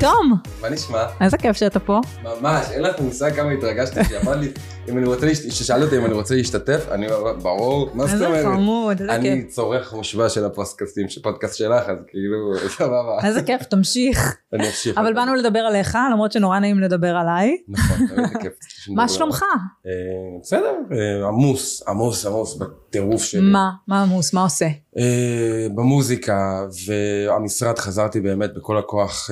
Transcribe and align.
תום, 0.00 0.40
מה 0.60 0.68
נשמע? 0.68 1.04
איזה 1.20 1.38
כיף 1.38 1.56
שאתה 1.56 1.80
פה. 1.80 2.00
ממש, 2.22 2.66
אין 2.70 2.82
לך 2.82 3.00
מושג 3.00 3.34
כמה 3.34 3.50
התרגשתי, 3.50 4.04
שאמר 4.04 4.36
לי, 4.36 4.52
אם 4.88 4.98
אני 4.98 5.06
רוצה, 5.06 5.34
ששאל 5.34 5.82
אותי 5.82 5.96
אם 5.98 6.04
אני 6.04 6.14
רוצה 6.14 6.34
להשתתף, 6.34 6.86
אני 6.90 7.12
אומר, 7.12 7.32
ברור, 7.32 7.90
מה 7.94 8.04
זאת 8.04 8.14
איזה 8.14 8.26
אומרת? 8.26 8.44
חמוד, 8.44 9.00
איזה 9.00 9.14
אני 9.14 9.42
כיף. 9.42 9.50
צורך 9.50 9.92
מושבע 9.92 10.28
של 10.28 10.44
הפודקאסטים, 10.44 11.08
של 11.08 11.22
פודקאסט 11.22 11.56
שלך, 11.56 11.88
אז 11.88 11.98
כאילו, 12.08 12.68
סבבה. 12.68 13.18
איזה 13.26 13.42
כיף, 13.42 13.62
תמשיך. 13.62 14.36
אני 14.52 14.66
אמשיך. 14.66 14.98
אבל 14.98 15.14
באנו 15.14 15.34
לדבר 15.34 15.58
עליך, 15.58 15.98
למרות 16.12 16.32
שנורא 16.32 16.58
נעים 16.58 16.80
לדבר 16.80 17.16
עליי. 17.16 17.56
נכון, 17.68 18.06
תמיד 18.06 18.28
זה 18.28 18.38
כיף. 18.38 18.52
מה 18.96 19.08
שלומך? 19.08 19.42
אה, 19.86 19.90
בסדר, 20.42 20.74
אה, 20.92 21.28
עמוס, 21.28 21.88
עמוס, 21.88 22.26
עמוס 22.26 22.56
בטירוף 22.56 23.22
שלי. 23.22 23.40
מה? 23.40 23.70
מה 23.88 24.02
עמוס? 24.02 24.34
מה 24.34 24.42
עושה? 24.42 24.68
אה, 24.98 25.66
במוזיקה, 25.74 26.66
והמשרד 26.86 27.78
חזרתי 27.78 28.20
באמת 28.20 28.54
בכל 28.54 28.78
הכוח 28.78 29.30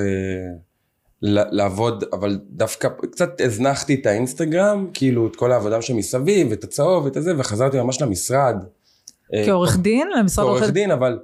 לעבוד, 1.23 2.05
אבל 2.13 2.39
דווקא 2.51 2.89
קצת 3.13 3.41
הזנחתי 3.41 3.95
את 3.95 4.07
האינסטגרם, 4.07 4.87
כאילו 4.95 5.27
את 5.27 5.37
כל 5.37 5.53
העבודה 5.53 5.83
שמסביב, 5.83 6.53
את 6.53 6.65
הצהוב, 6.65 7.07
את 7.07 7.17
הזה, 7.17 7.33
וחזרתי 7.39 7.81
ממש 7.81 8.03
למשרד. 8.03 8.57
אה, 9.35 9.47
כעורך 9.47 9.77
דין? 9.79 10.09
למשרד 10.19 10.45
כעורך 10.45 10.61
עורכי 10.61 10.73
דין, 10.73 10.91
אבל 10.91 11.19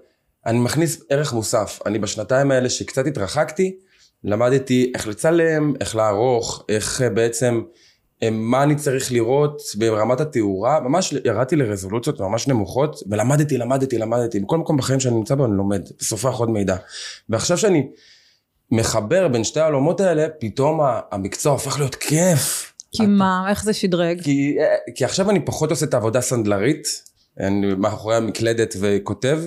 אני 0.46 0.58
מכניס 0.58 1.02
ערך 1.10 1.32
מוסף. 1.32 1.80
אני 1.86 1.98
בשנתיים 1.98 2.50
האלה 2.50 2.68
שקצת 2.68 3.06
התרחקתי, 3.06 3.76
למדתי 4.24 4.92
איך 4.94 5.08
לצלם, 5.08 5.72
איך 5.80 5.96
לערוך, 5.96 6.64
איך 6.68 7.02
אה, 7.02 7.10
בעצם, 7.10 7.62
אה, 8.22 8.30
מה 8.30 8.62
אני 8.62 8.76
צריך 8.76 9.12
לראות 9.12 9.62
ברמת 9.78 10.20
התאורה, 10.20 10.80
ממש 10.80 11.14
ירדתי 11.24 11.56
לרזולוציות 11.56 12.20
ממש 12.20 12.48
נמוכות, 12.48 13.00
ולמדתי, 13.10 13.58
למדתי, 13.58 13.98
למדתי. 13.98 14.40
בכל 14.40 14.58
מקום 14.58 14.76
בחיים 14.76 15.00
שאני 15.00 15.14
נמצא 15.14 15.34
בו 15.34 15.44
אני 15.44 15.56
לומד, 15.56 15.82
וסופח 16.00 16.34
עוד 16.34 16.50
מידע. 16.50 16.76
ועכשיו 17.28 17.58
שאני 17.58 17.88
מחבר 18.70 19.28
בין 19.28 19.44
שתי 19.44 19.60
העולמות 19.60 20.00
האלה, 20.00 20.26
פתאום 20.40 20.80
המקצוע 21.12 21.52
הופך 21.52 21.78
להיות 21.78 21.94
כיף. 21.94 22.72
כי 22.92 23.06
מה? 23.06 23.46
איך 23.50 23.64
זה 23.64 23.72
שדרג? 23.72 24.22
כי, 24.22 24.56
כי 24.94 25.04
עכשיו 25.04 25.30
אני 25.30 25.40
פחות 25.44 25.70
עושה 25.70 25.86
את 25.86 25.94
העבודה 25.94 26.18
הסנדלרית, 26.18 27.02
אני 27.40 27.74
מאחורי 27.74 28.16
המקלדת 28.16 28.76
וכותב, 28.80 29.40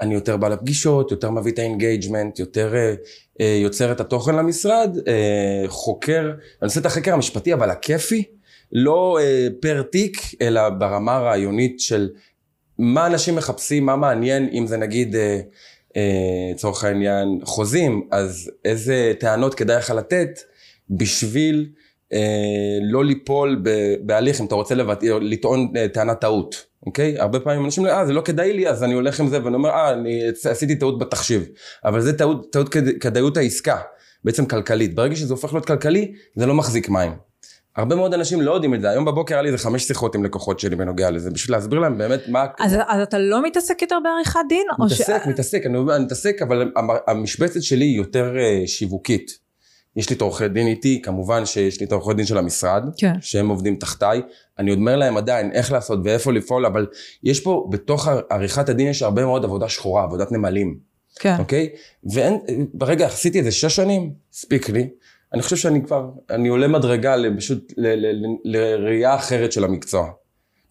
אני 0.00 0.14
יותר 0.14 0.36
בא 0.36 0.48
לפגישות, 0.48 1.10
יותר 1.10 1.30
מביא 1.30 1.52
את 1.52 1.58
ה 1.58 1.65
engagement, 1.65 2.38
יותר 2.38 2.74
אה, 2.74 2.94
אה, 3.40 3.58
יוצר 3.62 3.92
את 3.92 4.00
התוכן 4.00 4.34
למשרד, 4.34 4.96
אה, 5.08 5.64
חוקר, 5.66 6.22
אני 6.22 6.66
עושה 6.66 6.80
את 6.80 6.86
החקר 6.86 7.14
המשפטי 7.14 7.54
אבל 7.54 7.70
הכיפי, 7.70 8.24
לא 8.72 9.18
אה, 9.20 9.48
פר 9.60 9.82
תיק, 9.82 10.20
אלא 10.40 10.68
ברמה 10.68 11.16
הרעיונית 11.16 11.80
של 11.80 12.10
מה 12.78 13.06
אנשים 13.06 13.36
מחפשים, 13.36 13.86
מה 13.86 13.96
מעניין, 13.96 14.48
אם 14.52 14.66
זה 14.66 14.76
נגיד, 14.76 15.16
אה, 15.16 15.20
אה, 15.20 15.40
לצורך 16.54 16.84
העניין, 16.84 17.38
חוזים, 17.44 18.08
אז 18.10 18.50
איזה 18.64 19.12
טענות 19.20 19.54
כדאי 19.54 19.76
לך 19.76 19.90
לתת 19.90 20.40
בשביל 20.90 21.68
אה, 22.12 22.78
לא 22.82 23.04
ליפול 23.04 23.62
בהליך, 24.00 24.40
אם 24.40 24.46
אתה 24.46 24.54
רוצה 24.54 24.74
לבט... 24.74 25.02
לטעון 25.02 25.72
אה, 25.76 25.88
טענת 25.88 26.20
טעות, 26.20 26.66
אוקיי? 26.86 27.18
הרבה 27.18 27.40
פעמים 27.40 27.64
אנשים, 27.64 27.86
אה, 27.86 28.06
זה 28.06 28.12
לא 28.12 28.20
כדאי 28.20 28.52
לי, 28.52 28.68
אז 28.68 28.84
אני 28.84 28.94
הולך 28.94 29.20
עם 29.20 29.28
זה, 29.28 29.44
ואני 29.44 29.54
אומר, 29.54 29.70
אה, 29.70 29.92
אני 29.92 30.20
עשיתי 30.50 30.76
טעות 30.76 30.98
בתחשיב. 30.98 31.46
אבל 31.84 32.00
זה 32.00 32.18
טעות, 32.18 32.52
טעות 32.52 32.68
כד... 32.68 32.98
כדאיות 32.98 33.36
העסקה, 33.36 33.76
בעצם 34.24 34.46
כלכלית. 34.46 34.94
ברגע 34.94 35.16
שזה 35.16 35.34
הופך 35.34 35.52
להיות 35.52 35.66
כלכלי, 35.66 36.12
זה 36.34 36.46
לא 36.46 36.54
מחזיק 36.54 36.88
מים. 36.88 37.31
הרבה 37.76 37.96
מאוד 37.96 38.14
אנשים 38.14 38.40
לא 38.40 38.52
יודעים 38.54 38.74
את 38.74 38.80
זה. 38.80 38.90
היום 38.90 39.04
בבוקר 39.04 39.34
היה 39.34 39.42
לי 39.42 39.48
איזה 39.48 39.58
חמש 39.58 39.82
שיחות 39.84 40.14
עם 40.14 40.24
לקוחות 40.24 40.60
שלי 40.60 40.76
בנוגע 40.76 41.10
לזה, 41.10 41.30
בשביל 41.30 41.56
להסביר 41.56 41.78
להם 41.78 41.98
באמת 41.98 42.20
מה... 42.28 42.46
אז 42.60 42.76
אז 42.88 43.00
אתה 43.02 43.18
לא 43.18 43.42
מתעסק 43.42 43.82
יותר 43.82 43.98
בעריכת 44.04 44.40
דין? 44.48 44.66
או 44.80 44.88
ש- 44.88 44.92
מתעסק, 44.92 45.22
מתעסק, 45.26 45.66
אני 45.66 45.78
אני 45.96 46.04
מתעסק, 46.04 46.42
אבל 46.42 46.72
המ- 46.76 46.90
המשבצת 47.06 47.62
שלי 47.62 47.84
היא 47.84 47.96
יותר 47.96 48.36
אה, 48.38 48.62
שיווקית. 48.66 49.42
יש 49.96 50.10
לי 50.10 50.16
את 50.16 50.20
עורכי 50.20 50.48
דין 50.48 50.66
איתי, 50.66 51.02
כמובן 51.02 51.46
שיש 51.46 51.80
לי 51.80 51.86
את 51.86 51.92
העורכי 51.92 52.14
דין 52.14 52.26
של 52.26 52.38
המשרד, 52.38 52.82
כן. 52.98 53.12
שהם 53.20 53.48
עובדים 53.48 53.76
תחתיי. 53.76 54.22
אני 54.58 54.70
עוד 54.70 54.78
אומר 54.78 54.96
להם 54.96 55.16
עדיין 55.16 55.52
איך 55.52 55.72
לעשות 55.72 56.00
ואיפה 56.04 56.32
לפעול, 56.32 56.66
אבל 56.66 56.86
יש 57.24 57.40
פה, 57.40 57.68
בתוך 57.70 58.08
עריכת 58.30 58.68
הדין 58.68 58.86
יש 58.88 59.02
הרבה 59.02 59.24
מאוד 59.24 59.44
עבודה 59.44 59.68
שחורה, 59.68 60.02
עבודת 60.02 60.32
נמלים, 60.32 60.76
כן. 61.18 61.36
אוקיי? 61.38 61.68
ואין, 62.12 62.38
ברגע, 62.74 63.06
עשיתי 63.06 63.38
את 63.38 63.44
זה 63.44 63.50
שש 63.52 63.76
שנים, 63.76 64.12
הספיק 64.32 64.68
לי. 64.68 64.88
אני 65.34 65.42
חושב 65.42 65.56
שאני 65.56 65.84
כבר, 65.84 66.04
אני 66.30 66.48
עולה 66.48 66.68
מדרגה 66.68 67.14
פשוט 67.36 67.72
לראייה 68.44 69.14
אחרת 69.14 69.52
של 69.52 69.64
המקצוע. 69.64 70.10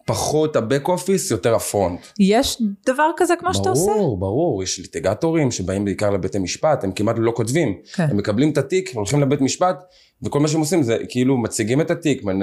פחות 0.06 0.56
הבק 0.56 0.88
אופיס, 0.88 1.30
יותר 1.30 1.54
הפרונט. 1.54 2.00
יש 2.20 2.62
דבר 2.86 3.10
כזה 3.16 3.34
כמו 3.38 3.54
שאתה 3.54 3.68
עושה? 3.70 3.90
ברור, 3.92 4.18
ברור, 4.20 4.62
יש 4.62 4.78
ליטיגטורים 4.78 5.50
שבאים 5.50 5.84
בעיקר 5.84 6.10
לבית 6.10 6.34
המשפט, 6.34 6.84
הם 6.84 6.92
כמעט 6.92 7.16
לא 7.18 7.32
כותבים. 7.36 7.74
כן. 7.94 8.06
הם 8.10 8.16
מקבלים 8.16 8.50
את 8.50 8.58
התיק, 8.58 8.90
הולכים 8.94 9.20
לבית 9.20 9.40
משפט, 9.40 9.76
וכל 10.22 10.40
מה 10.40 10.48
שהם 10.48 10.60
עושים 10.60 10.82
זה 10.82 10.98
כאילו 11.08 11.38
מציגים 11.38 11.80
את 11.80 11.90
התיק, 11.90 12.24
מ- 12.24 12.28
אה, 12.28 12.34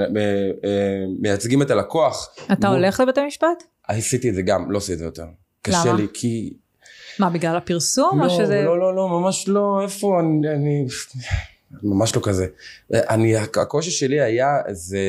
מייצגים 1.20 1.62
את 1.62 1.70
הלקוח. 1.70 2.28
אתה 2.52 2.68
מול- 2.68 2.76
הולך 2.78 3.00
לבית 3.00 3.18
המשפט? 3.18 3.64
עשיתי 3.88 4.28
את 4.30 4.34
זה 4.34 4.42
גם, 4.42 4.70
לא 4.70 4.76
עושה 4.76 4.92
את 4.92 4.98
זה 4.98 5.04
יותר. 5.04 5.24
קשה 5.62 5.78
למה? 5.86 5.96
לי, 6.00 6.06
כי... 6.14 6.52
מה, 7.18 7.30
בגלל 7.30 7.56
הפרסום? 7.56 8.20
או 8.20 8.26
לא, 8.26 8.28
שזה... 8.28 8.62
לא, 8.62 8.78
לא, 8.80 8.96
לא, 8.96 9.08
ממש 9.08 9.48
לא, 9.48 9.80
איפה, 9.82 10.20
אני... 10.20 10.48
אני... 10.54 10.86
ממש 11.82 12.16
לא 12.16 12.20
כזה. 12.24 12.46
אני, 12.94 13.36
הקושי 13.36 13.90
שלי 13.90 14.20
היה, 14.20 14.56
זה... 14.70 15.00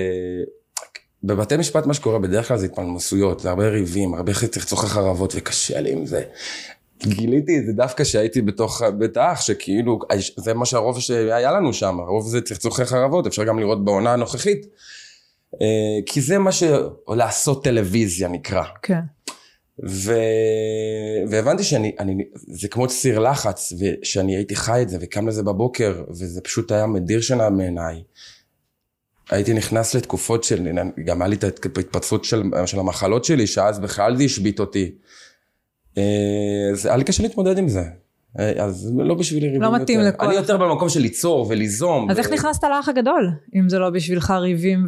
בבתי 1.23 1.57
משפט 1.57 1.85
מה 1.85 1.93
שקורה 1.93 2.19
בדרך 2.19 2.47
כלל 2.47 2.57
זה 2.57 2.65
התפלמסויות, 2.65 3.39
זה 3.39 3.49
הרבה 3.49 3.67
ריבים, 3.67 4.13
הרבה 4.13 4.33
צחצוחי 4.33 4.87
חרבות, 4.87 5.33
וקשה 5.37 5.81
לי 5.81 5.91
עם 5.91 6.05
זה. 6.05 6.23
גיליתי 7.03 7.59
את 7.59 7.65
זה 7.65 7.71
דווקא 7.73 8.03
כשהייתי 8.03 8.41
בתוך 8.41 8.81
בית 8.97 9.17
האח, 9.17 9.41
שכאילו, 9.41 9.99
זה 10.37 10.53
מה 10.53 10.65
שהרוב 10.65 10.99
שהיה 10.99 11.51
לנו 11.51 11.73
שם, 11.73 11.99
הרוב 11.99 12.27
זה 12.27 12.41
צחצוחי 12.41 12.85
חרבות, 12.85 13.27
אפשר 13.27 13.43
גם 13.43 13.59
לראות 13.59 13.85
בעונה 13.85 14.13
הנוכחית. 14.13 14.65
אה, 15.61 15.99
כי 16.05 16.21
זה 16.21 16.37
מה 16.37 16.51
ש... 16.51 16.63
לעשות 17.07 17.63
טלוויזיה 17.63 18.27
נקרא. 18.27 18.63
כן. 18.81 18.99
ו... 19.89 20.13
והבנתי 21.29 21.63
שאני, 21.63 21.95
אני, 21.99 22.23
זה 22.35 22.67
כמו 22.67 22.89
סיר 22.89 23.19
לחץ, 23.19 23.73
ושאני 23.79 24.35
הייתי 24.35 24.55
חי 24.55 24.81
את 24.81 24.89
זה 24.89 24.97
וקם 25.01 25.27
לזה 25.27 25.43
בבוקר, 25.43 26.03
וזה 26.09 26.41
פשוט 26.41 26.71
היה 26.71 26.85
מדיר 26.85 27.21
שינה 27.21 27.49
מעיניי. 27.49 28.03
הייתי 29.29 29.53
נכנס 29.53 29.95
לתקופות 29.95 30.43
של, 30.43 30.67
גם 31.05 31.21
היה 31.21 31.29
לי 31.29 31.35
את 31.35 31.43
ההתפתחות 31.43 32.25
של, 32.25 32.43
של 32.65 32.79
המחלות 32.79 33.25
שלי, 33.25 33.47
שאז 33.47 33.79
בכלל 33.79 34.17
זה 34.17 34.23
השבית 34.23 34.59
אותי. 34.59 34.91
אה, 35.97 36.03
אז 36.71 36.85
היה 36.85 36.97
לי 36.97 37.03
קשה 37.03 37.23
להתמודד 37.23 37.57
עם 37.57 37.69
זה. 37.69 37.83
אה, 38.39 38.63
אז 38.63 38.93
לא 38.97 39.15
בשבילי 39.15 39.45
ריבים 39.45 39.61
לא 39.61 39.75
מתאים 39.75 39.99
יותר. 39.99 40.09
לכל 40.09 40.25
אני. 40.25 40.35
יותר 40.35 40.57
במקום 40.57 40.89
של 40.89 40.99
ליצור 40.99 41.47
וליזום. 41.49 42.11
אז 42.11 42.17
ו- 42.17 42.19
איך 42.19 42.31
נכנסת 42.31 42.63
לאח 42.63 42.89
הגדול, 42.89 43.31
אם 43.55 43.69
זה 43.69 43.79
לא 43.79 43.89
בשבילך 43.89 44.31
ריבים 44.31 44.85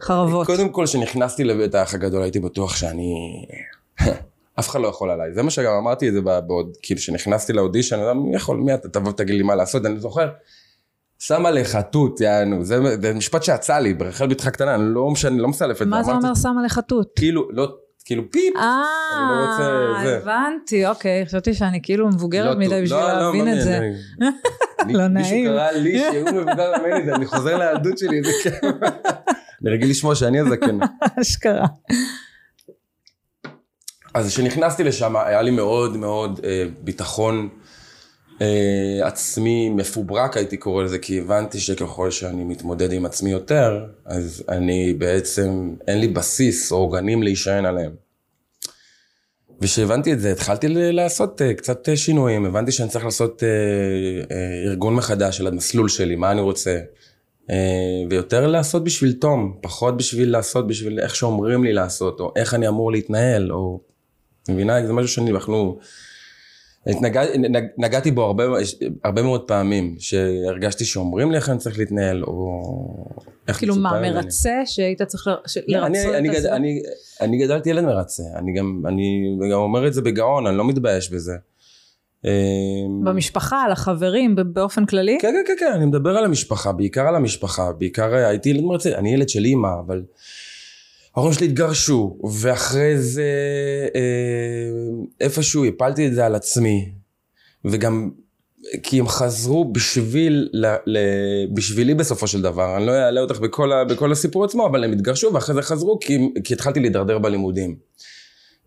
וחרבות? 0.00 0.46
קודם 0.46 0.68
כל, 0.68 0.84
כשנכנסתי 0.86 1.44
לבית 1.44 1.74
האח 1.74 1.94
הגדול, 1.94 2.22
הייתי 2.22 2.40
בטוח 2.40 2.76
שאני... 2.76 3.14
אף 4.60 4.68
אחד 4.68 4.80
לא 4.80 4.88
יכול 4.88 5.10
עליי. 5.10 5.34
זה 5.34 5.42
מה 5.42 5.50
שגם 5.50 5.72
אמרתי 5.72 6.08
את 6.08 6.12
זה 6.12 6.20
בעוד, 6.20 6.76
כאילו, 6.82 7.00
כשנכנסתי 7.00 7.52
לאודישן, 7.52 7.96
אומר, 8.00 8.12
מי 8.14 8.36
יכול, 8.36 8.56
מי 8.56 8.74
אתה 8.74 8.88
תבוא 8.88 9.10
ותגיד 9.10 9.34
לי 9.34 9.42
מה 9.42 9.54
לעשות, 9.54 9.86
אני 9.86 10.00
זוכר. 10.00 10.28
שם 11.18 11.46
עליך 11.46 11.76
תות, 11.76 12.20
יענו, 12.20 12.64
זה, 12.64 12.78
זה 13.02 13.14
משפט 13.14 13.42
שיצא 13.42 13.78
לי, 13.78 13.94
ברחל 13.94 14.26
בתך 14.26 14.48
קטנה, 14.48 14.74
אני 14.74 14.82
לא 14.94 15.10
משנה, 15.10 15.42
לא 15.42 15.48
מסלף 15.48 15.72
את 15.82 15.86
זה. 15.86 15.90
מה 15.90 16.02
זה 16.02 16.10
אומר 16.12 16.34
שם 16.34 16.54
עליך 16.60 16.78
תות? 16.78 17.08
כאילו, 17.16 17.48
לא, 17.50 17.68
כאילו 18.04 18.22
פיפ. 18.30 18.54
אני 18.56 18.62
לא 19.30 19.50
רוצה- 19.50 19.62
אה, 19.98 20.04
זה. 20.04 20.16
הבנתי, 20.22 20.86
אוקיי, 20.86 21.26
חשבתי 21.26 21.54
שאני 21.54 21.80
כאילו 21.82 22.08
מבוגרת 22.08 22.54
לא 22.54 22.60
מדי. 22.60 22.82
בשביל 22.82 22.98
לא, 23.00 23.08
לא, 23.12 23.18
להבין 23.20 23.58
את 23.58 23.62
זה. 23.62 23.80
לא 24.98 25.08
מישהו 25.08 25.08
נעים. 25.08 25.46
קרא 25.46 25.70
לי 25.70 25.98
שהוא 26.12 26.30
מבוגר 26.30 26.72
ממני, 26.78 27.04
זה- 27.06 27.14
אני 27.14 27.26
חוזר 27.26 27.58
לילדות 27.58 27.98
שלי, 27.98 28.18
איזה 28.18 28.30
כיף. 28.42 28.54
אני 29.62 29.70
רגיל 29.70 29.90
לשמוע 29.90 30.14
שאני 30.14 30.40
הזקן. 30.40 30.78
אשכרה. 31.20 31.66
אז 34.14 34.28
כשנכנסתי 34.28 34.84
לשם 34.84 35.16
היה 35.16 35.42
לי 35.42 35.50
מאוד 35.50 35.96
מאוד 35.96 36.40
אה, 36.44 36.64
ביטחון 36.80 37.48
אה, 38.40 39.06
עצמי 39.06 39.68
מפוברק 39.68 40.36
הייתי 40.36 40.56
קורא 40.56 40.84
לזה, 40.84 40.98
כי 40.98 41.20
הבנתי 41.20 41.60
שככל 41.60 42.10
שאני 42.10 42.44
מתמודד 42.44 42.92
עם 42.92 43.06
עצמי 43.06 43.30
יותר, 43.30 43.86
אז 44.06 44.44
אני 44.48 44.94
בעצם, 44.94 45.74
אין 45.88 46.00
לי 46.00 46.08
בסיס 46.08 46.72
או 46.72 46.76
עוגנים 46.76 47.22
להישען 47.22 47.64
עליהם. 47.64 47.92
וכשהבנתי 49.60 50.12
את 50.12 50.20
זה, 50.20 50.32
התחלתי 50.32 50.66
לעשות 50.68 51.42
אה, 51.42 51.54
קצת 51.54 51.88
אה, 51.88 51.96
שינויים, 51.96 52.46
הבנתי 52.46 52.72
שאני 52.72 52.88
צריך 52.88 53.04
לעשות 53.04 53.42
אה, 53.42 53.48
אה, 54.36 54.62
ארגון 54.66 54.94
מחדש 54.94 55.36
של 55.36 55.46
המסלול 55.46 55.88
שלי, 55.88 56.16
מה 56.16 56.32
אני 56.32 56.40
רוצה. 56.40 56.78
אה, 57.50 57.56
ויותר 58.10 58.46
לעשות 58.46 58.84
בשביל 58.84 59.12
תום, 59.12 59.56
פחות 59.62 59.96
בשביל 59.96 60.30
לעשות 60.32 60.66
בשביל 60.66 61.00
איך 61.00 61.16
שאומרים 61.16 61.64
לי 61.64 61.72
לעשות, 61.72 62.20
או 62.20 62.32
איך 62.36 62.54
אני 62.54 62.68
אמור 62.68 62.92
להתנהל, 62.92 63.52
או... 63.52 63.80
מבינה? 64.48 64.86
זה 64.86 64.92
משהו 64.92 65.08
שאני, 65.08 65.30
אנחנו... 65.30 65.78
התנגע, 66.86 67.22
נג, 67.38 67.64
נגעתי 67.78 68.10
בו 68.10 68.22
הרבה, 68.22 68.44
הרבה 69.04 69.22
מאוד 69.22 69.48
פעמים, 69.48 69.96
שהרגשתי 69.98 70.84
שאומרים 70.84 71.30
לי 71.30 71.36
איך 71.36 71.48
אני 71.50 71.58
צריך 71.58 71.78
להתנהל, 71.78 72.24
או 72.24 72.62
איך 73.48 73.58
כאילו 73.58 73.76
מה. 73.76 74.00
מרצה 74.00 74.62
שהיית 74.64 75.02
צריך 75.02 75.26
ל- 75.26 75.48
ש- 75.48 75.58
לא, 75.68 75.86
אני, 75.86 75.98
לרצות 75.98 76.14
אני, 76.14 76.28
את 76.28 76.34
גד? 76.34 76.46
אני, 76.46 76.82
אני 77.20 77.38
גדלתי 77.38 77.70
ילד 77.70 77.84
מרצה, 77.84 78.22
אני 78.36 78.52
גם, 78.58 78.82
אני 78.86 79.36
גם 79.52 79.58
אומר 79.58 79.86
את 79.86 79.94
זה 79.94 80.02
בגאון, 80.02 80.46
אני 80.46 80.56
לא 80.56 80.68
מתבייש 80.68 81.10
בזה. 81.10 81.32
אה, 82.26 82.30
במשפחה, 83.04 83.68
לחברים, 83.68 84.36
ב- 84.36 84.40
באופן 84.40 84.86
כללי? 84.86 85.18
כן, 85.20 85.34
כן, 85.46 85.54
כן, 85.58 85.66
כן, 85.66 85.72
אני 85.72 85.86
מדבר 85.86 86.16
על 86.16 86.24
המשפחה, 86.24 86.72
בעיקר 86.72 87.08
על 87.08 87.16
המשפחה, 87.16 87.72
בעיקר 87.72 88.14
אה, 88.14 88.28
הייתי 88.28 88.48
ילד 88.48 88.64
מרצה, 88.64 88.98
אני 88.98 89.14
ילד 89.14 89.28
של 89.28 89.44
אימא, 89.44 89.68
אבל 89.86 90.02
ההורים 91.16 91.34
שלי 91.34 91.46
התגרשו, 91.46 92.18
ואחרי 92.40 92.98
זה 92.98 93.24
אה, 93.94 94.00
איפשהו 95.20 95.64
הפלתי 95.64 96.06
את 96.06 96.14
זה 96.14 96.26
על 96.26 96.34
עצמי, 96.34 96.92
וגם 97.64 98.10
כי 98.82 99.00
הם 99.00 99.08
חזרו 99.08 99.72
בשביל, 99.72 100.48
ל, 100.52 100.66
ל, 100.86 100.98
בשבילי 101.54 101.94
בסופו 101.94 102.26
של 102.26 102.42
דבר, 102.42 102.76
אני 102.76 102.86
לא 102.86 102.92
אעלה 102.92 103.20
אותך 103.20 103.38
בכל, 103.38 103.72
ה, 103.72 103.84
בכל 103.84 104.12
הסיפור 104.12 104.44
עצמו, 104.44 104.66
אבל 104.66 104.84
הם 104.84 104.92
התגרשו 104.92 105.34
ואחרי 105.34 105.54
זה 105.54 105.62
חזרו 105.62 105.98
כי, 106.00 106.18
כי 106.44 106.54
התחלתי 106.54 106.80
להידרדר 106.80 107.18
בלימודים. 107.18 107.76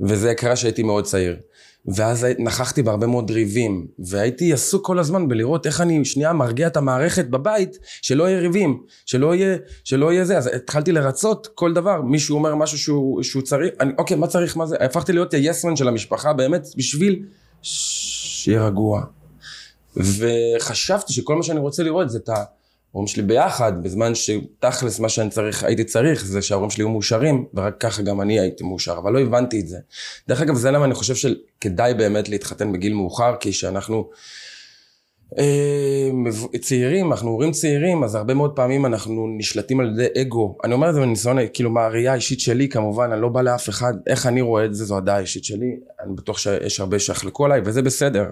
וזה 0.01 0.35
קרה 0.35 0.55
שהייתי 0.55 0.83
מאוד 0.83 1.03
צעיר. 1.03 1.37
ואז 1.85 2.27
נכחתי 2.39 2.83
בהרבה 2.83 3.07
מאוד 3.07 3.31
ריבים, 3.31 3.87
והייתי 3.99 4.53
עסוק 4.53 4.85
כל 4.85 4.99
הזמן 4.99 5.27
בלראות 5.27 5.65
איך 5.65 5.81
אני 5.81 6.05
שנייה 6.05 6.33
מרגיע 6.33 6.67
את 6.67 6.77
המערכת 6.77 7.25
בבית, 7.25 7.79
שלא 8.01 8.29
יהיה 8.29 8.39
ריבים, 8.39 8.83
שלא 9.05 9.35
יהיה, 9.35 9.57
שלא 9.83 10.13
יהיה 10.13 10.25
זה, 10.25 10.37
אז 10.37 10.47
התחלתי 10.47 10.91
לרצות 10.91 11.47
כל 11.55 11.73
דבר, 11.73 12.01
מישהו 12.01 12.35
אומר 12.35 12.55
משהו 12.55 12.77
שהוא, 12.77 13.23
שהוא 13.23 13.41
צריך, 13.41 13.73
אני, 13.79 13.93
אוקיי, 13.97 14.17
מה 14.17 14.27
צריך, 14.27 14.57
מה 14.57 14.65
זה, 14.65 14.75
הפכתי 14.79 15.13
להיות 15.13 15.33
היסמן 15.33 15.75
של 15.75 15.87
המשפחה 15.87 16.33
באמת, 16.33 16.67
בשביל 16.77 17.25
שיהיה 17.61 18.65
רגוע. 18.65 19.03
וחשבתי 19.95 21.13
שכל 21.13 21.35
מה 21.35 21.43
שאני 21.43 21.59
רוצה 21.59 21.83
לראות 21.83 22.09
זה 22.09 22.17
את 22.17 22.29
ההורים 22.93 23.07
שלי 23.07 23.23
ביחד, 23.23 23.83
בזמן 23.83 24.15
שתכלס 24.15 24.99
מה 24.99 25.09
שאני 25.09 25.29
צריך, 25.29 25.63
הייתי 25.63 25.83
צריך, 25.83 26.25
זה 26.25 26.41
שההורים 26.41 26.69
שלי 26.69 26.83
יהיו 26.83 26.89
מאושרים, 26.89 27.45
ורק 27.53 27.75
ככה 27.79 28.01
גם 28.01 28.21
אני 28.21 28.39
הייתי 28.39 28.63
מאושר, 28.63 28.97
אבל 28.97 29.13
לא 29.13 29.19
הבנתי 29.19 29.59
את 29.59 29.67
זה. 29.67 29.77
דרך 30.27 30.41
אגב, 30.41 30.55
זה 30.55 30.71
למה 30.71 30.85
אני 30.85 30.93
חושב 30.93 31.15
שכדאי 31.15 31.93
באמת 31.93 32.29
להתחתן 32.29 32.71
בגיל 32.71 32.93
מאוחר, 32.93 33.35
כי 33.39 33.53
שאנחנו 33.53 34.09
אה, 35.37 36.09
צעירים, 36.61 37.11
אנחנו 37.11 37.29
הורים 37.29 37.51
צעירים, 37.51 38.03
אז 38.03 38.15
הרבה 38.15 38.33
מאוד 38.33 38.55
פעמים 38.55 38.85
אנחנו 38.85 39.27
נשלטים 39.37 39.79
על 39.79 39.91
ידי 39.93 40.21
אגו. 40.21 40.57
אני 40.63 40.73
אומר 40.73 40.89
את 40.89 40.93
זה 40.93 40.99
מניסיון, 40.99 41.37
כאילו 41.53 41.69
מהראייה 41.69 42.11
האישית 42.11 42.39
שלי 42.39 42.69
כמובן, 42.69 43.11
אני 43.11 43.21
לא 43.21 43.29
בא 43.29 43.41
לאף 43.41 43.69
אחד, 43.69 43.93
איך 44.07 44.25
אני 44.25 44.41
רואה 44.41 44.65
את 44.65 44.75
זה, 44.75 44.85
זו 44.85 44.97
הדעה 44.97 45.17
האישית 45.17 45.43
שלי, 45.43 45.75
אני 45.99 46.15
בטוח 46.15 46.37
שיש 46.37 46.79
הרבה 46.79 46.99
שיחלקו 46.99 47.45
עליי, 47.45 47.61
וזה 47.65 47.81
בסדר. 47.81 48.25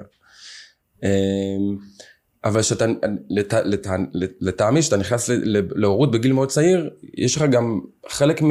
אבל 2.44 2.62
שאתה, 2.62 2.86
לט, 3.30 3.54
לט, 3.54 3.88
לטעמי, 4.42 4.82
שאתה 4.82 4.98
נכנס 4.98 5.30
להורות 5.76 6.12
בגיל 6.12 6.34
מאוד 6.34 6.50
צעיר, 6.50 6.90
יש 7.18 7.36
לך 7.36 7.44
גם, 7.44 7.80
חלק 8.10 8.42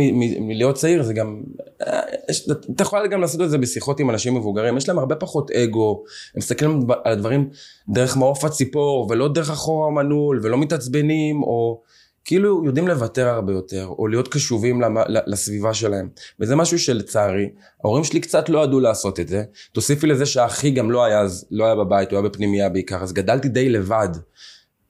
מלהיות 0.41 0.77
צעיר 0.77 1.03
זה 1.03 1.15
גם, 1.15 1.43
אה, 1.87 2.01
יש, 2.31 2.49
אתה 2.75 2.83
יכול 2.83 3.07
גם 3.07 3.21
לעשות 3.21 3.41
את 3.41 3.51
זה 3.51 3.59
בשיחות 3.59 4.01
עם 4.01 4.11
אנשים 4.11 4.35
מבוגרים, 4.35 4.77
יש 4.77 4.89
להם 4.89 4.99
הרבה 4.99 5.17
פחות 5.17 5.51
אגו, 5.51 6.05
הם 6.35 6.39
מסתכלים 6.39 6.81
על 7.05 7.13
הדברים 7.13 7.49
דרך 7.89 8.17
מעוף 8.17 8.45
הציפור, 8.45 9.07
ולא 9.11 9.29
דרך 9.29 9.51
אחורה 9.51 9.87
המנעול, 9.89 10.41
ולא 10.43 10.59
מתעצבנים, 10.59 11.43
או 11.43 11.83
כאילו 12.31 12.65
יודעים 12.65 12.89
לוותר 12.89 13.29
הרבה 13.29 13.53
יותר, 13.53 13.87
או 13.99 14.07
להיות 14.09 14.29
קשובים 14.29 14.81
למ- 14.81 14.99
ל- 14.99 15.33
לסביבה 15.33 15.75
שלהם. 15.75 16.09
וזה 16.41 16.57
משהו 16.57 16.79
שלצערי, 16.79 17.51
ההורים 17.85 18.05
שלי 18.05 18.21
קצת 18.21 18.49
לא 18.49 18.65
ידעו 18.65 18.81
לעשות 18.81 19.21
את 19.21 19.29
זה. 19.29 19.45
תוסיפי 19.73 20.07
לזה 20.07 20.27
שהאחי 20.27 20.71
גם 20.71 20.91
לא 20.91 21.05
היה 21.05 21.21
אז, 21.21 21.47
לא 21.51 21.65
היה 21.65 21.75
בבית, 21.75 22.11
הוא 22.11 22.19
היה 22.19 22.29
בפנימייה 22.29 22.69
בעיקר, 22.69 23.03
אז 23.03 23.13
גדלתי 23.13 23.49
די 23.49 23.69
לבד. 23.69 24.09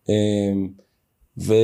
אמ, 0.08 0.68
ו, 1.42 1.54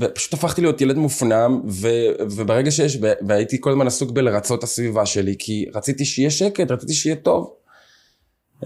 ופשוט 0.00 0.34
הפכתי 0.34 0.60
להיות 0.60 0.80
ילד 0.80 0.96
מופנם, 0.96 1.60
ו, 1.68 1.88
וברגע 2.20 2.70
שיש, 2.70 2.98
והייתי 3.28 3.60
כל 3.60 3.70
הזמן 3.70 3.86
עסוק 3.86 4.10
בלרצות 4.10 4.58
את 4.58 4.64
הסביבה 4.64 5.06
שלי, 5.06 5.36
כי 5.38 5.66
רציתי 5.74 6.04
שיהיה 6.04 6.30
שקט, 6.30 6.70
רציתי 6.70 6.92
שיהיה 6.94 7.16
טוב. 7.16 7.54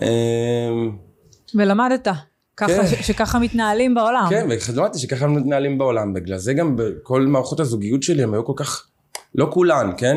אמ, 0.03 0.96
ולמדת. 1.55 2.08
ככה, 2.61 2.73
כן. 2.73 2.87
ש- 2.87 3.07
שככה 3.07 3.39
מתנהלים 3.39 3.95
בעולם. 3.95 4.27
כן, 4.31 4.47
וחשבתי 4.51 4.99
שככה 4.99 5.27
מתנהלים 5.27 5.79
בעולם, 5.79 6.12
בגלל 6.12 6.39
זה 6.39 6.55
גם 6.55 6.77
בכל 6.77 7.23
מערכות 7.23 7.61
הזוגיות 7.61 8.03
שלי 8.03 8.23
הם 8.23 8.35
היו 8.35 8.45
כל 8.45 8.53
כך, 8.57 8.87
לא 9.35 9.49
כולן, 9.53 9.91
כן? 9.97 10.17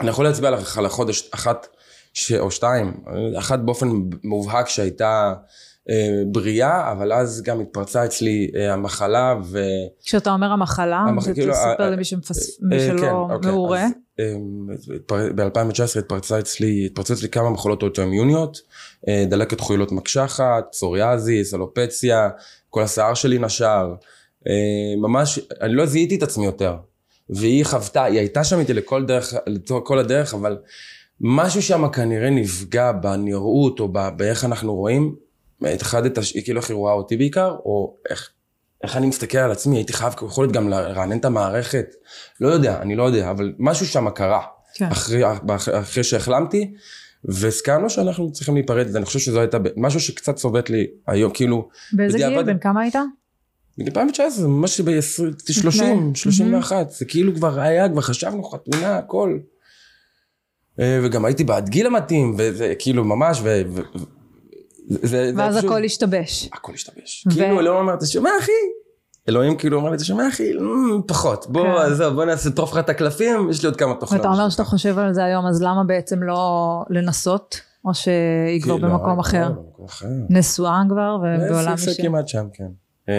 אני 0.00 0.08
יכול 0.10 0.24
להצביע 0.24 0.50
לך 0.50 0.78
על 0.78 0.86
החודש 0.86 1.30
אחת 1.34 1.66
ש... 2.14 2.32
או 2.32 2.50
שתיים, 2.50 2.94
אחת 3.38 3.58
באופן 3.58 3.88
מובהק 4.24 4.68
שהייתה 4.68 5.34
אה, 5.90 5.94
בריאה, 6.26 6.92
אבל 6.92 7.12
אז 7.12 7.42
גם 7.42 7.60
התפרצה 7.60 8.04
אצלי 8.04 8.50
אה, 8.56 8.72
המחלה 8.72 9.34
ו... 9.44 9.62
כשאתה 10.04 10.30
אומר 10.32 10.46
המחלה, 10.52 10.96
המח- 10.98 11.32
כאילו, 11.34 11.52
תספר 11.52 11.84
אה, 11.84 11.90
למי 11.90 12.04
שמפס... 12.04 12.60
אה, 12.72 12.78
כן, 12.78 12.98
שלא 12.98 13.26
אוקיי, 13.30 13.50
מעורה. 13.50 13.84
אז, 13.84 13.90
ב-2019 14.20 15.98
התפרצה 15.98 16.38
אצלי, 16.38 16.86
התפרצו 16.86 17.12
אצלי 17.12 17.28
כמה 17.28 17.50
מחלות 17.50 17.82
אוטואימיוניות, 17.82 18.60
אה, 19.08 19.24
דלקת 19.28 19.60
חוליות 19.60 19.92
מקשחת, 19.92 20.64
פסוריאזיס, 20.72 21.54
אלופציה, 21.54 22.30
כל 22.70 22.82
השיער 22.82 23.14
שלי 23.14 23.38
נשר, 23.38 23.94
אה, 24.48 24.52
ממש, 25.02 25.38
אני 25.60 25.74
לא 25.74 25.86
זיהיתי 25.86 26.16
את 26.16 26.22
עצמי 26.22 26.44
יותר. 26.44 26.76
והיא 27.30 27.64
חוותה, 27.64 28.04
היא 28.04 28.18
הייתה 28.18 28.44
שם 28.44 28.58
איתי 28.58 28.74
לכל 28.74 29.04
דרך, 29.04 29.34
לכל 29.46 29.98
הדרך, 29.98 30.34
אבל 30.34 30.58
משהו 31.20 31.62
שם 31.62 31.88
כנראה 31.88 32.30
נפגע 32.30 32.92
בנראות 32.92 33.80
או 33.80 33.88
באיך 34.16 34.44
אנחנו 34.44 34.74
רואים 34.74 35.16
את 35.74 35.82
אחד 35.82 36.06
את 36.06 36.18
השני, 36.18 36.44
כאילו 36.44 36.60
איך 36.60 36.70
היא 36.70 36.74
רואה 36.74 36.92
אותי 36.92 37.16
בעיקר, 37.16 37.56
או 37.64 37.96
איך, 38.10 38.30
איך 38.82 38.96
אני 38.96 39.06
מסתכל 39.06 39.38
על 39.38 39.52
עצמי, 39.52 39.76
הייתי 39.76 39.92
חייב 39.92 40.12
יכול 40.22 40.44
להיות 40.44 40.54
גם 40.54 40.68
לרענן 40.68 41.18
את 41.18 41.24
המערכת, 41.24 41.86
לא 42.40 42.48
יודע, 42.48 42.82
אני 42.82 42.96
לא 42.96 43.02
יודע, 43.02 43.30
אבל 43.30 43.52
משהו 43.58 43.86
שם 43.86 44.10
קרה, 44.10 44.42
כן. 44.74 44.86
אחרי, 44.86 45.22
אחרי 45.72 46.04
שהחלמתי, 46.04 46.74
והסכמנו 47.24 47.90
שאנחנו 47.90 48.32
צריכים 48.32 48.54
להיפרד, 48.54 48.96
אני 48.96 49.04
חושב 49.04 49.18
שזו 49.18 49.40
הייתה 49.40 49.58
משהו 49.76 50.00
שקצת 50.00 50.36
צובט 50.36 50.70
לי 50.70 50.86
היום, 51.06 51.32
כאילו, 51.34 51.68
באיזה 51.92 52.18
גיל? 52.18 52.42
בן 52.42 52.58
כמה 52.58 52.80
היית? 52.80 52.96
ב-2019, 53.78 54.42
ממש 54.42 54.80
ב-30, 54.80 56.14
31, 56.14 56.90
זה 56.90 57.04
כאילו 57.04 57.34
כבר 57.34 57.60
היה, 57.60 57.88
כבר 57.88 58.00
חשבנו 58.00 58.44
חתונה, 58.44 58.98
הכל. 58.98 59.38
אה, 60.80 61.00
וגם 61.02 61.24
הייתי 61.24 61.44
בעד 61.44 61.68
גיל 61.68 61.86
המתאים, 61.86 62.34
וזה 62.38 62.74
כאילו 62.78 63.04
ממש. 63.04 63.40
ו- 63.42 63.62
ו- 63.68 63.80
זה, 64.88 64.98
זה 65.08 65.32
ואז 65.36 65.56
פשוט- 65.56 65.70
הכל 65.70 65.84
השתבש. 65.84 66.48
הכל 66.52 66.72
השתבש. 66.74 67.24
ו- 67.26 67.30
כאילו 67.30 67.60
אלוהים 67.60 67.80
אומר, 67.80 67.94
אתה 67.94 68.06
שומע 68.06 68.30
אחי? 68.40 68.52
אלוהים 69.28 69.56
כאילו 69.56 69.76
אומר 69.78 69.90
לי, 69.90 69.96
אתה 69.96 70.04
שומע 70.04 70.28
אחי? 70.28 70.52
"אמ, 70.58 71.00
פחות. 71.06 71.46
בוא, 71.48 71.62
כן. 71.62 71.92
עזוב, 71.92 72.14
בוא 72.14 72.24
נעשה, 72.24 72.50
טרוף 72.50 72.72
לך 72.72 72.78
את 72.78 72.88
הקלפים, 72.88 73.50
יש 73.50 73.62
לי 73.62 73.66
עוד 73.68 73.76
כמה 73.76 73.94
תוכניות. 73.94 74.24
ואתה 74.26 74.34
אומר 74.36 74.48
שאתה 74.50 74.64
חושב 74.64 74.98
על 74.98 75.14
זה 75.14 75.24
היום, 75.24 75.46
אז 75.46 75.62
למה 75.62 75.84
בעצם 75.86 76.22
לא 76.22 76.38
לנסות? 76.90 77.60
או 77.84 77.94
שהיא 77.94 78.62
כבר 78.62 78.76
במקום 78.76 79.16
לא, 79.16 79.20
אחר? 79.20 79.48
במקום 79.48 79.84
אחר. 79.84 80.06
נשואה 80.30 80.82
כבר 80.88 81.16
ובעולם 81.18 81.76
זה- 81.76 81.84
זה 81.84 81.90
אישי? 81.90 82.02
כמעט 82.02 82.28
שם, 82.28 82.46
כן. 82.54 82.68
אמ, 83.08 83.14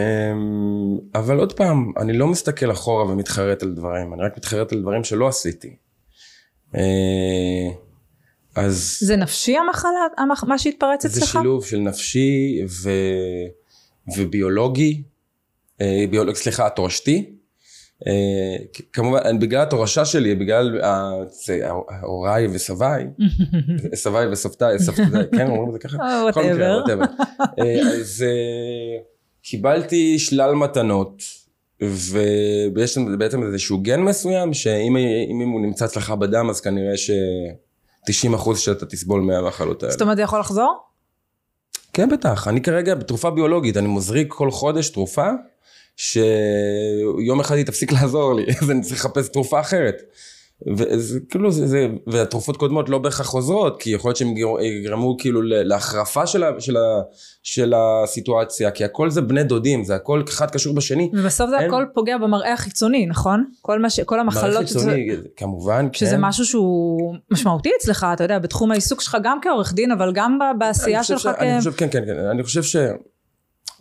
אבל 1.15 1.39
עוד 1.39 1.53
פעם, 1.53 1.91
אני 1.97 2.13
לא 2.13 2.27
מסתכל 2.27 2.71
אחורה 2.71 3.11
ומתחרט 3.11 3.63
על 3.63 3.73
דברים, 3.73 4.13
אני 4.13 4.21
רק 4.21 4.37
מתחרט 4.37 4.71
על 4.71 4.81
דברים 4.81 5.03
שלא 5.03 5.27
עשיתי. 5.27 5.75
אז 8.55 8.97
זה 9.01 9.15
נפשי 9.15 9.57
המחלה, 9.57 9.89
המח- 10.17 10.43
מה 10.47 10.57
שהתפרץ 10.57 11.05
זה 11.05 11.19
אצלך? 11.19 11.31
שילוב 11.31 11.65
של 11.65 11.77
נפשי 11.79 12.61
ו... 12.83 12.89
וביולוגי, 14.17 15.03
אה, 15.81 16.05
ביולוג, 16.09 16.35
סליחה, 16.35 16.69
תורשתי. 16.69 17.29
אה, 18.07 18.11
כמובן, 18.93 19.39
בגלל 19.39 19.61
התורשה 19.61 20.05
שלי, 20.05 20.35
בגלל 20.35 20.81
זה- 21.45 21.69
הוריי 22.01 22.47
וסביי, 22.47 23.05
סביי 24.03 24.27
וסבתיי, 24.27 24.79
סבתיי, 24.79 25.05
כן, 25.31 25.47
אומרים 25.47 25.67
את 25.67 25.73
זה 25.73 25.79
ככה? 25.79 25.97
אה, 26.03 26.27
בכל 26.29 26.43
מקרה, 26.43 26.77
whatever. 26.83 27.23
אז 28.01 28.25
קיבלתי 29.43 30.19
שלל 30.19 30.53
מתנות, 30.55 31.23
ויש 31.81 32.97
בעצם 33.17 33.43
איזשהו 33.43 33.77
גן 33.81 34.01
מסוים, 34.01 34.53
שאם 34.53 34.97
אם 35.43 35.49
הוא 35.49 35.61
נמצא 35.61 35.85
אצלך 35.85 36.09
בדם, 36.11 36.49
אז 36.49 36.61
כנראה 36.61 36.97
ש... 36.97 37.11
90 38.05 38.33
אחוז 38.33 38.59
שאתה 38.59 38.85
תסבול 38.85 39.21
מהמחלות 39.21 39.83
האלה. 39.83 39.91
זאת 39.91 40.01
אומרת, 40.01 40.17
זה 40.17 40.23
יכול 40.23 40.39
לחזור? 40.39 40.77
כן, 41.93 42.09
בטח. 42.09 42.47
אני 42.47 42.61
כרגע 42.61 42.95
בתרופה 42.95 43.29
ביולוגית, 43.29 43.77
אני 43.77 43.87
מזריק 43.87 44.33
כל 44.33 44.51
חודש 44.51 44.89
תרופה, 44.89 45.27
שיום 45.97 47.39
אחד 47.39 47.55
היא 47.55 47.65
תפסיק 47.65 47.91
לעזור 47.91 48.33
לי, 48.33 48.45
אז 48.61 48.71
אני 48.71 48.81
צריך 48.81 49.05
לחפש 49.05 49.29
תרופה 49.29 49.59
אחרת. 49.59 49.95
וזה 50.77 51.19
כאילו, 51.29 51.51
זה, 51.51 51.67
זה, 51.67 51.87
והתרופות 52.07 52.57
קודמות 52.57 52.89
לא 52.89 52.97
בהכרח 52.97 53.25
חוזרות, 53.27 53.81
כי 53.81 53.89
יכול 53.89 54.09
להיות 54.09 54.17
שהן 54.17 54.27
יגר- 54.37 54.61
יגרמו 54.61 55.15
כאילו 55.19 55.41
להחרפה 55.43 56.27
של, 56.27 56.43
ה, 56.43 56.49
של, 56.59 56.77
ה, 56.77 57.01
של 57.43 57.73
הסיטואציה, 57.77 58.71
כי 58.71 58.85
הכל 58.85 59.09
זה 59.09 59.21
בני 59.21 59.43
דודים, 59.43 59.83
זה 59.83 59.95
הכל 59.95 60.23
אחד 60.29 60.51
קשור 60.51 60.75
בשני. 60.75 61.09
ובסוף 61.13 61.49
זה 61.49 61.59
אין- 61.59 61.67
הכל 61.67 61.85
פוגע 61.93 62.17
במראה 62.17 62.53
החיצוני, 62.53 63.05
נכון? 63.05 63.45
כל, 63.61 63.79
מה 63.79 63.89
ש... 63.89 63.99
כל 63.99 64.19
המחלות... 64.19 64.67
שזה- 64.67 64.79
חיצוני, 64.79 65.07
כמובן, 65.37 65.87
כן. 65.93 65.97
שזה 65.99 66.15
משהו 66.19 66.45
שהוא 66.45 67.15
משמעותי 67.31 67.69
אצלך, 67.79 68.07
אתה 68.13 68.23
יודע, 68.23 68.39
בתחום 68.39 68.71
העיסוק 68.71 69.01
שלך 69.01 69.17
גם 69.23 69.37
כעורך 69.41 69.73
דין, 69.73 69.91
אבל 69.91 70.11
גם 70.13 70.39
בעשייה 70.59 71.03
שלך 71.03 71.19
ש- 71.21 71.25
אני 71.25 71.53
כ... 71.53 71.57
חושב, 71.57 71.71
כן, 71.71 71.87
כן, 71.91 72.03
כן, 72.05 72.17
אני 72.31 72.43
חושב 72.43 72.63
ש... 72.63 72.75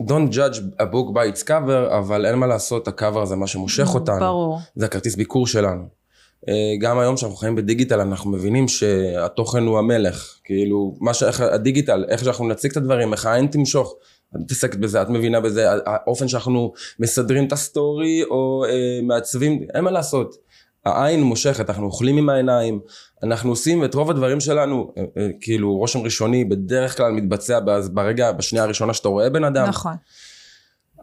Don't 0.03 0.33
judge 0.33 0.57
a 0.81 0.85
book 0.85 1.15
by 1.15 1.37
its 1.39 1.43
cover, 1.49 1.97
אבל 1.99 2.27
אין 2.27 2.35
מה 2.35 2.47
לעשות, 2.47 2.89
הקאבר 2.89 3.25
זה 3.25 3.37
מה 3.37 3.47
שמושך 3.47 3.95
אותנו. 3.95 4.21
ברור. 4.21 4.59
זה 4.75 4.85
הכרטיס 4.87 5.17
ביקור 5.17 5.47
שלנו. 5.47 6.02
אה, 6.49 6.75
גם 6.81 6.99
היום 6.99 7.17
שאנחנו 7.17 7.37
חיים 7.37 7.57
בדיגיטל 7.57 8.01
אנחנו 8.01 8.31
מבינים 8.31 8.69
שהתוכן 8.69 9.63
הוא 9.63 9.79
המלך, 9.79 10.35
כאילו 10.45 10.95
מה 11.01 11.15
שאיך 11.15 11.41
הדיגיטל, 11.41 12.05
איך 12.09 12.25
שאנחנו 12.25 12.49
נציג 12.49 12.71
את 12.71 12.77
הדברים, 12.77 13.13
איך 13.13 13.27
העין 13.27 13.47
תמשוך, 13.47 13.95
את 14.37 14.41
מתעסקת 14.41 14.77
בזה, 14.77 15.03
את 15.03 15.09
מבינה 15.09 15.41
בזה, 15.41 15.69
האופן 15.87 16.29
שאנחנו 16.29 16.73
מסדרים 16.99 17.47
את 17.47 17.53
הסטורי 17.53 18.23
או 18.25 18.65
אה, 18.69 19.01
מעצבים, 19.03 19.63
אין 19.75 19.85
מה 19.85 19.91
לעשות, 19.91 20.37
העין 20.85 21.23
מושכת, 21.23 21.71
אנחנו 21.71 21.87
אוכלים 21.87 22.19
עם 22.19 22.29
העיניים, 22.29 22.81
אנחנו 23.23 23.51
עושים 23.51 23.85
את 23.85 23.95
רוב 23.95 24.11
הדברים 24.11 24.41
שלנו, 24.41 24.93
אה, 24.99 25.03
אה, 25.17 25.29
כאילו 25.41 25.77
רושם 25.77 26.01
ראשוני 26.01 26.45
בדרך 26.45 26.97
כלל 26.97 27.13
מתבצע 27.13 27.59
ברגע, 27.93 28.33
בשנייה 28.33 28.65
הראשונה 28.65 28.95
שאתה 28.95 29.09
רואה 29.09 29.31
בן 29.31 29.45
אדם. 29.45 29.69
נכון. 29.69 29.93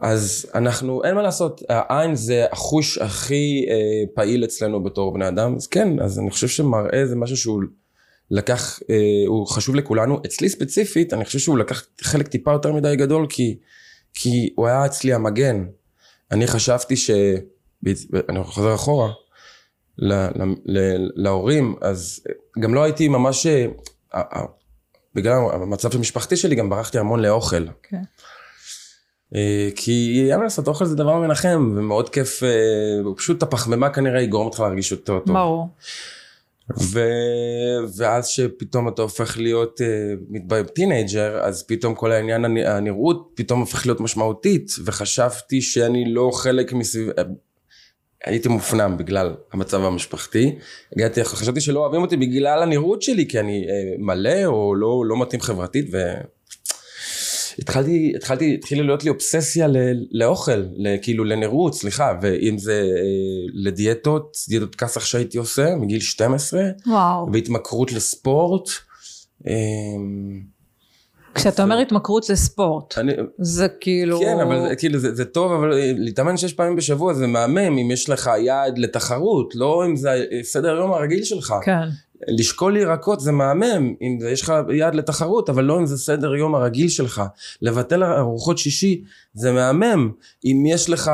אז 0.00 0.46
אנחנו, 0.54 1.04
אין 1.04 1.14
מה 1.14 1.22
לעשות, 1.22 1.62
העין 1.68 2.14
זה 2.14 2.46
החוש 2.52 2.98
הכי 2.98 3.66
אה, 3.68 3.74
פעיל 4.14 4.44
אצלנו 4.44 4.82
בתור 4.82 5.14
בני 5.14 5.28
אדם, 5.28 5.56
אז 5.56 5.66
כן, 5.66 6.00
אז 6.00 6.18
אני 6.18 6.30
חושב 6.30 6.48
שמראה 6.48 7.06
זה 7.06 7.16
משהו 7.16 7.36
שהוא 7.36 7.62
לקח, 8.30 8.80
אה, 8.90 8.96
הוא 9.26 9.46
חשוב 9.46 9.74
לכולנו, 9.74 10.20
אצלי 10.26 10.48
ספציפית, 10.48 11.12
אני 11.12 11.24
חושב 11.24 11.38
שהוא 11.38 11.58
לקח 11.58 11.84
חלק 12.00 12.28
טיפה 12.28 12.52
יותר 12.52 12.72
מדי 12.72 12.96
גדול, 12.96 13.26
כי, 13.28 13.58
כי 14.14 14.50
הוא 14.56 14.66
היה 14.66 14.86
אצלי 14.86 15.12
המגן. 15.12 15.66
אני 16.30 16.46
חשבתי 16.46 16.96
ש... 16.96 17.10
אני 18.28 18.44
חוזר 18.44 18.74
אחורה, 18.74 19.12
ל, 19.98 20.12
ל, 20.12 20.54
ל, 20.64 21.08
להורים, 21.14 21.74
אז 21.80 22.20
גם 22.58 22.74
לא 22.74 22.82
הייתי 22.82 23.08
ממש, 23.08 23.46
אה, 24.14 24.22
בגלל 25.14 25.34
המצב 25.52 25.96
המשפחתי 25.96 26.36
שלי, 26.36 26.54
גם 26.54 26.70
ברחתי 26.70 26.98
המון 26.98 27.20
לאוכל. 27.20 27.66
כן. 27.66 27.96
Okay. 27.96 28.29
אה, 29.34 29.68
כי 29.76 30.26
אין 30.30 30.38
מה 30.38 30.44
לעשות, 30.44 30.68
אוכל 30.68 30.84
זה 30.84 30.96
דבר 30.96 31.18
מנחם 31.18 31.72
ומאוד 31.76 32.08
כיף, 32.08 32.42
אה, 32.42 32.48
פשוט 33.16 33.42
הפחמימה 33.42 33.90
כנראה 33.90 34.20
יגרום 34.20 34.46
אותך 34.46 34.60
להרגיש 34.60 34.92
יותר 34.92 35.18
טוב. 35.18 35.36
ברור. 35.36 35.68
ו... 36.78 37.00
ואז 37.96 38.26
שפתאום 38.26 38.88
אתה 38.88 39.02
הופך 39.02 39.38
להיות 39.38 39.80
אה, 40.50 40.72
teenager, 40.74 41.38
אז 41.42 41.62
פתאום 41.62 41.94
כל 41.94 42.12
העניין 42.12 42.44
הנראות 42.44 43.30
פתאום 43.34 43.60
הופך 43.60 43.86
להיות 43.86 44.00
משמעותית, 44.00 44.72
וחשבתי 44.84 45.62
שאני 45.62 46.12
לא 46.12 46.30
חלק 46.34 46.72
מסביב... 46.72 47.10
הייתי 48.24 48.48
מופנם 48.48 48.96
בגלל 48.96 49.34
המצב 49.52 49.84
המשפחתי. 49.84 50.58
הגעתי, 50.92 51.24
חשבתי 51.24 51.60
שלא 51.60 51.80
אוהבים 51.80 52.02
אותי 52.02 52.16
בגלל 52.16 52.62
הנראות 52.62 53.02
שלי, 53.02 53.28
כי 53.28 53.40
אני 53.40 53.64
אה, 53.66 54.02
מלא 54.02 54.44
או 54.44 54.74
לא, 54.74 55.02
לא 55.06 55.20
מתאים 55.20 55.40
חברתית, 55.40 55.86
ו... 55.92 55.98
התחלתי, 57.58 58.12
התחלתי, 58.16 58.54
התחילה 58.54 58.82
להיות 58.82 59.04
לי 59.04 59.10
אובססיה 59.10 59.66
ל, 59.66 59.76
לאוכל, 60.12 60.64
כאילו 61.02 61.24
לנראות, 61.24 61.74
סליחה, 61.74 62.12
ואם 62.22 62.58
זה 62.58 62.72
אה, 62.72 63.50
לדיאטות, 63.54 64.36
דיאטות 64.48 64.74
כסח 64.74 65.04
שהייתי 65.04 65.38
עושה 65.38 65.76
מגיל 65.76 66.00
12, 66.00 66.62
וואו. 66.86 67.28
והתמכרות 67.32 67.92
לספורט. 67.92 68.68
אה, 69.46 69.52
כשאתה 71.34 71.62
אומר 71.62 71.78
התמכרות 71.78 72.30
לספורט, 72.30 72.98
אני, 72.98 73.12
זה 73.38 73.68
כאילו... 73.80 74.20
כן, 74.20 74.40
אבל 74.40 74.68
זה, 74.68 74.76
כאילו 74.76 74.98
זה, 74.98 75.14
זה 75.14 75.24
טוב, 75.24 75.52
אבל 75.52 75.72
אה, 75.72 75.92
להתאמן 75.96 76.36
שש 76.36 76.52
פעמים 76.52 76.76
בשבוע 76.76 77.14
זה 77.14 77.26
מהמם 77.26 77.58
אם 77.58 77.90
יש 77.90 78.08
לך 78.08 78.30
יעד 78.44 78.78
לתחרות, 78.78 79.54
לא 79.54 79.86
אם 79.86 79.96
זה 79.96 80.24
סדר 80.42 80.76
היום 80.76 80.92
הרגיל 80.92 81.24
שלך. 81.24 81.54
כן. 81.64 81.88
לשקול 82.28 82.76
ירקות 82.76 83.20
זה 83.20 83.32
מהמם, 83.32 83.94
אם 84.02 84.18
יש 84.32 84.42
לך 84.42 84.52
יעד 84.72 84.94
לתחרות, 84.94 85.50
אבל 85.50 85.64
לא 85.64 85.78
אם 85.78 85.86
זה 85.86 85.98
סדר 85.98 86.34
יום 86.34 86.54
הרגיל 86.54 86.88
שלך. 86.88 87.22
לבטל 87.62 88.04
ארוחות 88.04 88.58
שישי 88.58 89.04
זה 89.34 89.52
מהמם, 89.52 90.12
אם 90.44 90.64
יש 90.66 90.90
לך 90.90 91.10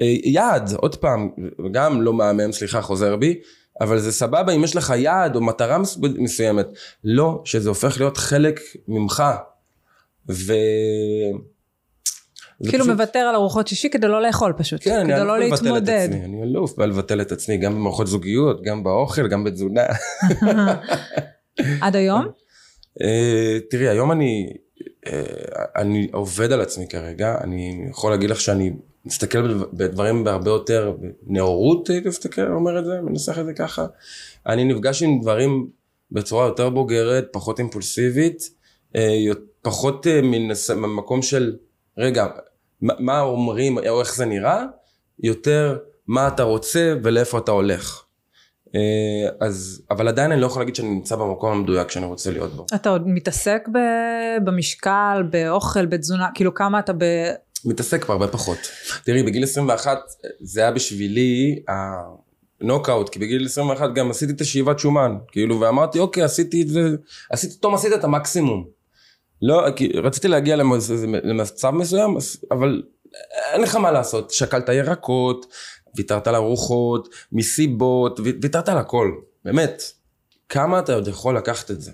אה, 0.00 0.14
יעד, 0.24 0.72
עוד 0.76 0.96
פעם, 0.96 1.30
גם 1.72 2.02
לא 2.02 2.12
מהמם, 2.12 2.52
סליחה, 2.52 2.82
חוזר 2.82 3.16
בי, 3.16 3.40
אבל 3.80 3.98
זה 3.98 4.12
סבבה 4.12 4.52
אם 4.52 4.64
יש 4.64 4.76
לך 4.76 4.92
יעד 4.96 5.36
או 5.36 5.40
מטרה 5.40 5.78
מסוימת. 6.18 6.66
לא, 7.04 7.42
שזה 7.44 7.68
הופך 7.68 8.00
להיות 8.00 8.16
חלק 8.16 8.60
ממך. 8.88 9.22
ו... 10.30 10.52
כאילו 12.68 12.84
פשוט... 12.84 12.94
מוותר 12.94 13.18
על 13.18 13.34
ארוחות 13.34 13.68
שישי 13.68 13.90
כדי 13.90 14.08
לא 14.08 14.22
לאכול 14.22 14.52
פשוט, 14.58 14.80
כן, 14.84 15.04
כדי 15.04 15.24
לא 15.24 15.38
להתמודד. 15.38 16.08
אני 16.12 16.42
אלוף 16.42 16.76
בלבטל 16.76 17.20
את 17.20 17.32
עצמי, 17.32 17.56
גם 17.56 17.74
במערכות 17.74 18.06
זוגיות, 18.06 18.62
גם 18.62 18.84
באוכל, 18.84 19.28
גם 19.28 19.44
בתזונה. 19.44 19.82
עד 21.82 21.96
היום? 21.96 22.26
אה, 23.02 23.58
תראי, 23.70 23.88
היום 23.88 24.12
אני, 24.12 24.52
אה, 25.06 25.22
אני 25.76 26.08
עובד 26.12 26.52
על 26.52 26.60
עצמי 26.60 26.88
כרגע, 26.88 27.38
אני 27.44 27.86
יכול 27.90 28.10
להגיד 28.10 28.30
לך 28.30 28.40
שאני 28.40 28.72
מסתכל 29.04 29.64
בדברים 29.72 30.24
בהרבה 30.24 30.50
יותר 30.50 30.94
נאורות, 31.26 31.90
הייתי 31.90 32.08
מסתכל, 32.08 32.52
אומר 32.52 32.78
את 32.78 32.84
זה, 32.84 33.00
מנסח 33.02 33.38
את 33.38 33.46
זה 33.46 33.52
ככה. 33.52 33.86
אני 34.46 34.64
נפגש 34.64 35.02
עם 35.02 35.20
דברים 35.20 35.70
בצורה 36.10 36.46
יותר 36.46 36.70
בוגרת, 36.70 37.28
פחות 37.32 37.58
אימפולסיבית, 37.58 38.50
אה, 38.96 39.18
פחות 39.62 40.06
ממקום 40.72 41.22
של, 41.22 41.56
רגע, 41.98 42.26
מה 42.82 43.20
אומרים 43.20 43.78
או 43.78 44.00
איך 44.00 44.14
זה 44.14 44.24
נראה, 44.24 44.64
יותר 45.22 45.78
מה 46.06 46.28
אתה 46.28 46.42
רוצה 46.42 46.94
ולאיפה 47.02 47.38
אתה 47.38 47.50
הולך. 47.50 48.02
אה, 48.74 49.46
אז, 49.46 49.82
אבל 49.90 50.08
עדיין 50.08 50.32
אני 50.32 50.40
לא 50.40 50.46
יכול 50.46 50.62
להגיד 50.62 50.74
שאני 50.74 50.88
נמצא 50.88 51.16
במקום 51.16 51.52
המדויק 51.52 51.90
שאני 51.90 52.06
רוצה 52.06 52.30
להיות 52.30 52.52
בו. 52.52 52.66
אתה 52.74 52.90
עוד 52.90 53.08
מתעסק 53.08 53.68
ב, 53.72 53.78
במשקל, 54.44 55.22
באוכל, 55.30 55.86
בתזונה, 55.86 56.28
כאילו 56.34 56.54
כמה 56.54 56.78
אתה 56.78 56.92
ב... 56.92 57.04
מתעסק 57.64 58.02
כבר 58.02 58.14
הרבה 58.14 58.28
פחות. 58.28 58.58
תראי, 59.04 59.22
בגיל 59.22 59.42
21 59.42 59.98
זה 60.40 60.60
היה 60.60 60.72
בשבילי 60.72 61.62
הנוקאוט, 62.60 63.08
כי 63.08 63.18
בגיל 63.18 63.46
21 63.46 63.90
גם 63.94 64.10
עשיתי 64.10 64.32
את 64.32 64.40
השאיבת 64.40 64.78
שומן, 64.78 65.16
כאילו, 65.32 65.60
ואמרתי, 65.60 65.98
אוקיי, 65.98 66.22
עשיתי 66.22 66.62
את 66.62 66.68
זה, 66.68 66.80
עשיתי, 67.30 67.54
פתאום 67.56 67.74
עשית 67.74 67.92
את 67.92 68.04
המקסימום. 68.04 68.79
לא, 69.42 69.66
כי 69.76 69.88
רציתי 69.88 70.28
להגיע 70.28 70.56
למצב 71.24 71.70
מסוים, 71.70 72.16
אבל 72.50 72.82
אין 73.52 73.60
לך 73.60 73.76
מה 73.76 73.90
לעשות. 73.90 74.30
שקלת 74.30 74.68
ירקות, 74.68 75.46
ויתרת 75.96 76.26
על 76.26 76.34
ארוחות, 76.34 77.08
מסיבות, 77.32 78.20
ויתרת 78.20 78.68
על 78.68 78.78
הכל, 78.78 79.10
באמת. 79.44 79.82
כמה 80.48 80.78
אתה 80.78 80.94
עוד 80.94 81.08
יכול 81.08 81.36
לקחת 81.36 81.70
את 81.70 81.80
זה? 81.80 81.90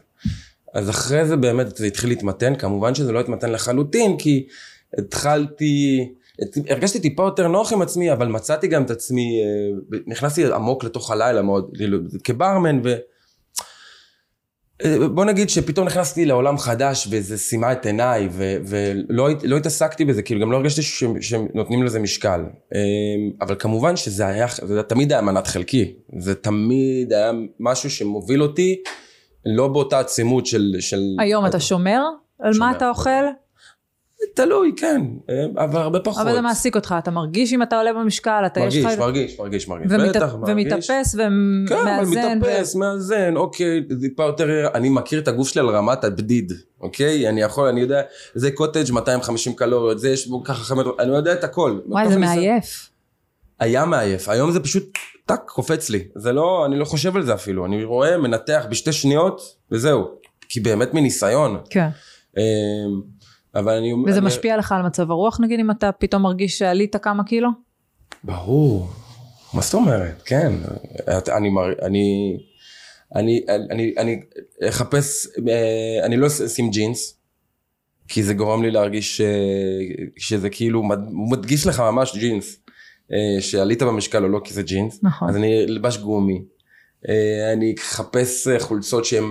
אז 0.75 0.91
אחרי 0.91 1.27
זה 1.27 1.37
באמת 1.37 1.77
זה 1.77 1.87
התחיל 1.87 2.11
להתמתן, 2.11 2.55
כמובן 2.55 2.95
שזה 2.95 3.13
לא 3.13 3.21
התמתן 3.21 3.53
לחלוטין, 3.53 4.19
כי 4.19 4.47
התחלתי, 4.99 6.09
הרגשתי 6.69 7.01
טיפה 7.01 7.23
יותר 7.23 7.49
נוח 7.49 7.73
עם 7.73 7.83
עצמי, 7.83 8.13
אבל 8.13 8.29
מצאתי 8.29 8.67
גם 8.67 8.83
את 8.83 8.91
עצמי, 8.91 9.41
אה, 9.43 9.99
נכנסתי 10.07 10.53
עמוק 10.53 10.85
לתוך 10.85 11.11
הלילה 11.11 11.43
מאוד, 11.43 11.71
כאילו, 11.77 11.99
כברמן, 12.25 12.81
ו... 12.85 12.97
בוא 15.15 15.25
נגיד 15.25 15.51
שפתאום 15.51 15.87
נכנסתי 15.87 16.25
לעולם 16.25 16.59
חדש 16.59 17.09
וזה 17.11 17.39
שימה 17.39 17.73
את 17.73 17.87
עיניי 17.87 18.29
ו- 18.31 18.57
ולא 18.67 19.29
לא 19.43 19.57
התעסקתי 19.57 20.05
בזה, 20.05 20.23
כאילו 20.23 20.41
גם 20.41 20.53
לא 20.53 20.57
הרגשתי 20.57 20.83
ש- 20.83 21.05
שנותנים 21.21 21.83
לזה 21.83 21.99
משקל. 21.99 22.41
אמ, 22.41 22.81
אבל 23.41 23.57
כמובן 23.59 23.97
שזה 23.97 24.27
היה, 24.27 24.47
זה 24.63 24.83
תמיד 24.83 25.13
היה 25.13 25.23
מנת 25.23 25.47
חלקי. 25.47 25.95
זה 26.19 26.35
תמיד 26.35 27.13
היה 27.13 27.31
משהו 27.61 27.91
שמוביל 27.91 28.43
אותי 28.43 28.77
לא 29.47 29.69
באותה 29.69 29.99
עצימות 29.99 30.47
של... 30.47 30.75
של... 30.81 31.01
היום 31.19 31.47
אתה 31.47 31.61
שומר 31.61 32.01
על 32.41 32.53
שומר. 32.53 32.67
מה 32.67 32.77
אתה 32.77 32.89
אוכל? 32.89 33.11
תלוי, 34.35 34.73
כן, 34.77 35.03
אבל 35.57 35.81
הרבה 35.81 36.01
פחות. 36.01 36.23
אבל 36.23 36.35
זה 36.35 36.41
מעסיק 36.41 36.77
אותך, 36.77 36.95
אתה 36.99 37.11
מרגיש 37.11 37.53
אם 37.53 37.63
אתה 37.63 37.79
עולה 37.79 37.93
במשקל, 37.93 38.43
אתה 38.47 38.61
מרגיש, 38.61 38.75
יש 38.75 38.85
לך... 38.85 38.99
מרגיש, 38.99 39.39
מרגיש, 39.41 39.69
מרגיש, 39.69 39.93
ומת... 39.93 40.17
בטח 40.17 40.35
מרגיש. 40.35 40.67
ומתאפס 40.75 41.15
ומאזן. 41.15 41.65
כן, 41.69 41.89
אבל 41.89 42.05
מתאפס, 42.07 42.75
ו... 42.75 42.79
מאזן, 42.79 43.37
אוקיי, 43.37 43.83
טיפה 44.01 44.25
יותר, 44.25 44.69
אני 44.75 44.89
מכיר 44.89 45.21
את 45.21 45.29
הגוף 45.29 45.49
שלי 45.49 45.61
על 45.61 45.69
רמת 45.69 46.05
הבדיד, 46.05 46.53
אוקיי? 46.81 47.29
אני 47.29 47.43
יכול, 47.43 47.69
אני 47.69 47.81
יודע, 47.81 48.03
זה 48.35 48.51
קוטג' 48.51 48.93
250 48.93 49.55
קלוריות, 49.55 49.99
זה 49.99 50.09
יש 50.09 50.29
בו 50.29 50.45
ככה 50.45 50.65
חמש, 50.65 50.87
אני 50.99 51.17
יודע 51.17 51.33
את 51.33 51.45
הכל. 51.45 51.79
וואי, 51.87 52.09
זה 52.09 52.19
מעייף. 52.19 52.91
היה 53.61 53.85
מעייף, 53.85 54.29
היום 54.29 54.53
זה 54.53 54.61
פשוט, 54.61 54.99
טאק, 55.27 55.43
קופץ 55.47 55.91
לי. 55.91 56.05
זה 56.15 56.33
לא, 56.33 56.67
אני 56.67 56.79
לא 56.79 56.85
חושב 56.85 57.17
על 57.17 57.23
זה 57.23 57.35
אפילו, 57.35 57.67
אני 57.67 57.85
רואה, 57.85 58.19
מנתח 58.19 58.67
בשתי 58.71 58.93
שניות, 58.93 59.41
וזהו. 59.71 60.05
כי 60.49 60.61
באמת 60.61 60.95
מניסיון. 60.95 61.59
כן. 61.71 61.89
אבל 63.59 63.73
אני... 63.73 63.93
וזה 64.07 64.19
אני... 64.19 64.27
משפיע 64.27 64.57
לך 64.57 64.73
על 64.73 64.83
מצב 64.83 65.11
הרוח 65.11 65.41
נגיד 65.41 65.61
אם 65.61 65.71
אתה 65.71 65.93
פתאום 65.93 66.23
מרגיש 66.23 66.59
שעלית 66.59 66.97
כמה 66.97 67.25
קילו? 67.25 67.49
ברור. 68.25 68.89
מה 69.55 69.61
זאת 69.61 69.75
אומרת? 69.75 70.23
כן. 70.25 70.53
אני, 71.09 71.51
אני, 71.83 72.39
אני, 73.15 73.41
אני, 73.71 73.95
אני 73.99 74.21
אחפש, 74.69 75.27
אה, 75.49 76.07
אני 76.07 76.17
לא 76.17 76.27
אשים 76.27 76.71
ג'ינס, 76.71 77.19
כי 78.09 78.23
זה 78.23 78.35
גורם 78.35 78.63
לי 78.63 78.71
להרגיש 78.71 79.21
שזה 80.17 80.51
כאילו 80.51 80.83
מדגיש 81.31 81.67
לך 81.67 81.81
ממש 81.81 82.17
ג'ינס. 82.17 82.59
אה, 83.13 83.41
שעלית 83.41 83.83
במשקל 83.83 84.25
או 84.25 84.29
לא 84.29 84.41
כי 84.45 84.55
זה 84.55 84.63
ג'ינס. 84.63 84.99
נכון. 85.03 85.29
אז 85.29 85.37
אני 85.37 85.65
אלבש 85.65 85.99
גומי. 85.99 86.43
אה, 87.09 87.53
אני 87.53 87.75
אחפש 87.79 88.49
חולצות 88.59 89.05
שהן 89.05 89.25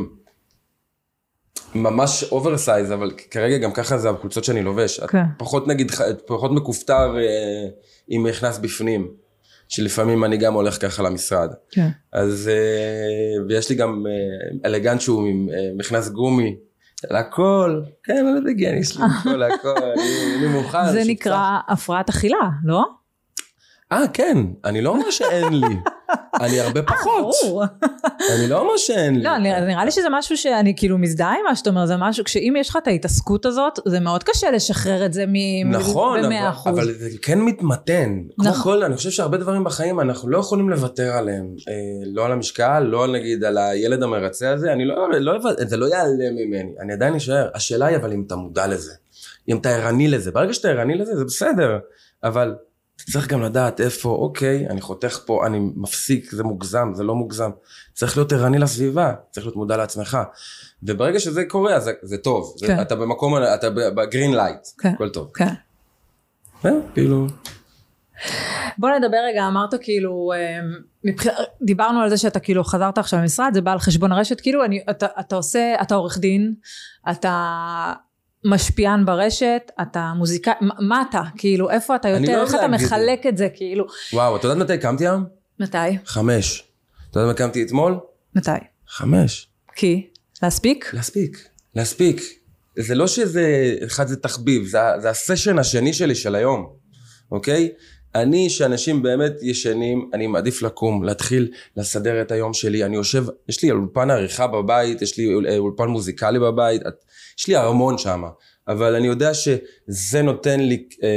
ממש 1.76 2.24
oversize, 2.32 2.92
אבל 2.94 3.12
כרגע 3.32 3.58
גם 3.58 3.72
ככה 3.72 3.98
זה 3.98 4.10
החולצות 4.10 4.44
שאני 4.44 4.64
לובש. 4.64 5.00
כן. 5.00 5.24
פחות 5.38 5.68
נגיד, 5.68 5.92
פחות 6.26 6.52
מכופתר 6.52 7.18
אה, 7.18 7.68
אם 8.12 8.28
נכנס 8.28 8.58
בפנים. 8.58 9.08
שלפעמים 9.68 10.24
אני 10.24 10.38
גם 10.38 10.54
הולך 10.54 10.82
ככה 10.82 11.04
למשרד. 11.04 11.54
כן. 11.72 11.90
אז, 12.14 12.50
אה, 12.54 13.46
ויש 13.48 13.70
לי 13.70 13.76
גם 13.76 14.04
אה, 14.08 14.70
אלגנט 14.70 15.02
שהוא 15.02 15.28
עם 15.28 15.50
אה, 15.54 15.70
מכנס 15.78 16.10
גומי, 16.10 16.56
לכל, 17.12 17.82
כן, 18.04 18.26
אני 18.28 18.52
יודע, 18.52 18.78
יש 18.80 18.98
לי 18.98 19.04
הכל, 19.04 19.44
הכל, 19.44 19.84
אני 19.84 20.36
אני 20.38 20.48
מוכן. 20.48 20.92
זה. 20.92 21.04
נקרא 21.08 21.60
הפרעת 21.68 22.10
אכילה, 22.10 22.50
לא? 22.64 22.86
אה, 24.02 24.08
כן, 24.08 24.38
אני 24.66 24.82
לא 24.82 24.90
אומר 24.90 25.12
שאין 25.12 25.54
לי, 25.54 25.76
אני 26.42 26.60
הרבה 26.60 26.82
פחות. 26.82 27.34
ברור. 27.44 27.64
אני 28.36 28.48
לא 28.48 28.60
אומר 28.60 28.78
שאין 28.78 29.16
לי. 29.16 29.24
לא, 29.24 29.38
נראה 29.38 29.86
לי 29.86 29.92
שזה 29.92 30.08
משהו 30.12 30.38
שאני 30.38 30.74
כאילו 30.78 30.98
מזדהה 30.98 31.34
עם 31.34 31.44
מה 31.50 31.56
שאתה 31.56 31.70
אומר, 31.70 31.86
זה 31.86 31.98
משהו, 31.98 32.24
כשאם 32.24 32.54
יש 32.60 32.70
לך 32.70 32.78
את 32.78 32.88
ההתעסקות 32.88 33.46
הזאת, 33.46 33.80
זה 33.86 34.00
מאוד 34.00 34.24
קשה 34.24 34.52
לשחרר 34.52 35.06
את 35.06 35.14
זה 35.14 35.26
מ... 35.28 35.34
נכון, 35.72 36.20
אבל, 36.66 36.94
זה 36.94 37.10
כן 37.22 37.42
מתמתן. 37.42 38.20
כמו 38.36 38.50
נכון. 38.50 38.64
כל, 38.64 38.84
אני 38.84 38.96
חושב 38.96 39.10
שהרבה 39.10 39.38
דברים 39.38 39.64
בחיים 39.64 40.00
אנחנו 40.00 40.30
לא 40.30 40.38
יכולים 40.38 40.70
לוותר 40.70 41.12
עליהם. 41.12 41.48
אה, 41.68 41.74
לא 42.06 42.26
על 42.26 42.32
המשקל, 42.32 42.80
לא 42.80 43.08
נגיד 43.08 43.44
על 43.44 43.58
הילד 43.58 44.04
המרצה 44.04 44.52
הזה, 44.52 44.74
אני 44.74 44.86
לא, 44.86 45.12
לא, 45.20 45.34
זה 45.58 45.78
לא 45.78 45.86
ייעלם 45.86 46.36
ממני, 46.36 46.72
אני 46.80 46.94
עדיין 46.94 47.16
אשאר. 47.16 47.50
השאלה 47.54 47.86
היא 47.86 47.98
אבל 47.98 48.14
אם 48.14 48.24
אתה 48.28 48.36
מודע 48.36 48.68
לזה, 48.68 48.94
אם 49.50 49.58
אתה 49.58 49.70
ערני 49.70 50.08
לזה. 50.08 50.32
ברגע 50.32 50.54
שאתה 50.54 50.68
ערני 50.68 50.96
לזה 50.98 51.16
זה 51.16 51.26
בסדר, 51.26 51.78
אבל 52.24 52.56
צריך 52.98 53.28
גם 53.28 53.42
לדעת 53.42 53.82
איפה, 53.82 54.10
אוקיי, 54.10 54.68
אני 54.70 54.82
חותך 54.82 55.20
פה, 55.26 55.48
אני 55.48 55.60
מפסיק, 55.76 56.32
זה 56.32 56.44
מוגזם, 56.44 56.92
זה 56.94 57.04
לא 57.04 57.16
מוגזם. 57.16 57.50
צריך 57.94 58.18
להיות 58.18 58.34
ערני 58.34 58.60
לסביבה, 58.60 59.14
צריך 59.32 59.46
להיות 59.46 59.56
מודע 59.56 59.78
לעצמך. 59.78 60.18
וברגע 60.84 61.20
שזה 61.20 61.46
קורה, 61.46 61.76
אז 61.76 61.84
זה, 61.84 61.92
זה 62.02 62.18
טוב. 62.18 62.56
זה, 62.58 62.68
כן. 62.68 62.82
אתה 62.82 62.96
במקום, 62.96 63.34
אתה 63.56 63.70
ב 63.70 63.81
green 63.81 64.36
light, 64.36 64.68
כן. 64.78 64.90
הכל 64.90 65.10
טוב. 65.10 65.32
כן. 65.34 65.54
זהו, 66.64 66.82
כאילו... 66.94 67.28
בוא 68.78 68.90
נדבר 68.90 69.18
רגע, 69.28 69.48
אמרת 69.48 69.74
כאילו, 69.82 70.32
אה, 70.36 70.60
מבח... 71.04 71.26
דיברנו 71.62 72.02
על 72.02 72.10
זה 72.10 72.18
שאתה 72.18 72.40
כאילו 72.40 72.64
חזרת 72.64 72.98
עכשיו 72.98 73.20
למשרד, 73.20 73.52
זה 73.54 73.62
בא 73.62 73.72
על 73.72 73.80
חשבון 73.80 74.12
הרשת, 74.12 74.42
כאילו 74.42 74.66
אני, 74.66 74.84
אתה, 74.90 75.08
אתה 75.20 75.36
עושה, 75.36 75.76
אתה 75.82 75.96
עורך 75.96 76.18
דין, 76.18 76.54
אתה 77.12 77.94
משפיען 78.46 79.06
ברשת, 79.06 79.72
אתה 79.82 80.14
מוזיקאי, 80.18 80.54
מה- 80.62 80.74
מה 80.80 81.04
אתה? 81.10 81.22
כאילו, 81.38 81.70
איפה 81.70 81.96
אתה 81.96 82.16
אני 82.16 82.28
יותר, 82.28 82.38
לא 82.38 82.44
איך 82.46 82.56
אתה. 82.56 82.68
מחלק 82.68 83.26
את 83.26 83.38
זה, 83.38 83.48
כאילו, 83.56 83.86
וואו, 84.14 84.36
את 84.36 84.44
יודעת 84.44 84.58
מתי 84.60 84.78
קמתי 84.78 85.08
היום? 85.08 85.26
מתי? 85.60 85.78
חמש. 86.06 86.64
את 87.12 87.16
יודעת 87.16 87.32
מתי 87.32 87.44
קמתי 87.44 87.64
אתמול? 87.64 88.00
מתי? 88.36 88.52
חמש. 88.88 89.48
כי? 89.76 90.08
להספיק? 90.44 90.90
להספיק. 90.94 91.48
להספיק. 91.76 92.22
זה 92.80 92.96
לא 92.96 93.08
שזה, 93.08 93.76
אחד 93.86 94.08
זה 94.08 94.16
תחביב, 94.16 94.66
זה, 94.68 94.80
זה 95.02 95.10
הסשן 95.10 95.60
השני 95.60 95.94
שלי 95.94 96.16
של 96.16 96.36
היום, 96.36 96.70
אוקיי? 97.32 97.70
אני, 98.16 98.50
שאנשים 98.50 99.02
באמת 99.02 99.34
ישנים, 99.42 100.10
אני 100.14 100.28
מעדיף 100.28 100.62
לקום, 100.62 101.04
להתחיל 101.04 101.52
לסדר 101.78 102.22
את 102.22 102.32
היום 102.32 102.54
שלי. 102.54 102.84
אני 102.84 102.96
יושב, 102.96 103.26
יש 103.50 103.64
לי 103.64 103.72
אולפן 103.72 104.10
עריכה 104.10 104.48
בבית, 104.48 105.02
יש 105.02 105.18
לי 105.18 105.34
אול- 105.34 105.48
אולפן 105.58 105.88
מוזיקלי 105.88 106.40
בבית, 106.40 106.82
יש 107.40 107.48
לי 107.48 107.56
ארמון 107.56 107.98
שם, 107.98 108.24
אבל 108.68 108.96
אני 108.96 109.08
יודע 109.08 109.34
שזה 109.34 110.22
נותן 110.22 110.60
לי 110.60 110.84
אה, 111.04 111.10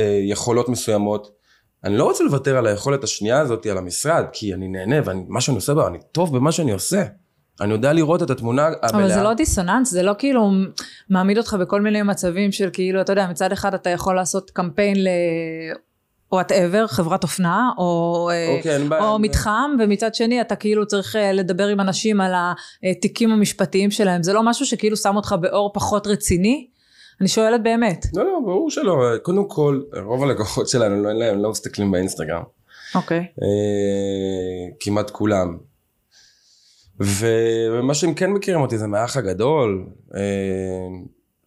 אה, 0.00 0.20
יכולות 0.22 0.68
מסוימות. 0.68 1.38
אני 1.84 1.96
לא 1.96 2.04
רוצה 2.04 2.24
לוותר 2.24 2.56
על 2.56 2.66
היכולת 2.66 3.04
השנייה 3.04 3.40
הזאת, 3.40 3.66
על 3.66 3.78
המשרד, 3.78 4.24
כי 4.32 4.54
אני 4.54 4.68
נהנה, 4.68 4.96
ומה 5.04 5.40
שאני 5.40 5.56
עושה 5.56 5.72
אני 5.86 5.98
טוב 6.12 6.36
במה 6.36 6.52
שאני 6.52 6.72
עושה. 6.72 7.04
אני 7.60 7.72
יודע 7.72 7.92
לראות 7.92 8.22
את 8.22 8.30
התמונה 8.30 8.66
המלאה. 8.66 8.90
אבל 8.90 9.08
זה 9.08 9.22
לא 9.22 9.34
דיסוננס, 9.34 9.90
זה 9.90 10.02
לא 10.02 10.14
כאילו 10.18 10.50
מעמיד 11.10 11.38
אותך 11.38 11.56
בכל 11.60 11.80
מיני 11.80 12.02
מצבים 12.02 12.52
של 12.52 12.70
כאילו, 12.72 13.00
אתה 13.00 13.12
יודע, 13.12 13.26
מצד 13.30 13.52
אחד 13.52 13.74
אתה 13.74 13.90
יכול 13.90 14.16
לעשות 14.16 14.50
קמפיין 14.50 15.04
ל... 15.04 15.08
whatever, 16.32 16.86
חברת 16.86 17.22
אופנה, 17.22 17.70
או, 17.78 18.28
אה, 18.32 18.56
אוקיי, 18.56 18.76
אין 18.76 18.88
בעיה. 18.88 19.02
או 19.02 19.18
מתחם, 19.18 19.70
ומצד 19.80 20.14
שני 20.14 20.40
אתה 20.40 20.56
כאילו 20.56 20.86
צריך 20.86 21.16
אה, 21.16 21.32
לדבר 21.32 21.66
עם 21.66 21.80
אנשים 21.80 22.20
על 22.20 22.32
התיקים 22.90 23.30
המשפטיים 23.30 23.90
שלהם. 23.90 24.22
זה 24.22 24.32
לא 24.32 24.42
משהו 24.42 24.66
שכאילו 24.66 24.96
שם 24.96 25.16
אותך 25.16 25.34
באור 25.40 25.70
פחות 25.74 26.06
רציני? 26.06 26.66
אני 27.20 27.28
שואלת 27.28 27.62
באמת. 27.62 28.06
לא, 28.14 28.24
לא, 28.24 28.40
ברור 28.44 28.70
שלא. 28.70 29.04
קודם 29.22 29.48
כל, 29.48 29.80
רוב 30.04 30.22
הלקוחות 30.22 30.68
שלנו, 30.68 31.02
לא, 31.02 31.12
להם, 31.12 31.42
לא 31.42 31.50
מסתכלים 31.50 31.90
באינסטגרם. 31.90 32.42
אוקיי. 32.94 33.18
אה, 33.18 34.76
כמעט 34.80 35.10
כולם. 35.10 35.58
ו- 37.00 37.66
ומה 37.72 37.94
שהם 37.94 38.14
כן 38.14 38.30
מכירים 38.30 38.60
אותי 38.60 38.78
זה 38.78 38.86
מהאח 38.86 39.16
הגדול. 39.16 39.86
אה, 40.14 40.20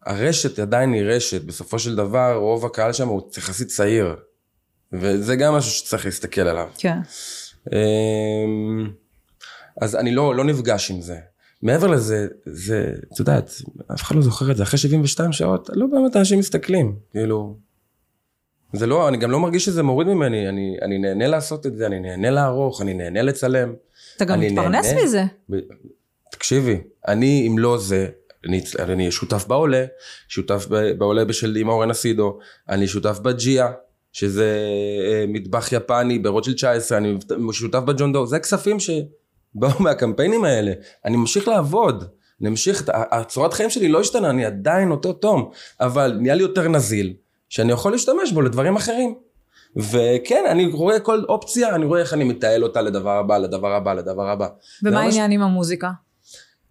הרשת 0.05 0.59
עדיין 0.59 0.93
היא 0.93 1.03
רשת. 1.03 1.43
בסופו 1.43 1.79
של 1.79 1.95
דבר, 1.95 2.35
רוב 2.35 2.65
הקהל 2.65 2.93
שם 2.93 3.07
הוא 3.07 3.21
יחסית 3.37 3.67
צעיר. 3.67 4.15
וזה 4.93 5.35
גם 5.35 5.53
משהו 5.53 5.71
שצריך 5.71 6.05
להסתכל 6.05 6.41
עליו. 6.41 6.67
כן. 6.77 6.97
אמ, 7.71 8.91
אז 9.81 9.95
אני 9.95 10.11
לא, 10.11 10.35
לא 10.35 10.43
נפגש 10.43 10.91
עם 10.91 11.01
זה. 11.01 11.17
מעבר 11.61 11.87
לזה, 11.87 12.27
זה, 12.45 12.93
את 13.13 13.19
יודעת, 13.19 13.51
אף 13.93 14.01
אחד 14.01 14.15
לא 14.15 14.21
זוכר 14.21 14.51
את 14.51 14.57
זה, 14.57 14.63
אחרי 14.63 14.79
72 14.79 15.31
שעות, 15.31 15.69
לא 15.73 15.87
באמת 15.91 16.15
אנשים 16.15 16.39
מסתכלים, 16.39 16.95
כאילו, 17.11 17.57
זה 18.73 18.87
לא, 18.87 19.07
אני 19.07 19.17
גם 19.17 19.31
לא 19.31 19.39
מרגיש 19.39 19.65
שזה 19.65 19.83
מוריד 19.83 20.07
ממני, 20.07 20.49
אני, 20.49 20.75
אני 20.81 20.97
נהנה 20.97 21.27
לעשות 21.27 21.65
את 21.65 21.77
זה, 21.77 21.85
אני 21.85 21.99
נהנה 21.99 22.29
לערוך, 22.29 22.81
אני 22.81 22.93
נהנה 22.93 23.21
לצלם. 23.21 23.73
אתה 24.17 24.25
גם 24.25 24.39
מתפרנס 24.39 24.85
נהנה. 24.85 25.03
מזה. 25.03 25.23
ב- 25.49 25.59
תקשיבי, 26.31 26.81
אני, 27.07 27.47
אם 27.47 27.57
לא 27.59 27.77
זה, 27.77 28.07
אני, 28.47 28.63
אני 28.79 29.11
שותף 29.11 29.45
בעולה, 29.47 29.85
שותף 30.27 30.65
בעולה 30.97 31.25
בשל 31.25 31.55
עם 31.55 31.69
אורן 31.69 31.89
אסידו, 31.89 32.39
אני 32.69 32.87
שותף 32.87 33.19
בג'יה, 33.19 33.71
שזה 34.11 34.57
אה, 35.07 35.25
מטבח 35.27 35.71
יפני 35.71 36.19
ברוטשילד 36.19 36.57
19, 36.57 36.97
אני 36.97 37.17
שותף 37.51 37.79
בג'ון 37.79 38.13
דו, 38.13 38.25
זה 38.25 38.39
כספים 38.39 38.77
שבאו 38.79 39.69
מהקמפיינים 39.83 40.43
האלה, 40.43 40.71
אני 41.05 41.17
ממשיך 41.17 41.47
לעבוד, 41.47 42.03
אני 42.41 42.49
ממשיך, 42.49 42.83
הצורת 42.93 43.53
חיים 43.53 43.69
שלי 43.69 43.87
לא 43.87 43.99
השתנה, 43.99 44.29
אני 44.29 44.45
עדיין 44.45 44.91
אותו 44.91 45.13
תום, 45.13 45.49
אבל 45.79 46.17
נהיה 46.21 46.35
לי 46.35 46.41
יותר 46.41 46.67
נזיל, 46.67 47.13
שאני 47.49 47.71
יכול 47.71 47.91
להשתמש 47.91 48.31
בו 48.31 48.41
לדברים 48.41 48.75
אחרים. 48.75 49.15
וכן, 49.75 50.43
אני 50.49 50.65
רואה 50.65 50.99
כל 50.99 51.23
אופציה, 51.29 51.75
אני 51.75 51.85
רואה 51.85 51.99
איך 51.99 52.13
אני 52.13 52.23
מתעל 52.23 52.63
אותה 52.63 52.81
לדבר 52.81 53.17
הבא, 53.17 53.37
לדבר 53.37 53.73
הבא, 53.73 53.93
לדבר 53.93 54.29
הבא. 54.29 54.47
ומה 54.83 55.01
העניין 55.01 55.31
עם 55.31 55.41
המוזיקה? 55.41 55.89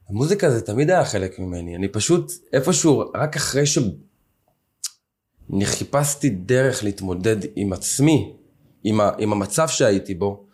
המוזיקה 0.09 0.51
זה 0.51 0.61
תמיד 0.61 0.91
היה 0.91 1.05
חלק 1.05 1.39
ממני, 1.39 1.77
אני 1.77 1.89
פשוט 1.89 2.33
איפשהו, 2.53 3.05
רק 3.15 3.37
אחרי 3.37 3.67
שאני 5.51 5.67
חיפשתי 5.67 6.31
דרך 6.31 6.85
להתמודד 6.85 7.37
עם 7.57 7.73
עצמי, 7.73 8.33
עם, 8.85 9.01
ה, 9.01 9.11
עם 9.19 9.33
המצב 9.33 9.69
שהייתי 9.69 10.15
בו, 10.15 10.45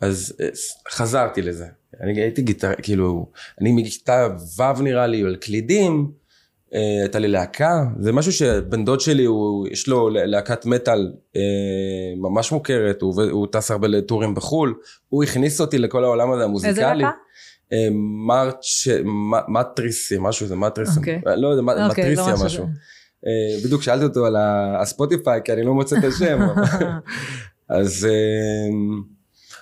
אז 0.00 0.34
אה, 0.40 0.48
חזרתי 0.90 1.42
לזה. 1.42 1.66
אני 2.00 2.20
הייתי 2.20 2.42
גיטר, 2.42 2.70
כאילו, 2.82 3.26
אני 3.60 3.72
מכיתה 3.72 4.28
ו' 4.58 4.82
נראה 4.82 5.06
לי, 5.06 5.20
על 5.22 5.36
קלידים, 5.36 6.10
אה, 6.74 6.98
הייתה 7.00 7.18
לי 7.18 7.28
להקה, 7.28 7.84
זה 8.00 8.12
משהו 8.12 8.32
שבן 8.32 8.84
דוד 8.84 9.00
שלי, 9.00 9.24
הוא, 9.24 9.68
יש 9.70 9.88
לו 9.88 10.08
להקת 10.10 10.66
מטאל 10.66 11.12
אה, 11.36 11.40
ממש 12.16 12.52
מוכרת, 12.52 13.02
הוא, 13.02 13.22
הוא 13.30 13.46
טס 13.52 13.70
הרבה 13.70 13.88
לטורים 13.88 14.34
בחו"ל, 14.34 14.74
הוא 15.08 15.24
הכניס 15.24 15.60
אותי 15.60 15.78
לכל 15.78 16.04
העולם 16.04 16.32
הזה 16.32 16.44
המוזיקלי. 16.44 16.70
איזה 16.70 16.94
להקה? 16.94 17.10
אה, 17.72 17.88
מרץ', 18.26 18.86
מ- 19.04 19.52
מטריסי, 19.52 20.16
משהו 20.20 20.46
זה 20.46 20.56
מטריסי, 20.56 20.98
אוקיי. 20.98 21.20
לא 21.36 21.48
יודע, 21.48 21.62
מ- 21.62 21.68
אוקיי, 21.68 22.14
לא 22.14 22.22
משהו 22.32 22.44
משהו. 22.46 22.66
אה, 23.26 23.64
בדיוק 23.64 23.82
שאלתי 23.82 24.04
אותו 24.04 24.26
על 24.26 24.36
הספוטיפיי, 24.80 25.40
כי 25.44 25.52
אני 25.52 25.62
לא 25.62 25.74
מוצא 25.74 25.96
את 25.98 26.04
השם. 26.04 26.40
אז, 27.68 28.08
אה, 28.10 28.68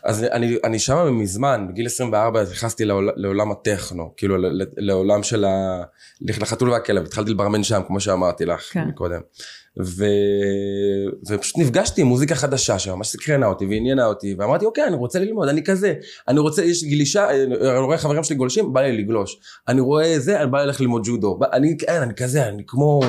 אז 0.04 0.24
אני, 0.24 0.56
אני 0.64 0.78
שם 0.78 1.18
מזמן, 1.18 1.66
בגיל 1.68 1.86
24 1.86 2.42
נכנסתי 2.42 2.84
לעול, 2.84 3.10
לעולם 3.16 3.50
הטכנו, 3.50 4.12
כאילו 4.16 4.36
לעולם 4.76 5.22
של 5.22 5.44
ה... 5.44 5.82
לחתול 6.20 6.70
והכלב, 6.70 7.04
התחלתי 7.04 7.30
לברמן 7.30 7.62
שם, 7.62 7.80
כמו 7.86 8.00
שאמרתי 8.00 8.44
לך 8.44 8.60
כן. 8.72 8.90
קודם. 8.94 9.20
ו... 9.84 10.04
ופשוט 11.28 11.58
נפגשתי 11.58 12.00
עם 12.00 12.06
מוזיקה 12.06 12.34
חדשה 12.34 12.78
שממש 12.78 13.08
סקרנה 13.08 13.46
אותי 13.46 13.66
ועניינה 13.66 14.06
אותי, 14.06 14.34
ואמרתי 14.38 14.64
אוקיי, 14.64 14.84
אני 14.84 14.96
רוצה 14.96 15.18
ללמוד, 15.18 15.48
אני 15.48 15.64
כזה, 15.64 15.94
אני 16.28 16.40
רוצה, 16.40 16.64
יש 16.64 16.84
גלישה, 16.84 17.30
אני 17.30 17.78
רואה 17.78 17.98
חברים 17.98 18.24
שלי 18.24 18.36
גולשים, 18.36 18.72
בא 18.72 18.80
לי 18.80 19.02
לגלוש. 19.02 19.40
אני 19.68 19.80
רואה 19.80 20.18
זה, 20.18 20.40
אני 20.40 20.50
בא 20.50 20.62
ללכת 20.64 20.80
ללמוד 20.80 21.02
ג'ודו. 21.06 21.38
בא- 21.38 21.46
אני, 21.52 21.76
אין, 21.88 22.02
אני 22.02 22.14
כזה, 22.14 22.48
אני 22.48 22.62
כמו... 22.66 23.00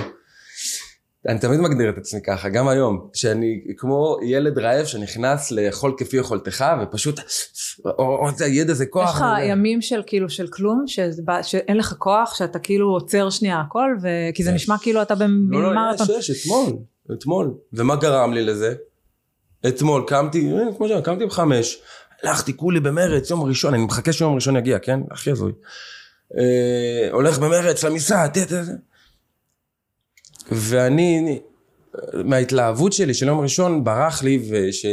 אני 1.27 1.39
תמיד 1.39 1.59
מגדיר 1.59 1.89
את 1.89 1.97
עצמי 1.97 2.21
ככה, 2.21 2.49
גם 2.49 2.67
היום, 2.67 3.09
שאני 3.13 3.61
כמו 3.77 4.17
ילד 4.25 4.59
רעב 4.59 4.85
שנכנס 4.85 5.51
לאכול 5.51 5.93
כפי 5.97 6.17
יכולתך, 6.17 6.65
ופשוט, 6.81 7.19
או, 7.85 8.27
או 8.27 8.31
זה 8.73 8.85
כוח. 8.85 9.09
יש 9.09 9.15
לך. 9.15 9.25
ימים 9.43 9.81
של 9.81 10.01
כאילו 10.05 10.29
של 10.29 10.47
כלום, 10.47 10.83
שאין 11.41 11.77
לך 11.77 11.93
כוח, 11.97 12.35
שאתה 12.35 12.59
כאילו 12.59 12.89
עוצר 12.89 13.29
שנייה 13.29 13.59
הכל, 13.59 13.95
ו... 14.01 14.07
כי 14.33 14.43
זה. 14.43 14.51
נשמע 14.51 14.75
כאילו 14.81 15.01
אתה 15.01 15.13
לא, 15.19 15.63
לא, 15.63 15.69
במרתון. 15.69 16.07
יש, 16.19 16.29
יש, 16.29 16.41
אתמול, 16.41 16.77
אתמול. 17.13 17.53
ומה 17.73 17.95
גרם 17.95 18.33
לי 18.33 18.45
לזה? 18.45 18.73
אתמול 19.67 20.03
קמתי, 20.07 20.51
כמו 20.77 20.87
שאמרתי, 20.87 21.05
קמתי 21.05 21.25
בחמש, 21.25 21.81
הלכתי 22.23 22.57
כולי 22.57 22.79
במרץ, 22.79 23.29
יום 23.29 23.43
ראשון, 23.43 23.73
אני 23.73 23.83
מחכה 23.83 24.13
שיום 24.13 24.35
ראשון 24.35 24.55
יגיע, 24.55 24.79
כן? 24.79 24.99
הכי 25.11 25.31
הזוי. 25.31 25.51
אה, 26.37 27.09
הולך 27.11 27.39
במרץ 27.39 27.83
למשרד, 27.83 28.29
תה, 28.33 28.45
תה, 28.45 28.65
תה. 28.65 28.88
ואני 30.51 31.39
מההתלהבות 32.13 32.93
שלי 32.93 33.13
של 33.13 33.27
יום 33.27 33.39
ראשון 33.39 33.83
ברח 33.83 34.23
לי, 34.23 34.39
וש... 34.49 34.85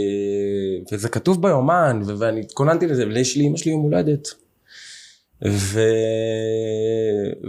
וזה 0.92 1.09
כתוב 1.09 1.42
ביומן, 1.42 2.01
ו... 2.07 2.19
ואני 2.19 2.40
התכוננתי 2.40 2.87
לזה, 2.87 3.07
ויש 3.07 3.37
לי, 3.37 3.47
אמא 3.47 3.57
שלי 3.57 3.73
יום 3.73 3.81
הולדת. 3.81 4.29
ו... 5.49 5.81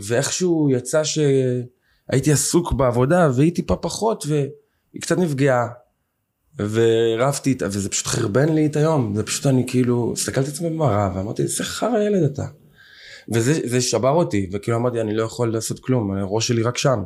ואיכשהו 0.08 0.70
יצא 0.72 1.04
שהייתי 1.04 2.32
עסוק 2.32 2.74
בעבודה, 2.74 3.30
והיא 3.36 3.56
טיפה 3.56 3.76
פחות, 3.76 4.26
והיא 4.28 5.02
קצת 5.02 5.17
נפגעה. 5.17 5.67
ורבתי 6.60 7.50
איתה, 7.50 7.65
וזה 7.65 7.89
פשוט 7.89 8.08
חרבן 8.08 8.50
לי 8.50 8.65
את 8.65 8.76
היום, 8.76 9.15
זה 9.15 9.24
פשוט 9.24 9.46
אני 9.46 9.63
כאילו, 9.67 10.13
הסתכלתי 10.13 10.48
על 10.48 10.54
עצמי 10.54 10.70
במראה, 10.70 11.12
ואמרתי, 11.15 11.41
איזה 11.41 11.63
חרא 11.63 12.00
ילד 12.00 12.24
אתה. 12.24 12.46
וזה 13.34 13.82
שבר 13.82 14.10
אותי, 14.10 14.50
וכאילו 14.54 14.78
אמרתי, 14.78 15.02
אני 15.02 15.15
לא 15.15 15.24
יכול 15.24 15.54
לעשות 15.54 15.80
כלום, 15.80 16.17
הראש 16.17 16.48
שלי 16.48 16.63
רק 16.63 16.78
שם. 16.78 17.04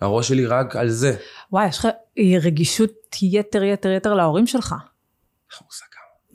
הראש 0.00 0.28
שלי 0.28 0.46
רק 0.46 0.76
על 0.76 0.88
זה. 0.88 1.16
וואי, 1.52 1.68
יש 1.68 1.78
לך 1.78 1.88
רגישות 2.42 2.92
יתר 3.22 3.62
יתר 3.62 3.88
יתר 3.88 4.14
להורים 4.14 4.46
שלך. 4.46 4.74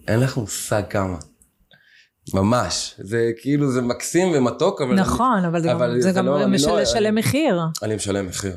אין 0.08 0.20
לך 0.20 0.38
מושג 0.38 0.84
כמה. 0.90 1.18
ממש. 2.34 2.96
זה 2.98 3.32
כאילו, 3.42 3.72
זה 3.72 3.82
מקסים 3.82 4.28
ומתוק, 4.36 4.82
אבל... 4.82 4.96
נכון, 4.96 5.38
אני, 5.38 5.48
אבל, 5.48 5.70
אבל 5.70 6.02
זה, 6.02 6.12
זה 6.12 6.18
גם 6.18 6.26
לא, 6.26 6.48
משל, 6.48 6.68
לא, 6.68 6.82
משלם 6.82 7.06
אני, 7.06 7.20
מחיר. 7.20 7.62
אני 7.84 7.96
משלם 7.96 8.28
מחיר. 8.28 8.56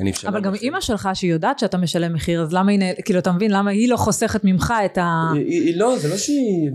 אני 0.00 0.10
משלם 0.10 0.30
אבל 0.30 0.40
גם. 0.40 0.54
אימא 0.54 0.80
שלך, 0.80 1.08
שהיא 1.14 1.30
יודעת 1.30 1.58
שאתה 1.58 1.78
משלם 1.78 2.14
מחיר, 2.14 2.42
אז 2.42 2.52
למה 2.52 2.72
היא, 2.72 2.80
כאילו, 3.04 3.18
אתה 3.18 3.32
מבין, 3.32 3.50
למה 3.50 3.70
היא 3.70 3.88
לא 3.88 3.96
חוסכת 3.96 4.44
ממך 4.44 4.74
את 4.84 4.98
ה... 4.98 5.30
היא, 5.34 5.44
היא, 5.44 5.62
היא 5.62 5.76
לא, 5.76 5.98
זה 5.98 6.08
לא 6.08 6.16
שהיא... 6.16 6.70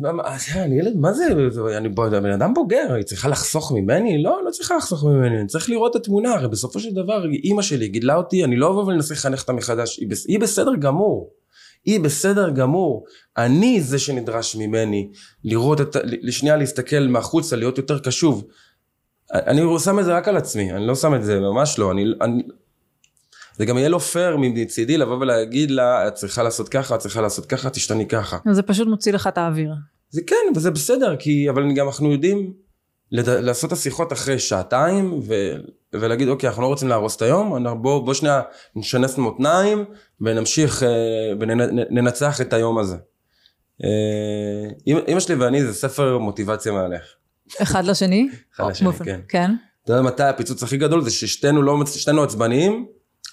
אני 0.56 0.80
ילד, 0.80 0.98
מה 0.98 1.14
זה? 1.14 1.26
אני 1.78 1.90
בן 1.90 2.32
אדם 2.32 2.54
בוגר, 2.54 2.94
היא 2.96 3.04
צריכה 3.04 3.30
לחסוך 3.30 3.72
ממני? 3.72 4.24
לא, 4.24 4.42
לא 4.46 4.52
צריכה 4.52 4.76
לחסוך 4.76 5.04
ממני, 5.04 5.40
אני 5.40 5.48
צריך 5.48 5.70
לראות 5.70 5.96
את 5.96 6.02
התמונה, 6.02 6.34
הרי 6.34 6.48
בסופו 6.48 6.80
של 6.80 6.94
דבר, 6.94 7.26
אימא 7.26 7.62
שלי 7.62 7.88
גידלה 7.88 8.16
אותי, 8.16 8.44
אני 8.44 8.56
לא 8.56 8.70
אבוא 8.70 8.86
ולנסה 8.86 9.14
לחנך 9.14 9.42
אותה 9.42 9.54
מחדש, 9.54 9.98
היא, 9.98 10.08
היא 10.28 10.40
בסדר 10.40 10.76
גמור. 10.76 11.30
היא 11.86 12.00
בסדר 12.00 12.50
גמור. 12.50 13.06
אני 13.38 13.82
זה 13.82 14.00
שנדרש 14.00 14.56
ממני 14.56 15.10
לראות 15.44 15.82
את, 15.82 15.96
לשנייה 16.04 16.58
להסתכל 16.58 17.00
מהחוצה, 17.00 17.56
להיות 17.56 17.78
יותר 17.78 18.00
קשוב. 18.00 18.46
אני 19.34 19.62
שם 19.84 20.00
את 20.00 20.06
זה 20.06 20.14
רק 20.14 20.28
על 20.28 20.38
עצמי, 20.38 20.72
אני 20.72 20.88
לא 20.88 20.96
שם 20.96 21.16
את 21.16 21.24
זה, 21.24 21.40
ממש 21.40 21.80
לא. 21.80 21.92
אני, 21.92 22.06
אני, 22.22 22.44
זה 23.58 23.66
גם 23.66 23.78
יהיה 23.78 23.90
לא 23.90 23.98
פייר 23.98 24.38
מצידי 24.38 24.98
לבוא 24.98 25.18
ולהגיד 25.18 25.72
לה, 25.72 26.08
את 26.08 26.14
צריכה 26.14 26.44
לעשות 26.44 26.70
ככה, 26.70 26.96
את 26.96 27.00
צריכה 27.00 27.22
לעשות 27.22 27.46
ככה, 27.46 27.70
תשתני 27.70 28.08
ככה. 28.08 28.38
זה 28.52 28.62
פשוט 28.62 28.88
מוציא 28.88 29.14
לך 29.14 29.28
את 29.28 29.38
האוויר. 29.38 29.72
זה 30.10 30.22
כן, 30.28 30.36
וזה 30.56 30.72
בסדר, 30.72 31.16
כי, 31.20 31.50
אבל 31.50 31.74
גם 31.76 31.88
אנחנו 31.88 32.12
יודעים 32.12 32.54
לד... 33.12 33.30
לעשות 33.30 33.68
את 33.68 33.78
השיחות 33.78 34.14
אחרי 34.14 34.40
שעתיים, 34.40 35.20
ו... 35.28 35.34
ולהגיד, 35.94 36.28
אוקיי, 36.28 36.50
אנחנו 36.50 36.62
לא 36.62 36.68
רוצים 36.68 36.88
להרוס 36.88 37.16
את 37.16 37.22
היום, 37.22 37.82
בוא, 37.82 38.06
בוא 38.06 38.14
שנייה 38.14 38.42
נשנס 38.76 39.18
מותניים, 39.18 39.86
ונמשיך, 40.22 40.84
אה, 40.84 40.90
וננצח 41.40 42.42
את 42.42 42.54
היום 42.54 42.78
הזה. 42.78 42.98
אמא 44.88 45.20
שלי 45.20 45.36
ואני 45.36 45.66
זה 45.66 45.74
ספר 45.74 46.18
מוטיבציה 46.18 46.72
מהלך. 46.72 47.04
אחד 47.62 47.86
לשני? 47.86 48.30
אחד 48.56 48.70
לשני, 48.70 48.94
כן. 48.94 49.20
כן. 49.28 49.52
אתה 49.84 49.94
יודע 49.94 50.02
מתי 50.02 50.24
הפיצוץ 50.24 50.64
הכי 50.64 50.78
גדול? 50.78 51.04
זה 51.04 51.12
ששתינו 51.12 51.62
לא, 51.62 52.24
עצבניים, 52.24 52.86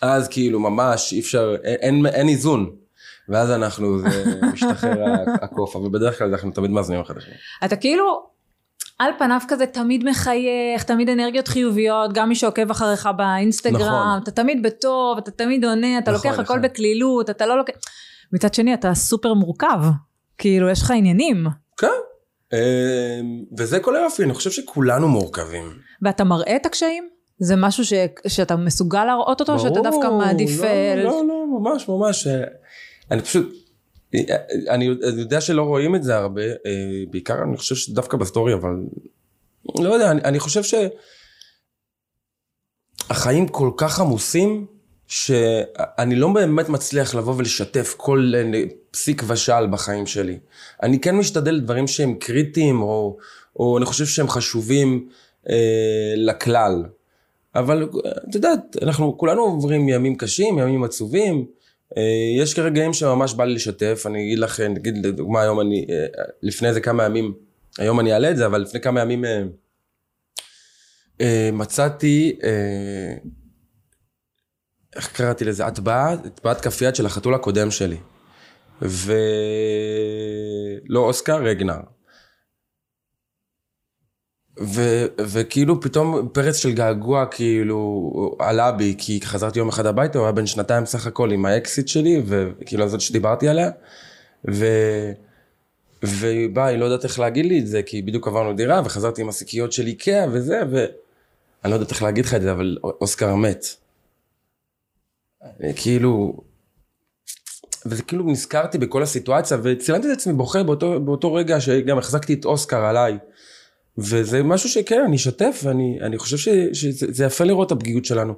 אז 0.03 0.29
כאילו 0.29 0.61
ממש 0.61 1.13
אי 1.13 1.21
אפשר, 1.21 1.55
אין, 1.65 2.07
אין 2.07 2.29
איזון. 2.29 2.71
ואז 3.29 3.51
אנחנו, 3.51 3.99
זה 3.99 4.25
משתחרר 4.53 5.15
הקוף, 5.43 5.77
אבל 5.77 5.89
בדרך 5.89 6.19
כלל 6.19 6.29
אנחנו 6.35 6.51
תמיד 6.51 6.71
מאזנים 6.71 7.01
אחד 7.01 7.17
לשני. 7.17 7.35
אתה 7.65 7.77
כאילו, 7.77 8.27
על 8.99 9.11
פניו 9.19 9.41
כזה 9.49 9.67
תמיד 9.67 10.05
מחייך, 10.05 10.83
תמיד 10.87 11.09
אנרגיות 11.09 11.49
חיוביות, 11.49 12.13
גם 12.13 12.29
מי 12.29 12.35
שעוקב 12.35 12.71
אחריך 12.71 13.09
באינסטגרם, 13.17 13.81
נכון. 13.81 14.21
אתה 14.23 14.31
תמיד 14.31 14.63
בטוב, 14.63 15.19
אתה 15.19 15.31
תמיד 15.31 15.65
עונה, 15.65 15.99
אתה 15.99 16.11
נכון, 16.11 16.29
לוקח 16.29 16.41
נכון. 16.41 16.57
הכל 16.57 16.69
בקלילות, 16.69 17.31
אתה 17.31 17.47
לא 17.47 17.59
לוקח... 17.59 17.75
מצד 18.33 18.55
שני, 18.55 18.75
אתה 18.75 18.95
סופר 18.95 19.35
מורכב, 19.35 19.81
כאילו, 20.39 20.71
יש 20.71 20.83
לך 20.83 20.91
עניינים. 20.91 21.47
כן, 21.77 21.87
אמ, 22.53 22.59
וזה 23.59 23.81
כל 23.81 23.97
היופי, 23.97 24.23
אני 24.23 24.35
חושב 24.35 24.51
שכולנו 24.51 25.09
מורכבים. 25.09 25.73
ואתה 26.03 26.25
מראה 26.25 26.57
את 26.57 26.67
הקשיים? 26.67 27.09
זה 27.40 27.57
משהו 27.57 27.85
ש, 27.85 27.92
שאתה 28.29 28.57
מסוגל 28.57 29.05
להראות 29.05 29.40
אותו, 29.40 29.57
ברור, 29.57 29.68
שאתה 29.68 29.81
דווקא 29.81 30.07
מעדיף... 30.18 30.61
לא, 30.61 30.64
אה, 30.64 30.94
לא, 30.96 31.22
לא, 31.29 31.61
ממש, 31.61 31.88
ממש. 31.88 32.26
אה, 32.26 32.44
אני 33.11 33.22
פשוט, 33.22 33.53
אה, 34.14 34.37
אני 34.68 34.85
יודע 35.18 35.40
שלא 35.40 35.62
רואים 35.62 35.94
את 35.94 36.03
זה 36.03 36.16
הרבה, 36.16 36.42
בעיקר 37.11 37.42
אני 37.42 37.57
חושב 37.57 37.74
שדווקא 37.74 38.16
ב 38.16 38.22
story, 38.22 38.55
אבל 38.55 38.76
לא 39.79 39.94
יודע, 39.94 40.11
אני, 40.11 40.20
אני 40.24 40.40
חושב 40.40 40.62
שהחיים 43.09 43.48
כל 43.48 43.70
כך 43.76 44.00
עמוסים, 44.00 44.66
שאני 45.11 46.16
לא 46.16 46.29
באמת 46.29 46.68
מצליח 46.68 47.14
לבוא 47.14 47.35
ולשתף 47.37 47.94
כל 47.96 48.33
פסיק 48.90 49.22
ושל 49.26 49.66
בחיים 49.70 50.07
שלי. 50.07 50.38
אני 50.83 51.00
כן 51.00 51.16
משתדל 51.16 51.50
לדברים 51.50 51.87
שהם 51.87 52.14
קריטיים, 52.14 52.83
או, 52.83 53.16
או 53.57 53.79
אני 53.79 53.87
חושב 53.87 54.07
שהם 54.07 54.29
חשובים 54.29 55.09
אה, 55.50 56.14
לכלל. 56.16 56.85
אבל 57.55 57.89
את 58.29 58.35
יודעת, 58.35 58.77
אנחנו 58.83 59.19
כולנו 59.19 59.43
עוברים 59.43 59.89
ימים 59.89 60.17
קשים, 60.17 60.59
ימים 60.59 60.85
עצובים. 60.85 61.47
אה, 61.97 62.03
יש 62.39 62.59
רגעים 62.59 62.93
שממש 62.93 63.35
בא 63.35 63.45
לי 63.45 63.55
לשתף, 63.55 64.03
אני 64.07 64.23
אגיד 64.23 64.39
לך, 64.39 64.61
נגיד 64.61 65.07
לדוגמה 65.07 65.43
היום 65.43 65.61
אני, 65.61 65.87
אה, 65.91 66.07
לפני 66.43 66.69
איזה 66.69 66.81
כמה 66.81 67.05
ימים, 67.05 67.35
היום 67.79 68.01
אני 68.01 68.13
אעלה 68.13 68.31
את 68.31 68.37
זה, 68.37 68.47
אבל 68.47 68.61
לפני 68.61 68.81
כמה 68.81 69.01
ימים 69.01 69.25
אה, 71.21 71.51
מצאתי, 71.53 72.37
איך 74.97 75.13
קראתי 75.13 75.45
לזה? 75.45 75.67
הטבעת, 75.67 76.27
הטבעת 76.27 76.61
כף 76.61 76.83
יד 76.83 76.95
של 76.95 77.07
החתול 77.07 77.35
הקודם 77.35 77.71
שלי. 77.71 77.97
ולא 78.83 79.11
אוסקר, 81.01 81.43
רגנר. 81.43 81.81
ו, 84.61 85.05
וכאילו 85.18 85.81
פתאום 85.81 86.29
פרץ 86.33 86.57
של 86.57 86.73
געגוע 86.73 87.27
כאילו 87.27 88.37
עלה 88.38 88.73
בי, 88.73 88.94
כי 88.99 89.20
חזרתי 89.25 89.59
יום 89.59 89.68
אחד 89.68 89.87
הביתה, 89.87 90.18
הוא 90.18 90.25
היה 90.25 90.33
בן 90.33 90.46
שנתיים 90.46 90.87
סך 90.87 91.07
הכל 91.07 91.31
עם 91.31 91.46
האקסיט 91.46 91.88
שלי, 91.88 92.23
וכאילו 92.27 92.85
הזאת 92.85 93.01
שדיברתי 93.01 93.49
עליה, 93.49 93.70
ו... 94.51 94.66
והיא 96.03 96.49
באה, 96.51 96.66
היא 96.66 96.79
לא 96.79 96.85
יודעת 96.85 97.05
איך 97.05 97.18
להגיד 97.18 97.46
לי 97.46 97.59
את 97.59 97.66
זה, 97.66 97.83
כי 97.83 98.03
בדיוק 98.03 98.29
עברנו 98.29 98.53
דירה, 98.53 98.83
וחזרתי 98.85 99.23
עם 99.23 99.29
השקיות 99.29 99.73
של 99.73 99.87
איקאה 99.87 100.27
וזה, 100.33 100.61
ואני 100.70 101.70
לא 101.70 101.75
יודעת 101.75 101.90
איך 101.90 102.03
להגיד 102.03 102.25
לך 102.25 102.35
את 102.35 102.42
זה, 102.42 102.53
אבל 102.53 102.77
אוסקר 102.83 103.35
מת. 103.35 103.66
כאילו, 105.77 106.42
וזה 107.87 108.03
כאילו 108.03 108.25
נזכרתי 108.25 108.79
בכל 108.79 109.03
הסיטואציה, 109.03 109.59
וצילמתי 109.62 110.12
את 110.12 110.12
עצמי 110.12 110.33
בוכה 110.33 110.62
באותו, 110.62 111.01
באותו 111.01 111.35
רגע 111.35 111.61
שגם 111.61 111.99
החזקתי 111.99 112.35
את 112.35 112.44
אוסקר 112.44 112.85
עליי. 112.85 113.18
וזה 114.01 114.43
משהו 114.43 114.69
שכן, 114.69 115.03
אני 115.07 115.17
אשתף, 115.17 115.61
ואני 115.65 116.19
חושב 116.19 116.37
ש, 116.37 116.49
שזה 116.73 117.25
יפה 117.25 117.45
לראות 117.45 117.67
את 117.67 117.73
הפגיעות 117.73 118.05
שלנו. 118.05 118.35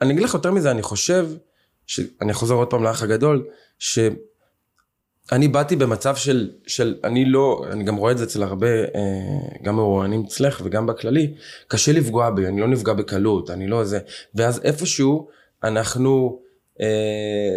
אני 0.00 0.12
אגיד 0.12 0.22
לך 0.22 0.34
יותר 0.34 0.50
מזה, 0.50 0.70
אני 0.70 0.82
חושב, 0.82 1.28
אני 2.20 2.32
חוזר 2.32 2.54
עוד 2.54 2.70
פעם 2.70 2.82
לאח 2.82 3.02
הגדול, 3.02 3.46
שאני 3.78 5.48
באתי 5.50 5.76
במצב 5.76 6.16
של, 6.16 6.50
של, 6.66 6.96
אני 7.04 7.24
לא, 7.24 7.64
אני 7.70 7.84
גם 7.84 7.96
רואה 7.96 8.12
את 8.12 8.18
זה 8.18 8.24
אצל 8.24 8.42
הרבה, 8.42 8.68
אה, 8.68 9.58
גם 9.62 9.76
מרואיינים 9.76 10.24
אצלך 10.24 10.60
וגם 10.64 10.86
בכללי, 10.86 11.34
קשה 11.68 11.92
לפגוע 11.92 12.30
בי, 12.30 12.46
אני 12.46 12.60
לא 12.60 12.68
נפגע 12.68 12.92
בקלות, 12.92 13.50
אני 13.50 13.66
לא 13.66 13.84
זה, 13.84 13.98
ואז 14.34 14.60
איפשהו 14.64 15.28
אנחנו, 15.64 16.40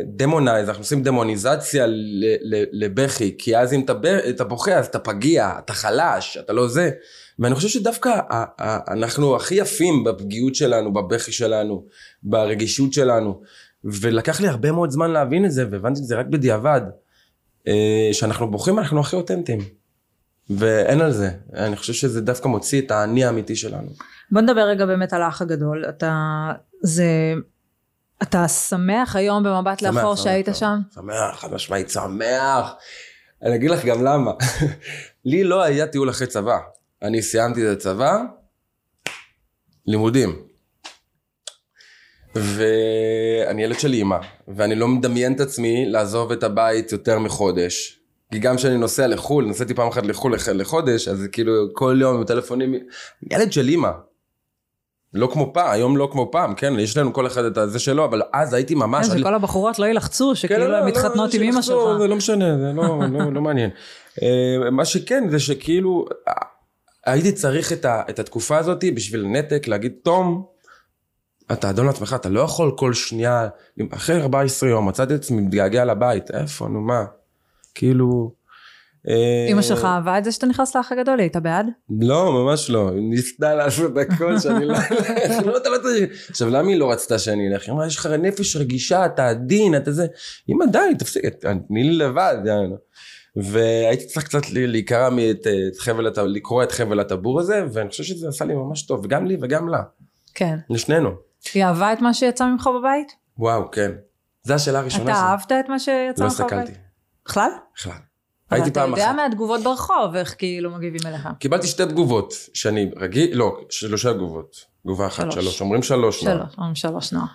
דמונייז, 0.05 0.67
אנחנו 0.69 0.81
עושים 0.81 1.03
דמוניזציה 1.03 1.85
לבכי, 2.71 3.35
כי 3.37 3.57
אז 3.57 3.73
אם 3.73 3.85
אתה 4.29 4.43
בוכה 4.43 4.73
אז 4.73 4.85
אתה 4.85 4.99
פגיע, 4.99 5.51
אתה 5.59 5.73
חלש, 5.73 6.37
אתה 6.37 6.53
לא 6.53 6.67
זה. 6.67 6.89
ואני 7.39 7.55
חושב 7.55 7.67
שדווקא 7.67 8.19
אנחנו 8.87 9.35
הכי 9.35 9.55
יפים 9.55 10.03
בפגיעות 10.03 10.55
שלנו, 10.55 10.93
בבכי 10.93 11.31
שלנו, 11.31 11.85
ברגישות 12.23 12.93
שלנו. 12.93 13.41
ולקח 13.83 14.41
לי 14.41 14.47
הרבה 14.47 14.71
מאוד 14.71 14.89
זמן 14.89 15.11
להבין 15.11 15.45
את 15.45 15.51
זה, 15.51 15.65
והבנתי 15.71 15.99
את 15.99 16.05
זה 16.05 16.15
רק 16.15 16.25
בדיעבד. 16.25 16.81
אה, 17.67 18.09
שאנחנו 18.11 18.51
בוכים, 18.51 18.79
אנחנו 18.79 18.99
הכי 18.99 19.15
אותנטיים. 19.15 19.59
ואין 20.49 21.01
על 21.01 21.11
זה. 21.11 21.29
אני 21.53 21.75
חושב 21.75 21.93
שזה 21.93 22.21
דווקא 22.21 22.47
מוציא 22.47 22.81
את 22.81 22.91
האני 22.91 23.25
האמיתי 23.25 23.55
שלנו. 23.55 23.87
בוא 24.31 24.41
נדבר 24.41 24.61
רגע 24.61 24.85
באמת 24.85 25.13
על 25.13 25.21
האח 25.21 25.41
הגדול. 25.41 25.85
אתה, 25.89 26.51
זה 26.81 27.33
אתה 28.21 28.47
שמח 28.47 29.15
היום 29.15 29.43
במבט 29.43 29.79
שמח, 29.79 29.95
לאחור 29.95 30.15
שמח, 30.15 30.23
שהיית 30.23 30.47
שם? 30.53 30.77
שמח, 30.95 31.39
חד 31.39 31.53
משמעית 31.53 31.89
שמח. 31.89 32.73
אני 33.43 33.55
אגיד 33.55 33.69
לך 33.69 33.85
גם 33.85 34.03
למה. 34.03 34.31
לי 35.25 35.43
לא 35.43 35.63
היה 35.63 35.87
טיול 35.87 36.09
אחרי 36.09 36.27
צבא. 36.27 36.57
אני 37.01 37.21
סיימתי 37.21 37.71
את 37.71 37.77
הצבא, 37.77 38.17
לימודים. 39.87 40.45
ואני 42.35 43.63
ילד 43.63 43.79
של 43.79 43.93
אימא, 43.93 44.17
ואני 44.47 44.75
לא 44.75 44.87
מדמיין 44.87 45.33
את 45.33 45.39
עצמי 45.39 45.85
לעזוב 45.85 46.31
את 46.31 46.43
הבית 46.43 46.91
יותר 46.91 47.19
מחודש. 47.19 47.99
כי 48.31 48.39
גם 48.39 48.55
כשאני 48.57 48.77
נוסע 48.77 49.07
לחו"ל, 49.07 49.45
נסעתי 49.45 49.73
פעם 49.73 49.87
אחת 49.87 50.05
לחו"ל 50.05 50.35
לחודש, 50.53 51.07
אז 51.07 51.27
כאילו 51.31 51.53
כל 51.73 51.97
יום 52.01 52.21
בטלפונים, 52.21 52.75
ילד 53.31 53.51
של 53.51 53.67
אימא. 53.67 53.89
לא 55.15 55.29
כמו 55.33 55.53
פעם, 55.53 55.71
היום 55.71 55.97
לא 55.97 56.09
כמו 56.11 56.31
פעם, 56.31 56.55
כן, 56.55 56.79
יש 56.79 56.97
לנו 56.97 57.13
כל 57.13 57.27
אחד 57.27 57.43
את 57.43 57.57
הזה 57.57 57.79
שלו, 57.79 58.05
אבל 58.05 58.21
אז 58.33 58.53
הייתי 58.53 58.75
ממש... 58.75 59.09
כן, 59.09 59.17
שכל 59.17 59.35
הבחורות 59.35 59.79
לא 59.79 59.85
יילחצו, 59.85 60.29
כן, 60.29 60.35
שכאילו 60.35 60.63
לא, 60.63 60.71
לא, 60.71 60.77
הן 60.77 60.87
מתחתנות 60.87 61.33
עם 61.33 61.41
אמא 61.41 61.61
שלך. 61.61 61.77
זה 61.99 62.07
לא 62.07 62.15
משנה, 62.15 62.57
זה 62.57 62.71
לא, 62.73 62.99
לא, 63.13 63.33
לא 63.33 63.41
מעניין. 63.41 63.69
אה, 64.21 64.69
מה 64.71 64.85
שכן, 64.85 65.29
זה 65.29 65.39
שכאילו, 65.39 66.05
אה, 66.27 66.33
הייתי 67.05 67.31
צריך 67.31 67.73
את 67.83 68.19
התקופה 68.19 68.57
הזאת 68.57 68.83
בשביל 68.95 69.25
נתק, 69.27 69.67
להגיד, 69.67 69.93
תום, 70.03 70.45
אתה 71.51 71.69
אדון 71.69 71.85
לעצמך, 71.85 72.15
אתה 72.19 72.29
לא 72.29 72.39
יכול 72.39 72.71
כל 72.77 72.93
שנייה, 72.93 73.47
אחרי 73.91 74.21
14 74.21 74.69
יום, 74.69 74.87
מצאתי 74.87 75.15
את 75.15 75.19
עצמי 75.19 75.41
מתגעגע 75.41 75.85
לבית, 75.85 76.31
איפה, 76.31 76.67
נו 76.67 76.81
מה? 76.81 77.05
כאילו... 77.75 78.44
אה, 79.09 79.47
אמא 79.51 79.61
שלך 79.61 79.85
אהבה 79.85 80.17
את 80.17 80.23
זה 80.23 80.31
שאתה 80.31 80.45
נכנס 80.45 80.75
לאח 80.75 80.91
הגדול, 80.91 81.19
היא 81.19 81.23
הייתה 81.23 81.39
בעד? 81.39 81.65
לא, 82.01 82.31
ממש 82.31 82.69
לא. 82.69 82.89
היא 82.89 83.01
ניסתה 83.09 83.55
לעשות 83.55 83.91
הכל 83.97 84.39
שאני 84.39 84.65
לא 84.65 84.73
אלך. 84.73 84.91
לא, 85.45 85.57
אתה 85.57 85.69
לא 85.69 85.77
צריך... 85.77 86.29
עכשיו, 86.29 86.49
למה 86.49 86.69
היא 86.69 86.77
לא 86.77 86.91
רצתה 86.91 87.19
שאני 87.19 87.47
אלך? 87.47 87.63
היא 87.63 87.73
אמרה, 87.73 87.87
יש 87.87 87.97
לך 87.97 88.05
נפש 88.05 88.55
רגישה, 88.55 89.05
אתה 89.05 89.27
עדין, 89.29 89.75
אתה 89.75 89.91
זה... 89.91 90.07
אמא, 90.49 90.65
די, 90.65 90.95
תפסיק, 90.99 91.25
תני 91.67 91.83
לי 91.83 91.93
לבד. 91.97 92.35
והייתי 93.35 94.05
צריך 94.05 94.25
קצת 94.25 94.41
להיקרע 94.51 95.09
אה, 95.17 95.31
את 95.31 95.47
חבל, 95.79 96.07
הט- 96.07 96.17
לקרוא 96.17 96.63
את 96.63 96.71
חבל 96.71 96.99
הטבור 96.99 97.39
הזה, 97.39 97.63
ואני 97.73 97.89
חושב 97.89 98.03
שזה 98.03 98.27
עשה 98.27 98.45
לי 98.45 98.55
ממש 98.55 98.85
טוב, 98.85 99.07
גם 99.07 99.25
לי 99.25 99.37
וגם 99.41 99.69
לה, 99.69 99.81
כן. 100.33 100.57
לשנינו. 100.69 101.09
היא 101.53 101.63
אהבה 101.63 101.93
את 101.93 102.01
מה 102.01 102.13
שיצא 102.13 102.45
ממך 102.45 102.69
בבית? 102.79 103.11
וואו, 103.37 103.71
כן. 103.71 103.91
זו 104.43 104.53
השאלה 104.53 104.79
הראשונה 104.79 105.03
אתה 105.03 105.13
שלי. 105.13 105.21
אהבת 105.27 105.65
את 105.65 105.69
מה 105.69 105.79
שיצא 105.79 106.23
לא 106.23 106.29
ממך 106.29 106.39
בבית? 106.41 106.51
הסתכלתי, 106.53 106.79
בכלל? 107.25 107.49
בכלל. 107.75 107.93
הייתי 108.49 108.69
אתה 108.69 108.79
פעם 108.79 108.89
יודע 108.89 109.05
אחת. 109.05 109.15
מהתגובות 109.15 109.63
ברחוב 109.63 110.15
איך 110.15 110.35
כאילו 110.37 110.71
מגיבים 110.71 110.99
אליך. 111.05 111.27
קיבלתי 111.39 111.67
שתי 111.67 111.85
תגובות, 111.85 112.33
שאני 112.53 112.91
רגיל, 112.97 113.37
לא, 113.37 113.57
שלושה 113.69 114.13
תגובות. 114.13 114.65
תגובה 114.83 115.07
אחת, 115.07 115.31
שלוש. 115.31 115.35
שלוש. 115.35 115.61
אומרים 115.61 115.83
שלוש. 115.83 116.23
נועה. 116.23 116.37
שלוש, 116.37 116.57
אומרים 116.57 116.75
שלוש 116.75 117.13
נועה. 117.13 117.27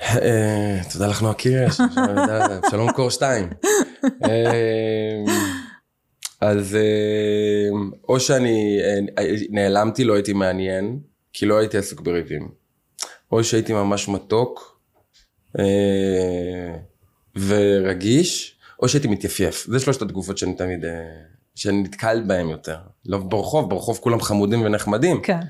אה, 0.00 0.80
תודה 0.92 1.06
לך 1.06 1.22
נועה 1.22 1.34
קירש, 1.34 1.76
שלום 2.70 2.92
קור 2.92 3.10
שתיים. 3.10 3.50
אה, 4.24 5.22
אז 6.40 6.74
אה, 6.74 7.78
או 8.08 8.20
שאני 8.20 8.78
נעלמתי, 9.50 10.04
לא 10.04 10.14
הייתי 10.14 10.32
מעניין, 10.32 10.98
כי 11.32 11.46
לא 11.46 11.58
הייתי 11.58 11.78
עסוק 11.78 12.00
בריבים. 12.00 12.48
או 13.32 13.44
שהייתי 13.44 13.72
ממש 13.72 14.08
מתוק 14.08 14.80
ורגיש, 17.36 18.57
או 18.82 18.88
שהייתי 18.88 19.08
מתייפייף. 19.08 19.66
זה 19.68 19.80
שלושת 19.80 20.02
התגובות 20.02 20.38
שאני 20.38 20.54
תמיד, 20.54 20.84
אה, 20.84 20.90
שאני 21.54 21.82
נתקל 21.82 22.22
בהן 22.26 22.48
יותר. 22.48 22.76
לא 23.06 23.18
ברחוב, 23.18 23.70
ברחוב 23.70 23.98
כולם 24.02 24.20
חמודים 24.20 24.62
ונחמדים. 24.64 25.20
כן. 25.22 25.40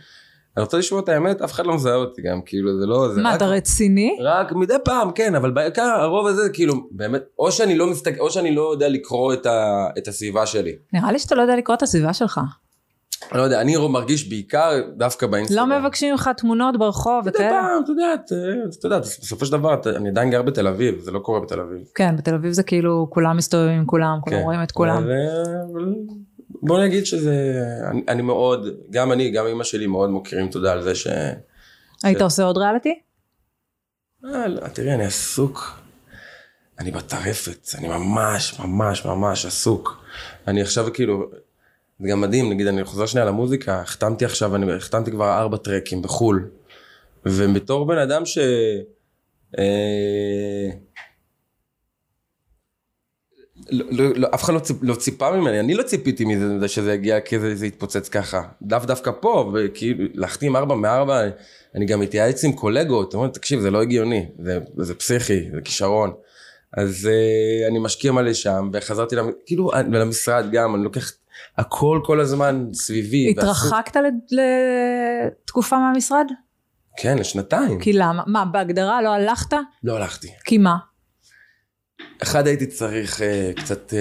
אני 0.56 0.62
רוצה 0.64 0.78
לשמוע 0.78 1.00
את 1.00 1.08
האמת, 1.08 1.42
אף 1.42 1.52
אחד 1.52 1.66
לא 1.66 1.74
מזהה 1.74 1.94
אותי 1.94 2.22
גם, 2.22 2.40
כאילו 2.46 2.80
זה 2.80 2.86
לא... 2.86 3.14
זה 3.14 3.22
מה, 3.22 3.30
רק- 3.30 3.36
אתה 3.36 3.46
רציני? 3.46 4.16
רק 4.22 4.52
מדי 4.52 4.74
פעם, 4.84 5.10
כן, 5.12 5.34
אבל 5.34 5.50
בעיקר 5.50 5.82
הרוב 5.82 6.26
הזה, 6.26 6.48
כאילו, 6.52 6.74
באמת, 6.90 7.22
או 7.38 7.52
שאני 7.52 7.76
לא 7.76 7.86
מסתכל, 7.86 8.20
או 8.20 8.30
שאני 8.30 8.54
לא 8.54 8.72
יודע 8.72 8.88
לקרוא 8.88 9.32
את, 9.32 9.46
ה, 9.46 9.86
את 9.98 10.08
הסביבה 10.08 10.46
שלי. 10.46 10.76
נראה 10.92 11.12
לי 11.12 11.18
שאתה 11.18 11.34
לא 11.34 11.42
יודע 11.42 11.56
לקרוא 11.56 11.76
את 11.76 11.82
הסביבה 11.82 12.12
שלך. 12.12 12.40
לא 13.33 13.42
יודע, 13.42 13.61
אני 13.61 13.76
מרגיש 13.76 14.28
בעיקר 14.28 14.70
דווקא 14.96 15.24
לא 15.24 15.31
באינסטגרם. 15.33 15.72
מבקשים 15.83 16.11
ממך 16.12 16.31
תמונות 16.37 16.78
ברחוב 16.78 17.24
וכאלה? 17.26 17.68
אתה 17.85 17.92
יודע, 17.92 18.14
את- 18.14 18.33
אתה 18.78 18.87
יודע, 18.87 18.98
בסופו 18.98 19.46
של 19.46 19.52
דבר, 19.52 19.74
אני 19.96 20.09
עדיין 20.09 20.31
גר 20.31 20.42
בתל 20.42 20.66
אביב, 20.66 20.98
זה 21.00 21.11
לא 21.11 21.18
קורה 21.18 21.40
בתל 21.40 21.61
אביב. 21.61 21.81
כן, 21.94 22.16
בתל 22.16 22.35
אביב 22.35 22.52
זה 22.52 22.62
כאילו 22.62 23.07
כולם 23.11 23.37
מסתובבים 23.37 23.78
עם 23.78 23.87
כולם, 23.87 24.18
כולם 24.24 24.37
כן. 24.38 24.42
רואים 24.44 24.62
את 24.62 24.72
כולם. 24.72 25.07
בוא 26.62 26.81
נגיד 26.81 27.07
שזה, 27.07 27.62
אני, 27.90 28.02
אני 28.09 28.22
מאוד, 28.22 28.66
גם 28.90 29.12
אני, 29.12 29.31
גם 29.31 29.46
אמא 29.46 29.64
שלי 29.64 29.87
מאוד 29.87 30.11
מוקירים 30.11 30.48
תודה 30.48 30.72
על 30.72 30.83
זה 30.83 30.94
ש... 30.94 31.07
היית 32.04 32.20
עושה 32.20 32.42
עוד 32.44 32.57
ריאליטי? 32.59 32.98
אה, 34.24 34.46
לא, 34.48 34.61
תראי, 34.68 34.94
אני 34.94 35.04
עסוק. 35.04 35.81
אני 36.78 36.90
בטרפת, 36.90 37.68
אני 37.78 37.88
ממש, 37.88 38.61
ממש, 38.61 39.07
ממש 39.07 39.46
עסוק. 39.46 40.02
אני 40.48 40.62
עכשיו 40.62 40.87
כאילו, 40.94 41.31
זה 42.00 42.08
גם 42.08 42.20
מדהים, 42.20 42.50
נגיד, 42.50 42.66
אני 42.66 42.84
חוזר 42.84 43.06
שנייה 43.06 43.26
למוזיקה, 43.26 43.80
החתמתי 43.80 44.24
עכשיו, 44.24 44.56
אני 44.56 44.72
החתמתי 44.72 45.11
כבר 45.11 45.38
ארבע 45.38 45.56
טרקים 45.56 46.02
בחו"ל. 46.02 46.50
ובתור 47.26 47.87
בן 47.87 47.98
אדם 47.98 48.26
ש... 48.26 48.38
אה, 49.58 50.70
לא, 53.70 53.87
לא, 53.90 54.04
לא, 54.16 54.28
אף 54.34 54.44
אחד 54.44 54.54
לא, 54.54 54.58
ציפ, 54.58 54.76
לא 54.82 54.94
ציפה 54.94 55.30
ממני, 55.30 55.61
אני 55.61 55.74
לא 55.74 55.82
ציפיתי 55.82 56.24
מזה 56.24 56.68
שזה 56.68 56.92
יגיע, 56.92 57.20
כי 57.20 57.38
זה, 57.54 57.66
יתפוצץ 57.66 58.08
ככה. 58.08 58.42
דו 58.62 58.76
דווקא 58.87 59.11
פה, 59.20 59.52
וכאילו, 59.54 60.04
להחתים 60.14 60.56
ארבע 60.56 60.74
מארבע, 60.74 61.22
אני 61.74 61.87
גם 61.87 62.00
מתייעץ 62.00 62.44
עם 62.44 62.52
קולגות, 62.52 63.14
אומרים, 63.14 63.30
תקשיב, 63.30 63.61
זה 63.61 63.70
לא 63.70 63.82
הגיוני, 63.82 64.26
זה, 64.38 64.58
זה 64.76 64.94
פסיכי, 64.94 65.50
זה 65.54 65.61
כישרון. 65.64 66.12
אז 66.76 67.08
uh, 67.11 67.68
אני 67.70 67.78
משקיע 67.78 68.12
מלא 68.12 68.34
שם, 68.34 68.70
וחזרתי, 68.72 69.16
למ... 69.16 69.30
כאילו, 69.46 69.72
אני- 69.72 69.98
למשרד 69.98 70.50
גם, 70.52 70.74
אני 70.74 70.84
לוקח 70.84 71.12
הכל 71.59 72.01
כל 72.05 72.20
הזמן 72.20 72.66
סביבי. 72.72 73.31
התרחקת 73.31 73.96
ל- 73.96 74.38
לתקופה 75.27 75.79
מהמשרד? 75.79 76.27
כן, 76.96 77.18
לשנתיים. 77.18 77.81
כי 77.81 77.92
למה? 77.92 78.22
מה, 78.27 78.44
בהגדרה 78.44 79.03
לא 79.03 79.09
הלכת? 79.09 79.57
לא 79.85 79.96
הלכתי. 79.96 80.29
כי 80.44 80.59
מה? 80.59 80.77
אחד 82.22 82.46
הייתי 82.46 82.66
צריך 82.66 83.20
uh, 83.20 83.61
קצת, 83.61 83.92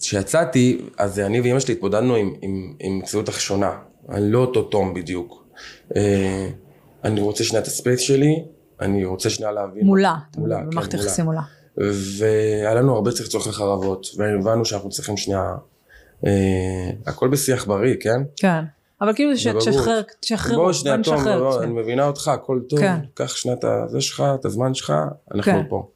כשיצאתי, 0.00 0.78
אז 0.98 1.18
אני 1.18 1.40
ואימא 1.40 1.60
שלי 1.60 1.74
התמודדנו 1.74 2.14
עם, 2.14 2.34
עם, 2.42 2.74
עם 2.80 2.98
מציאות 2.98 3.28
הכי 3.28 3.40
שונה. 3.40 3.70
אני 4.08 4.32
לא 4.32 4.38
אותו 4.38 4.62
תום 4.62 4.94
בדיוק. 4.94 5.46
Uh, 5.88 5.96
אני 7.04 7.20
רוצה 7.20 7.44
שנייה 7.44 7.62
את 7.62 7.66
הספייס 7.66 8.00
שלי, 8.00 8.44
אני 8.80 9.04
רוצה 9.04 9.30
שנייה 9.30 9.52
להבין. 9.52 9.86
מולה. 9.86 10.14
מולה, 10.36 10.56
כן, 10.56 10.70
במערכת 10.70 10.94
מולה. 10.94 11.06
יחסים 11.06 11.24
מולה. 11.24 11.42
והיה 12.18 12.74
לנו 12.74 12.94
הרבה 12.94 13.10
צחצוחי 13.12 13.52
חרבות, 13.52 14.06
והבנו 14.18 14.64
שאנחנו 14.64 14.90
צריכים 14.90 15.16
שנייה, 15.16 15.40
אה, 15.40 15.54
הכל 17.06 17.28
בשיח 17.28 17.66
בריא, 17.66 17.94
כן? 18.00 18.22
כן. 18.36 18.64
אבל 19.02 19.14
כאילו. 19.14 19.36
שתשחרר, 19.36 20.02
תשחררו, 20.20 20.62
בוא 20.62 20.72
שנייה, 20.72 20.96
תום. 21.02 21.26
אני 21.62 21.72
מבינה 21.72 22.06
אותך, 22.06 22.28
הכל 22.28 22.60
טוב, 22.68 22.80
כן. 22.80 22.96
קח 23.14 23.34
את 23.52 23.64
הזה 23.64 24.00
שלך, 24.00 24.24
את 24.40 24.44
הזמן 24.44 24.74
שלך, 24.74 24.92
אנחנו 25.34 25.52
כן. 25.52 25.62
פה. 25.68 25.88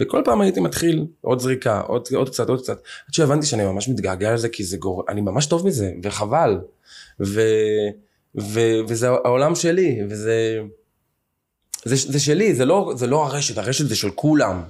וכל 0.00 0.22
פעם 0.24 0.40
הייתי 0.40 0.60
מתחיל 0.60 1.06
עוד 1.20 1.40
זריקה, 1.40 1.80
עוד, 1.80 2.08
עוד 2.14 2.28
קצת, 2.28 2.48
עוד 2.48 2.62
קצת, 2.62 2.82
עד 3.08 3.14
שהבנתי 3.14 3.46
שאני 3.46 3.64
ממש 3.64 3.88
מתגעגע 3.88 4.34
לזה, 4.34 4.48
כי 4.48 4.64
זה 4.64 4.76
גור... 4.76 5.04
אני 5.08 5.20
ממש 5.20 5.46
טוב 5.46 5.66
בזה, 5.66 5.92
וחבל. 6.02 6.58
ו... 7.20 7.40
ו... 8.40 8.60
וזה 8.88 9.08
העולם 9.08 9.54
שלי, 9.54 10.00
וזה... 10.08 10.60
זה, 11.84 11.96
זה 12.12 12.20
שלי, 12.20 12.54
זה 12.54 12.64
לא, 12.64 12.92
זה 12.96 13.06
לא 13.06 13.26
הרשת, 13.26 13.58
הרשת 13.58 13.88
זה 13.88 13.96
של 13.96 14.10
כולם. 14.10 14.62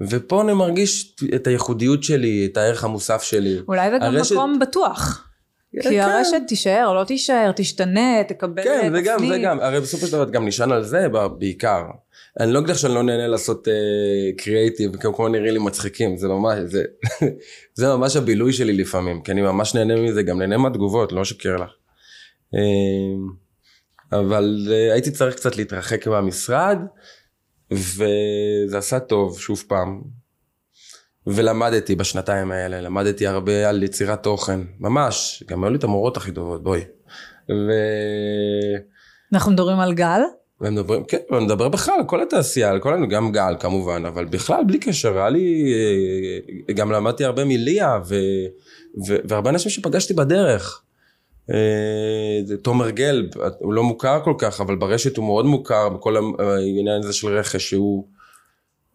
ופה 0.00 0.42
אני 0.42 0.52
מרגיש 0.52 1.16
את 1.34 1.46
הייחודיות 1.46 2.02
שלי, 2.02 2.48
את 2.52 2.56
הערך 2.56 2.84
המוסף 2.84 3.22
שלי. 3.22 3.58
אולי 3.68 3.90
זה 3.90 3.96
גם 3.98 4.14
הרשת- 4.14 4.34
מקום 4.34 4.58
בטוח. 4.58 5.24
כי 5.72 5.82
כן. 5.82 6.00
הרשת 6.00 6.40
תישאר, 6.48 6.92
לא 6.92 7.04
תישאר, 7.04 7.52
תשתנה, 7.56 8.24
תקבל 8.28 8.62
כן, 8.62 8.92
זה 8.92 9.00
גם, 9.00 9.18
זה 9.18 9.24
תפנית. 9.24 9.42
גם, 9.44 9.60
הרי 9.60 9.80
בסופו 9.80 10.06
של 10.06 10.12
דבר 10.12 10.22
את 10.22 10.30
גם 10.30 10.46
נשען 10.46 10.72
על 10.72 10.84
זה 10.84 11.06
בעיקר. 11.38 11.82
אני 12.40 12.52
לא 12.52 12.58
אגיד 12.58 12.70
לך 12.70 12.78
שאני 12.78 12.94
לא 12.94 13.02
נהנה 13.02 13.26
לעשות 13.26 13.68
קריאייטיב, 14.38 14.94
uh, 14.94 14.98
כמו 14.98 15.28
נראה 15.28 15.50
לי 15.50 15.58
מצחיקים, 15.58 16.16
זה 16.16 16.28
ממש, 16.28 16.58
זה, 16.64 16.84
זה 17.78 17.86
ממש 17.96 18.16
הבילוי 18.16 18.52
שלי 18.52 18.72
לפעמים, 18.72 19.22
כי 19.22 19.32
אני 19.32 19.42
ממש 19.42 19.74
נהנה 19.74 19.96
מזה, 19.96 20.22
גם 20.22 20.38
נהנה 20.38 20.56
מהתגובות, 20.56 21.12
לא 21.12 21.22
אשקר 21.22 21.56
לך. 21.56 21.70
אה, 22.54 22.60
אבל 24.18 24.66
uh, 24.68 24.92
הייתי 24.92 25.10
צריך 25.10 25.34
קצת 25.34 25.56
להתרחק 25.56 26.06
מהמשרד, 26.08 26.78
וזה 27.70 28.78
עשה 28.78 29.00
טוב, 29.00 29.38
שוב 29.38 29.64
פעם. 29.68 30.02
ולמדתי 31.26 31.96
בשנתיים 31.96 32.50
האלה, 32.50 32.80
למדתי 32.80 33.26
הרבה 33.26 33.68
על 33.68 33.82
יצירת 33.82 34.22
תוכן, 34.22 34.60
ממש, 34.80 35.44
גם 35.48 35.64
היו 35.64 35.70
לי 35.70 35.78
את 35.78 35.84
המורות 35.84 36.16
הכי 36.16 36.32
טובות, 36.32 36.62
בואי. 36.62 36.80
ו... 37.50 37.72
אנחנו 39.32 39.52
מדברים 39.52 39.80
על 39.80 39.94
גל. 39.94 40.20
ומדברים, 40.60 41.04
כן, 41.04 41.18
ומדבר 41.30 41.68
בכלל 41.68 41.94
על 41.98 42.04
כל 42.06 42.22
התעשייה, 42.22 42.70
על 42.70 42.80
כל, 42.80 43.06
גם 43.10 43.32
גל 43.32 43.54
כמובן, 43.60 44.06
אבל 44.06 44.24
בכלל 44.24 44.64
בלי 44.66 44.78
קשר, 44.78 45.18
היה 45.18 45.28
לי, 45.28 45.72
אה, 46.68 46.74
גם 46.74 46.92
למדתי 46.92 47.24
הרבה 47.24 47.44
מליה, 47.44 47.98
ו, 48.08 48.14
ו, 49.08 49.16
והרבה 49.24 49.50
אנשים 49.50 49.70
שפגשתי 49.70 50.14
בדרך. 50.14 50.82
אה, 51.50 52.40
זה 52.44 52.56
תומר 52.56 52.90
גלב, 52.90 53.26
הוא 53.58 53.72
לא 53.72 53.82
מוכר 53.82 54.20
כל 54.24 54.34
כך, 54.38 54.60
אבל 54.60 54.76
ברשת 54.76 55.16
הוא 55.16 55.24
מאוד 55.24 55.46
מוכר, 55.46 55.88
בכל 55.88 56.16
העניין 56.38 57.02
הזה 57.02 57.12
של 57.12 57.28
רכש, 57.28 57.68
שהוא 57.68 58.08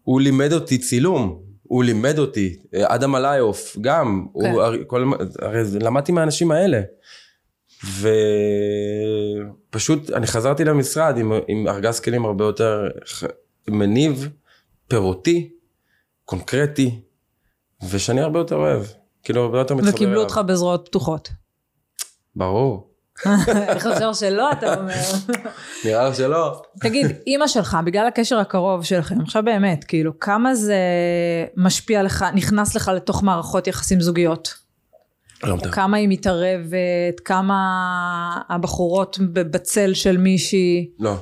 הוא 0.02 0.20
לימד 0.20 0.52
אותי 0.52 0.78
צילום, 0.78 1.42
הוא 1.62 1.84
לימד 1.84 2.18
אותי, 2.18 2.56
אה, 2.74 2.94
אדם 2.94 3.14
עליוף, 3.14 3.76
גם, 3.80 4.26
כן. 4.40 4.50
הוא, 4.50 4.62
כל, 4.86 5.12
הרי 5.42 5.62
למדתי 5.80 6.12
מהאנשים 6.12 6.50
האלה. 6.50 6.80
ופשוט 9.70 10.10
אני 10.10 10.26
חזרתי 10.26 10.64
למשרד 10.64 11.18
עם, 11.18 11.32
עם 11.48 11.68
ארגז 11.68 12.00
כלים 12.00 12.24
הרבה 12.24 12.44
יותר 12.44 12.88
מניב, 13.68 14.28
פירותי, 14.88 15.50
קונקרטי, 16.24 17.00
ושאני 17.90 18.20
הרבה 18.20 18.38
יותר 18.38 18.56
אוהב. 18.56 18.82
כאילו 19.22 19.42
הרבה 19.42 19.58
יותר 19.58 19.74
מתחבר 19.74 19.88
אליו. 19.88 19.96
וקיבלו 19.96 20.20
אותך 20.22 20.40
בזרועות 20.46 20.88
פתוחות. 20.88 21.43
ברור. 22.36 22.90
איך 23.68 23.86
אפשר 23.86 24.12
שלא, 24.12 24.52
אתה 24.52 24.74
אומר. 24.74 24.94
נראה 25.84 26.08
לך 26.08 26.16
שלא. 26.16 26.62
תגיד, 26.80 27.06
אימא 27.26 27.46
שלך, 27.46 27.76
בגלל 27.84 28.06
הקשר 28.06 28.38
הקרוב 28.38 28.84
שלכם, 28.84 29.20
עכשיו 29.20 29.42
באמת, 29.44 29.84
כאילו, 29.84 30.18
כמה 30.18 30.54
זה 30.54 30.76
משפיע 31.56 32.02
לך, 32.02 32.24
נכנס 32.34 32.74
לך 32.74 32.90
לתוך 32.94 33.22
מערכות 33.22 33.66
יחסים 33.66 34.00
זוגיות? 34.00 34.54
לא. 35.42 35.56
כמה 35.72 35.96
היא 35.96 36.08
מתערבת, 36.08 37.20
כמה 37.24 37.56
הבחורות 38.48 39.18
בצל 39.32 39.94
של 39.94 40.16
מישהי, 40.16 40.90
לא. 40.98 41.14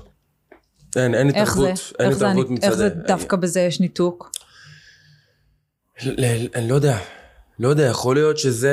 אין, 0.96 1.14
אין 1.14 1.34
איך 1.34 1.56
זה? 1.56 1.62
התערבות. 1.62 1.92
אין 1.98 2.08
איך 2.08 2.18
זה, 2.18 2.26
התערבות 2.26 2.50
מצד... 2.50 2.66
איך 2.66 2.74
זה 2.74 2.88
דווקא 2.88 3.36
בזה 3.36 3.60
יש 3.60 3.80
ניתוק? 3.80 4.30
אני 6.54 6.68
לא 6.68 6.74
יודע. 6.74 6.98
לא 7.58 7.68
יודע, 7.68 7.82
יכול 7.82 8.16
להיות 8.16 8.38
שזה 8.38 8.72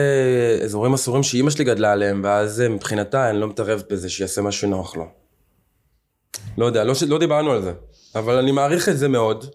אזורים 0.63 0.93
אסורים 0.93 1.23
שאימא 1.23 1.49
שלי 1.49 1.63
גדלה 1.63 1.91
עליהם, 1.91 2.21
ואז 2.23 2.61
אה, 2.61 2.69
מבחינתה 2.69 3.29
אני 3.29 3.39
לא 3.39 3.47
מתערבת 3.47 3.91
בזה 3.91 4.09
שיעשה 4.09 4.41
משהו 4.41 4.69
נוח 4.69 4.95
לו. 4.95 5.05
לא 6.57 6.65
יודע, 6.65 6.83
לא, 6.83 6.93
לא 7.07 7.19
דיברנו 7.19 7.51
על 7.51 7.61
זה, 7.61 7.73
אבל 8.15 8.37
אני 8.37 8.51
מעריך 8.51 8.89
את 8.89 8.97
זה 8.97 9.07
מאוד. 9.07 9.45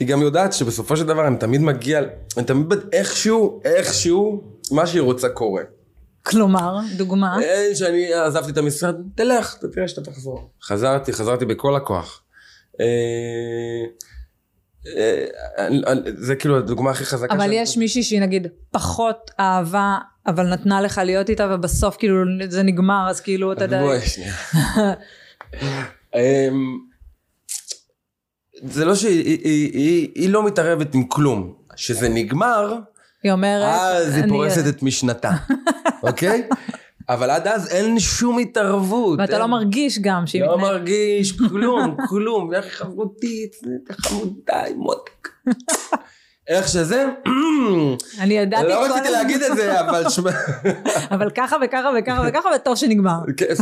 היא 0.00 0.08
גם 0.08 0.22
יודעת 0.22 0.52
שבסופו 0.52 0.96
של 0.96 1.06
דבר 1.06 1.26
אני 1.26 1.36
תמיד 1.36 1.60
מגיע, 1.60 2.00
אני 2.36 2.46
תמיד 2.46 2.66
איכשהו, 2.92 3.60
איכשהו, 3.64 4.44
מה 4.72 4.86
שהיא 4.86 5.02
רוצה 5.02 5.28
קורה. 5.28 5.62
כלומר, 6.22 6.78
דוגמה, 6.96 7.42
אין 7.42 7.74
שאני 7.74 8.14
עזבתי 8.14 8.50
את 8.50 8.58
המשרד, 8.58 8.94
תלך, 9.14 9.56
תראה 9.72 9.88
שאתה 9.88 10.10
תחזור. 10.10 10.50
חזרתי, 10.62 11.12
חזרתי 11.12 11.44
בכל 11.44 11.76
הכוח. 11.76 12.22
אה, 12.80 12.86
אה, 12.86 12.90
אה, 12.90 14.13
זה 16.16 16.36
כאילו 16.36 16.58
הדוגמה 16.58 16.90
הכי 16.90 17.04
חזקה. 17.04 17.34
אבל 17.34 17.44
שאני- 17.44 17.54
יש 17.56 17.76
מישהי 17.76 18.02
שהיא 18.02 18.20
נגיד 18.20 18.46
פחות 18.70 19.30
אהבה, 19.40 19.96
אבל 20.26 20.46
נתנה 20.52 20.80
לך 20.80 21.00
להיות 21.04 21.30
איתה, 21.30 21.48
ובסוף 21.54 21.96
כאילו 21.96 22.16
זה 22.48 22.62
נגמר, 22.62 23.06
אז 23.10 23.20
כאילו 23.20 23.52
אתה 23.52 23.64
יודע, 23.64 23.80
בואי 23.82 24.00
שנייה. 24.00 24.34
אמ, 26.14 26.78
זה 28.64 28.84
לא 28.84 28.94
שהיא 28.94 29.24
היא- 29.24 29.38
היא- 29.44 29.70
היא- 29.72 30.08
היא 30.14 30.30
לא 30.30 30.46
מתערבת 30.46 30.94
עם 30.94 31.04
כלום. 31.04 31.54
כשזה 31.76 32.08
נגמר, 32.08 32.78
היא 33.22 33.32
אומרת, 33.32 33.80
אז 33.80 34.14
היא 34.16 34.24
פורסת 34.28 34.62
את 34.68 34.82
משנתה, 34.82 35.30
אוקיי? 36.02 36.48
אבל 37.08 37.30
עד 37.30 37.46
אז 37.48 37.68
אין 37.68 37.98
שום 37.98 38.38
התערבות. 38.38 39.18
ואתה 39.18 39.32
אין- 39.32 39.40
לא 39.40 39.46
מרגיש 39.48 39.98
גם 39.98 40.26
שהיא 40.26 40.42
לא 40.42 40.56
מתנהגת, 40.56 40.72
מרגיש 40.72 41.32
כלום, 41.50 41.96
כלום. 42.08 42.54
איך 42.54 42.66
חברותית, 42.66 43.52
חמודה, 43.92 44.62
מותק. 44.76 45.28
איך 46.48 46.68
שזה, 46.68 47.04
אני 48.20 48.34
ידעתי 48.34 48.64
לא 48.68 48.74
כל 48.74 48.84
רציתי 48.84 48.98
הזמן, 49.08 49.12
להגיד 49.12 49.42
את 49.42 49.56
זה, 49.56 49.80
אבל 49.80 50.08
שמע... 50.14 50.30
אבל 51.10 51.30
ככה 51.30 51.56
וככה 51.64 51.88
וככה 51.98 52.22
וככה, 52.28 52.48
וטוב 52.56 52.76
שנגמר. 52.76 53.18
כן, 53.36 53.54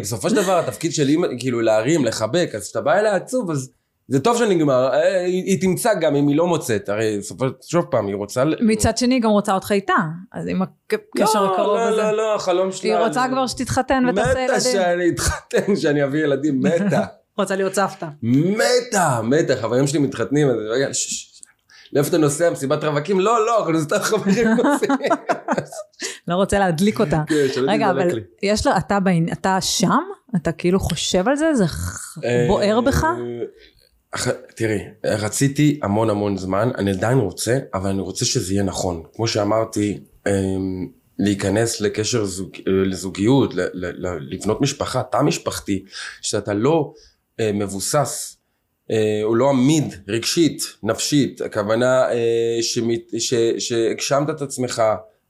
בסופו 0.00 0.30
של 0.30 0.36
דבר 0.36 0.58
התפקיד 0.58 0.92
של 0.92 1.08
אימא, 1.08 1.26
כאילו 1.38 1.60
להרים, 1.60 2.04
לחבק, 2.04 2.50
אז 2.54 2.62
כשאתה 2.64 2.80
בא 2.80 2.98
אליה 2.98 3.16
עצוב, 3.16 3.50
אז 3.50 3.70
זה 4.10 4.20
טוב 4.20 4.38
שנגמר, 4.38 4.88
אה, 4.92 5.20
היא, 5.24 5.44
היא 5.44 5.60
תמצא 5.60 5.94
גם 6.00 6.16
אם 6.16 6.28
היא 6.28 6.36
לא 6.36 6.46
מוצאת, 6.46 6.88
הרי 6.88 7.16
בסופו 7.18 7.46
של 7.48 7.52
שוב 7.68 7.84
פעם, 7.90 8.06
היא 8.06 8.14
רוצה... 8.14 8.44
מצד 8.60 8.98
שני 8.98 9.14
היא 9.14 9.22
גם 9.22 9.30
רוצה 9.30 9.54
אותך 9.54 9.72
איתה, 9.72 9.92
אז 10.32 10.46
עם 10.48 10.62
הקשר 10.62 11.42
לא, 11.44 11.52
הקרוב 11.52 11.76
לא, 11.76 11.80
הזה. 11.88 12.02
לא, 12.02 12.16
לא, 12.16 12.34
החלום 12.34 12.72
שלה... 12.72 12.98
היא 12.98 13.06
רוצה 13.06 13.22
זה- 13.22 13.28
כבר 13.32 13.46
שתתחתן 13.46 14.04
ותעשה 14.08 14.30
מתה 14.30 14.40
ילדים. 14.40 14.60
שאני 14.72 15.08
אתחתן, 15.10 15.76
שאני 15.76 16.04
אביא 16.04 16.24
ילדים, 16.24 16.60
מתה. 16.62 17.04
רוצה 17.38 17.56
להיות 17.56 17.74
סבתא. 17.74 18.06
מתה, 18.22 19.20
מתה, 19.22 19.56
חברים 19.56 19.86
שלי 19.86 19.98
מתחתנים, 19.98 20.48
אז 20.48 20.56
רגע, 20.70 20.88
לאיפה 21.92 22.08
אתה 22.08 22.18
נוסע? 22.18 22.50
מסיבת 22.50 22.84
רווקים? 22.84 23.20
לא, 23.20 23.46
לא, 23.46 23.58
אנחנו 23.58 23.80
סתם 23.80 23.98
חברים 23.98 24.48
נוסעים. 24.48 24.90
לא 26.28 26.34
רוצה 26.34 26.58
להדליק 26.58 27.00
אותה. 27.00 27.22
כן, 27.28 27.64
רגע, 27.68 27.90
אבל. 27.90 28.08
יש 28.42 28.66
לו, 28.66 28.72
אתה 29.32 29.58
שם? 29.60 29.88
אתה 30.36 30.52
כאילו 30.52 30.80
חושב 30.80 31.28
על 31.28 31.36
זה? 31.36 31.54
זה 31.54 31.66
ח- 31.66 32.18
בוער 32.48 32.80
בך? 32.80 33.06
אח- 34.14 34.28
תראי, 34.56 34.78
רציתי 35.04 35.80
המון 35.82 36.10
המון 36.10 36.36
זמן, 36.36 36.70
אני 36.78 36.90
עדיין 36.90 37.18
רוצה, 37.18 37.58
אבל 37.74 37.90
אני 37.90 38.00
רוצה 38.00 38.24
שזה 38.24 38.52
יהיה 38.54 38.62
נכון. 38.62 39.02
כמו 39.14 39.28
שאמרתי, 39.28 39.98
אמ, 40.28 40.88
להיכנס 41.18 41.80
לקשר 41.80 42.24
זוג, 42.24 42.50
אה, 42.56 42.62
לזוגיות, 42.72 43.54
ל- 43.54 43.60
ל- 43.72 44.06
ל- 44.06 44.34
לבנות 44.34 44.60
משפחה, 44.60 45.02
תא 45.02 45.22
משפחתי, 45.22 45.84
שאתה 46.22 46.54
לא 46.54 46.92
אה, 47.40 47.50
מבוסס, 47.54 48.36
אה, 48.90 49.20
הוא 49.24 49.36
לא 49.36 49.50
עמיד 49.50 49.84
רגשית, 50.08 50.62
נפשית, 50.82 51.40
הכוונה 51.40 52.08
אה, 52.12 52.58
שהגשמת 53.58 54.30
את 54.30 54.42
עצמך, 54.42 54.82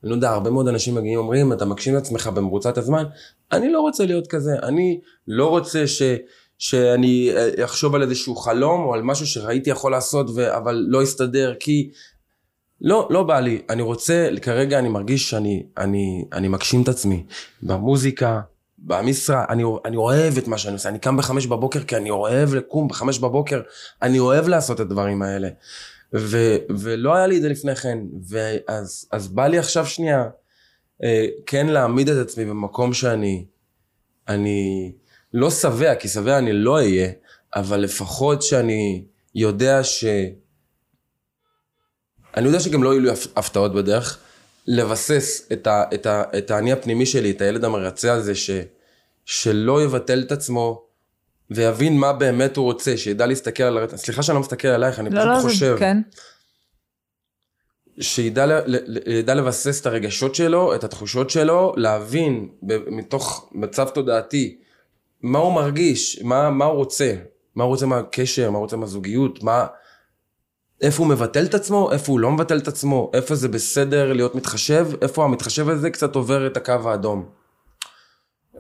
אני 0.03 0.11
לא 0.11 0.15
יודע, 0.15 0.31
הרבה 0.31 0.51
מאוד 0.51 0.69
אנשים 0.69 0.95
מגיעים 0.95 1.19
ואומרים, 1.19 1.53
אתה 1.53 1.65
מגשים 1.65 1.97
את 1.97 2.03
עצמך 2.03 2.27
במרוצת 2.27 2.79
הזמן, 2.79 3.05
אני 3.53 3.73
לא 3.73 3.81
רוצה 3.81 4.07
להיות 4.07 4.27
כזה, 4.27 4.53
אני 4.63 5.01
לא 5.29 5.47
רוצה 5.47 5.87
ש... 5.87 6.03
שאני 6.59 7.31
אה, 7.37 7.65
אחשוב 7.65 7.95
על 7.95 8.03
איזשהו 8.03 8.37
חלום 8.37 8.85
או 8.85 8.95
על 8.95 9.03
משהו 9.03 9.27
שראיתי 9.27 9.71
יכול 9.71 9.93
לעשות 9.93 10.31
ו... 10.35 10.57
אבל 10.57 10.87
לא 10.89 11.03
יסתדר 11.03 11.55
כי 11.61 11.91
לא, 12.81 13.09
לא 13.11 13.23
בא 13.23 13.41
לי. 13.41 13.63
אני 13.71 13.83
רוצה, 13.83 14.29
כרגע 14.43 14.79
אני 14.79 14.89
מרגיש 14.89 15.31
שאני 15.31 15.67
אני, 15.77 16.25
אני 16.33 16.49
מגשים 16.49 16.83
את 16.83 16.89
עצמי 16.89 17.25
במוזיקה, 17.63 18.41
במשרה, 18.79 19.45
אני, 19.49 19.63
אני 19.85 19.97
אוהב 19.97 20.39
את 20.39 20.49
מה 20.49 20.59
שאני 20.59 20.75
עושה. 20.75 20.89
אני 20.89 20.99
קם 20.99 21.17
בחמש 21.17 21.47
בבוקר 21.47 21.81
כי 21.81 21.97
אני 21.97 22.11
אוהב 22.11 22.55
לקום 22.55 22.89
בחמש 22.89 23.19
בבוקר, 23.19 23.61
אני 24.03 24.19
אוהב 24.19 24.49
לעשות 24.49 24.77
את 24.77 24.81
הדברים 24.81 25.23
האלה. 25.23 25.49
ו, 26.15 26.57
ולא 26.79 27.15
היה 27.15 27.27
לי 27.27 27.37
את 27.37 27.43
זה 27.43 27.49
לפני 27.49 27.77
כן, 27.77 27.99
ואז 28.29 29.09
אז 29.13 29.29
בא 29.29 29.47
לי 29.47 29.59
עכשיו 29.59 29.87
שנייה 29.87 30.25
אה, 31.05 31.27
כן 31.47 31.67
להעמיד 31.67 32.09
את 32.09 32.27
עצמי 32.27 32.45
במקום 32.45 32.95
שאני, 32.95 33.45
אני 34.29 34.93
לא 35.35 35.51
שבע, 35.51 35.95
כי 35.95 36.09
שבע 36.09 36.39
אני 36.39 36.53
לא 36.53 36.77
אהיה, 36.77 37.11
אבל 37.57 37.81
לפחות 37.81 38.43
שאני 38.43 39.05
יודע 39.35 39.85
ש... 39.85 40.05
אני 42.37 42.47
יודע 42.47 42.61
שגם 42.61 42.83
לא 42.83 42.91
יהיו 42.91 43.01
לי 43.01 43.11
הפ- 43.11 43.27
הפתעות 43.37 43.75
בדרך, 43.75 44.19
לבסס 44.67 45.49
את, 45.53 45.67
ה, 45.67 45.85
את, 45.95 46.07
ה, 46.07 46.23
את 46.39 46.51
האני 46.51 46.73
הפנימי 46.73 47.07
שלי, 47.07 47.31
את 47.31 47.41
הילד 47.41 47.65
המרצה 47.65 48.13
הזה, 48.13 48.35
ש, 48.35 48.51
שלא 49.25 49.83
יבטל 49.85 50.23
את 50.27 50.33
עצמו 50.33 50.85
ויבין 51.51 51.99
מה 51.99 52.13
באמת 52.13 52.57
הוא 52.57 52.65
רוצה, 52.65 52.97
שידע 52.97 53.27
להסתכל 53.27 53.63
על 53.63 53.79
הרצף. 53.79 53.97
סליחה 53.97 54.23
שאני 54.23 54.35
לא 54.35 54.41
מסתכל 54.41 54.69
עלייך, 54.69 55.01
אני 55.01 55.11
לא, 55.11 55.21
פשוט 55.21 55.31
לא, 55.37 55.41
חושב. 55.43 55.77
כן. 55.79 55.99
שידע 58.01 58.47
ל- 58.47 58.63
ל- 58.67 59.33
לבסס 59.39 59.81
את 59.81 59.87
הרגשות 59.87 60.35
שלו, 60.35 60.75
את 60.75 60.85
התחושות 60.85 61.31
שלו, 61.31 61.75
להבין 61.77 62.49
ב- 62.67 62.91
מתוך 62.91 63.51
מצב 63.53 63.89
תודעתי 63.89 64.59
מה 65.23 65.39
הוא 65.39 65.53
מרגיש, 65.53 66.23
מה, 66.23 66.51
מה 66.51 66.65
הוא 66.65 66.75
רוצה, 66.77 67.15
מה 67.55 67.65
הוא 67.65 67.71
רוצה 67.71 67.87
מהקשר, 67.87 68.51
מה 68.51 68.57
הוא 68.59 68.63
רוצה 68.65 68.77
מהזוגיות, 68.77 69.43
מה... 69.43 69.67
איפה 70.81 71.03
הוא 71.03 71.11
מבטל 71.11 71.45
את 71.45 71.55
עצמו, 71.55 71.93
איפה 71.93 72.13
הוא 72.13 72.21
לא 72.21 72.31
מבטל 72.31 72.59
את 72.59 72.69
עצמו, 72.69 73.11
איפה 73.15 73.35
זה 73.35 73.49
בסדר 73.49 74.13
להיות 74.13 74.35
מתחשב, 74.35 74.87
איפה 75.03 75.25
המתחשב 75.25 75.69
הזה 75.69 75.91
קצת 75.91 76.15
עובר 76.15 76.47
את 76.47 76.57
הקו 76.57 76.73
האדום. 76.91 77.29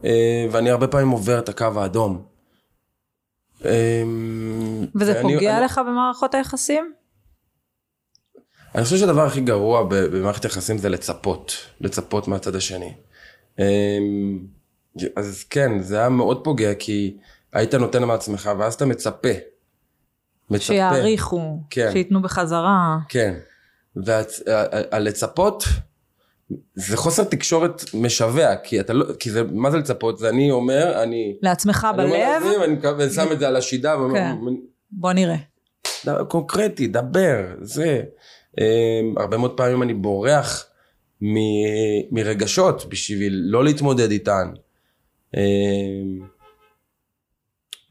אה, 0.05 0.47
ואני 0.51 0.71
הרבה 0.71 0.87
פעמים 0.89 1.09
עובר 1.09 1.39
את 1.39 1.49
הקו 1.49 1.65
האדום. 1.77 2.25
אה, 3.65 4.03
וזה 4.95 5.13
ואני- 5.17 5.35
פוגע 5.35 5.57
אני- 5.57 5.65
לך 5.65 5.79
במערכות 5.87 6.35
היחסים? 6.35 6.93
אני 8.75 8.85
חושב 8.85 8.97
שהדבר 8.97 9.27
הכי 9.27 9.41
גרוע 9.41 9.85
במערכת 9.89 10.45
יחסים 10.45 10.79
זה 10.79 10.89
לצפות, 10.89 11.53
לצפות 11.81 12.29
מהצד 12.29 12.55
השני. 12.55 12.95
אמ, 15.03 15.09
אז 15.17 15.45
כן, 15.51 15.79
זה 15.83 15.99
היה 15.99 16.09
מאוד 16.09 16.45
פוגע, 16.45 16.75
כי 16.75 17.17
היית 17.53 17.75
נותן 17.75 18.05
מעצמך, 18.05 18.51
ואז 18.59 18.75
אתה 18.75 18.87
מצפה. 18.87 19.29
מצפה. 20.51 20.65
שיעריכו, 20.65 21.61
כן. 21.71 21.89
שייתנו 21.93 22.23
בחזרה. 22.23 22.99
כן. 23.09 23.35
והלצפות, 23.97 25.65
זה 26.75 26.97
חוסר 26.97 27.25
תקשורת 27.25 27.85
משווע, 27.95 28.57
כי 28.57 28.81
אתה 28.81 28.93
לא, 28.93 29.07
כי 29.21 29.31
זה, 29.31 29.43
מה 29.43 29.71
זה 29.71 29.77
לצפות? 29.79 30.19
זה 30.19 30.29
אני 30.29 30.51
אומר, 30.51 31.03
אני... 31.03 31.37
לעצמך 31.43 31.87
אני 31.95 32.03
אומר 32.05 32.15
בלב, 32.17 32.43
לעצמי, 32.43 32.57
ואני 32.57 32.75
מקו- 32.75 32.99
ואני 32.99 33.11
שם 33.11 33.33
את 33.33 33.39
זה 33.39 33.49
על 33.49 33.57
השידה, 33.57 33.97
כן. 34.15 34.35
בוא 34.91 35.13
נראה. 35.13 35.37
קונקרטי, 36.29 36.87
דבר, 36.87 37.47
זה. 37.61 38.03
Um, 38.61 38.61
הרבה 39.21 39.37
מאוד 39.37 39.57
פעמים 39.57 39.83
אני 39.83 39.95
בורח 39.95 40.67
מ- 41.23 42.15
מרגשות 42.15 42.89
בשביל 42.89 43.41
לא 43.45 43.65
להתמודד 43.65 44.11
איתן. 44.11 44.51
Um, 45.37 45.39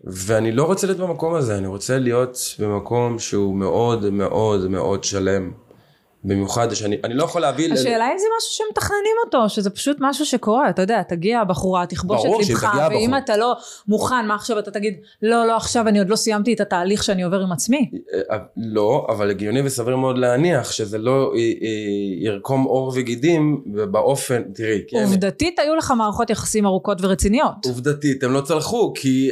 ואני 0.04 0.52
לא 0.52 0.64
רוצה 0.64 0.88
להיות 0.88 1.00
במקום 1.00 1.36
הזה, 1.36 1.58
אני 1.58 1.68
רוצה 1.68 2.00
להיות 2.00 2.38
במקום 2.60 3.20
שהוא 3.20 3.56
מאוד 3.56 4.10
מאוד 4.10 4.70
מאוד 4.70 5.04
שלם. 5.04 5.52
במיוחד 6.28 6.74
שאני 6.74 6.98
אני 7.04 7.14
לא 7.14 7.24
יכול 7.24 7.42
להביא... 7.42 7.74
השאלה 7.74 8.06
אם 8.14 8.18
זה 8.18 8.26
משהו 8.38 8.52
שמתכננים 8.52 9.16
אותו, 9.26 9.50
שזה 9.50 9.70
פשוט 9.70 9.98
משהו 10.00 10.26
שקורה, 10.26 10.70
אתה 10.70 10.82
יודע, 10.82 11.04
תגיע 11.04 11.40
הבחורה, 11.40 11.86
תכבוש 11.86 12.26
את 12.26 12.50
הבחורה. 12.50 12.88
ואם 12.92 13.18
אתה 13.18 13.38
לא 13.38 13.56
מוכן, 13.88 14.26
מה 14.28 14.36
עכשיו 14.36 14.60
אתה 14.60 14.72
תגיד, 14.72 14.94
לא, 15.22 15.48
לא, 15.48 15.56
עכשיו 15.56 15.88
אני 15.88 16.00
עוד 16.00 16.10
לא 16.10 16.16
סיימתי 16.16 16.54
את 16.54 16.62
התהליך 16.62 17.04
שאני 17.04 17.24
עובר 17.24 17.42
עם 17.42 17.52
עצמי. 17.52 17.92
אה, 18.32 18.38
לא, 18.58 19.08
אבל 19.10 19.30
הגיוני 19.30 19.62
וסביר 19.62 19.96
מאוד 19.96 20.18
להניח 20.18 20.72
שזה 20.72 20.98
לא 20.98 21.32
אה, 21.36 21.40
אה, 21.40 21.46
ירקום 22.20 22.64
עור 22.64 22.92
וגידים 22.96 23.64
באופן, 23.92 24.44
תראי, 24.54 24.82
כן, 24.88 25.04
עובדתית 25.04 25.60
היו 25.60 25.76
לך 25.76 25.94
מערכות 25.98 26.30
יחסים 26.30 26.66
ארוכות 26.66 26.98
ורציניות. 27.02 27.66
עובדתית 27.66 28.24
הם 28.24 28.34
לא 28.34 28.42
צלחו 28.42 28.94
כי 28.96 29.30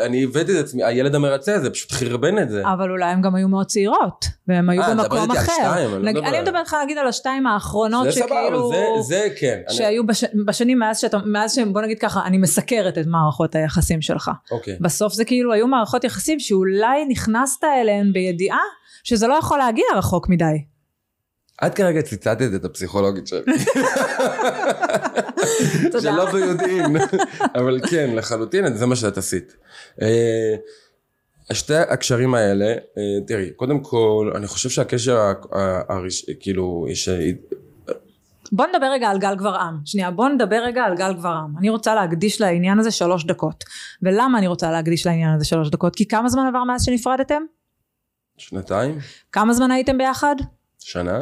אני, 0.00 0.24
הבאתי 0.24 0.60
את 0.60 0.64
עצמי, 0.64 0.84
הילד 0.84 1.14
המרצה 1.14 1.54
הזה 1.54 1.70
פשוט 1.70 1.92
חרבן 1.92 2.38
את 2.38 2.50
זה. 2.50 2.62
אבל 2.72 2.90
אולי 2.90 3.04
הן 3.04 3.22
גם 3.22 3.34
היו 3.34 3.48
מאוד 3.48 3.66
צעירות, 3.66 4.26
והן 4.48 4.70
היו 4.70 4.82
אה, 4.82 4.94
במקום 4.94 5.30
אחר. 5.30 5.98
אני 6.28 6.38
אני 6.38 6.44
מדברת 6.48 6.66
לך 6.66 6.76
נגיד 6.84 6.98
על 6.98 7.06
השתיים 7.06 7.46
האחרונות 7.46 8.04
זה 8.04 8.12
סבבה, 8.12 8.26
שכאילו... 8.26 8.68
זה, 8.72 8.84
זה 9.00 9.28
כן. 9.38 9.60
אני- 9.68 9.76
שהיו 9.76 10.06
בש... 10.06 10.24
בשנים 10.46 10.78
מאז 10.78 10.98
שאתה, 10.98 11.18
מאז 11.26 11.54
שהם, 11.54 11.72
בוא 11.72 11.82
נגיד 11.82 11.98
ככה, 11.98 12.26
אני 12.26 12.38
מסקרת 12.38 12.98
את 12.98 13.06
מערכות 13.06 13.54
היחסים 13.54 14.02
שלך. 14.02 14.30
אוקיי. 14.50 14.76
בסוף 14.80 15.12
זה 15.12 15.24
כאילו 15.24 15.52
היו 15.52 15.66
מערכות 15.66 16.04
יחסים 16.04 16.40
שאולי 16.40 17.04
נכנסת 17.08 17.64
אליהן 17.64 18.12
בידיעה 18.12 18.58
שזה 19.04 19.26
לא 19.26 19.34
יכול 19.34 19.58
להגיע 19.58 19.84
רחוק 19.96 20.28
מדי. 20.28 20.44
את 21.66 21.74
כרגע 21.74 22.02
ציטטת 22.02 22.48
את 22.56 22.64
הפסיכולוגית 22.64 23.26
שלי. 23.26 23.40
תודה. 25.92 26.00
שלא 26.00 26.32
ביודעין. 26.32 26.96
אבל 27.54 27.80
כן, 27.90 28.10
לחלוטין, 28.14 28.76
זה 28.76 28.86
מה 28.86 28.96
שאת 28.96 29.18
עשית. 29.18 29.56
שתי 31.52 31.74
הקשרים 31.74 32.34
האלה, 32.34 32.66
אה, 32.66 33.26
תראי, 33.26 33.50
קודם 33.50 33.80
כל, 33.80 34.32
אני 34.36 34.46
חושב 34.46 34.68
שהקשר, 34.68 35.32
הראש- 35.88 36.24
כאילו, 36.40 36.86
יש... 36.90 37.08
בוא 38.52 38.66
נדבר 38.66 38.86
רגע 38.92 39.08
על 39.08 39.18
גל 39.18 39.34
גברעם. 39.34 39.78
שנייה, 39.84 40.10
בוא 40.10 40.28
נדבר 40.28 40.56
רגע 40.64 40.82
על 40.82 40.96
גל 40.96 41.12
גברעם. 41.12 41.54
אני 41.58 41.68
רוצה 41.70 41.94
להקדיש 41.94 42.40
לעניין 42.40 42.78
הזה 42.78 42.90
שלוש 42.90 43.24
דקות. 43.24 43.64
ולמה 44.02 44.38
אני 44.38 44.46
רוצה 44.46 44.70
להקדיש 44.70 45.06
לעניין 45.06 45.34
הזה 45.34 45.44
שלוש 45.44 45.70
דקות? 45.70 45.96
כי 45.96 46.08
כמה 46.08 46.28
זמן 46.28 46.46
עבר 46.46 46.64
מאז 46.64 46.84
שנפרדתם? 46.84 47.42
שנתיים? 48.36 48.98
כמה 49.32 49.52
זמן 49.52 49.70
הייתם 49.70 49.98
ביחד? 49.98 50.36
שנה? 50.78 51.20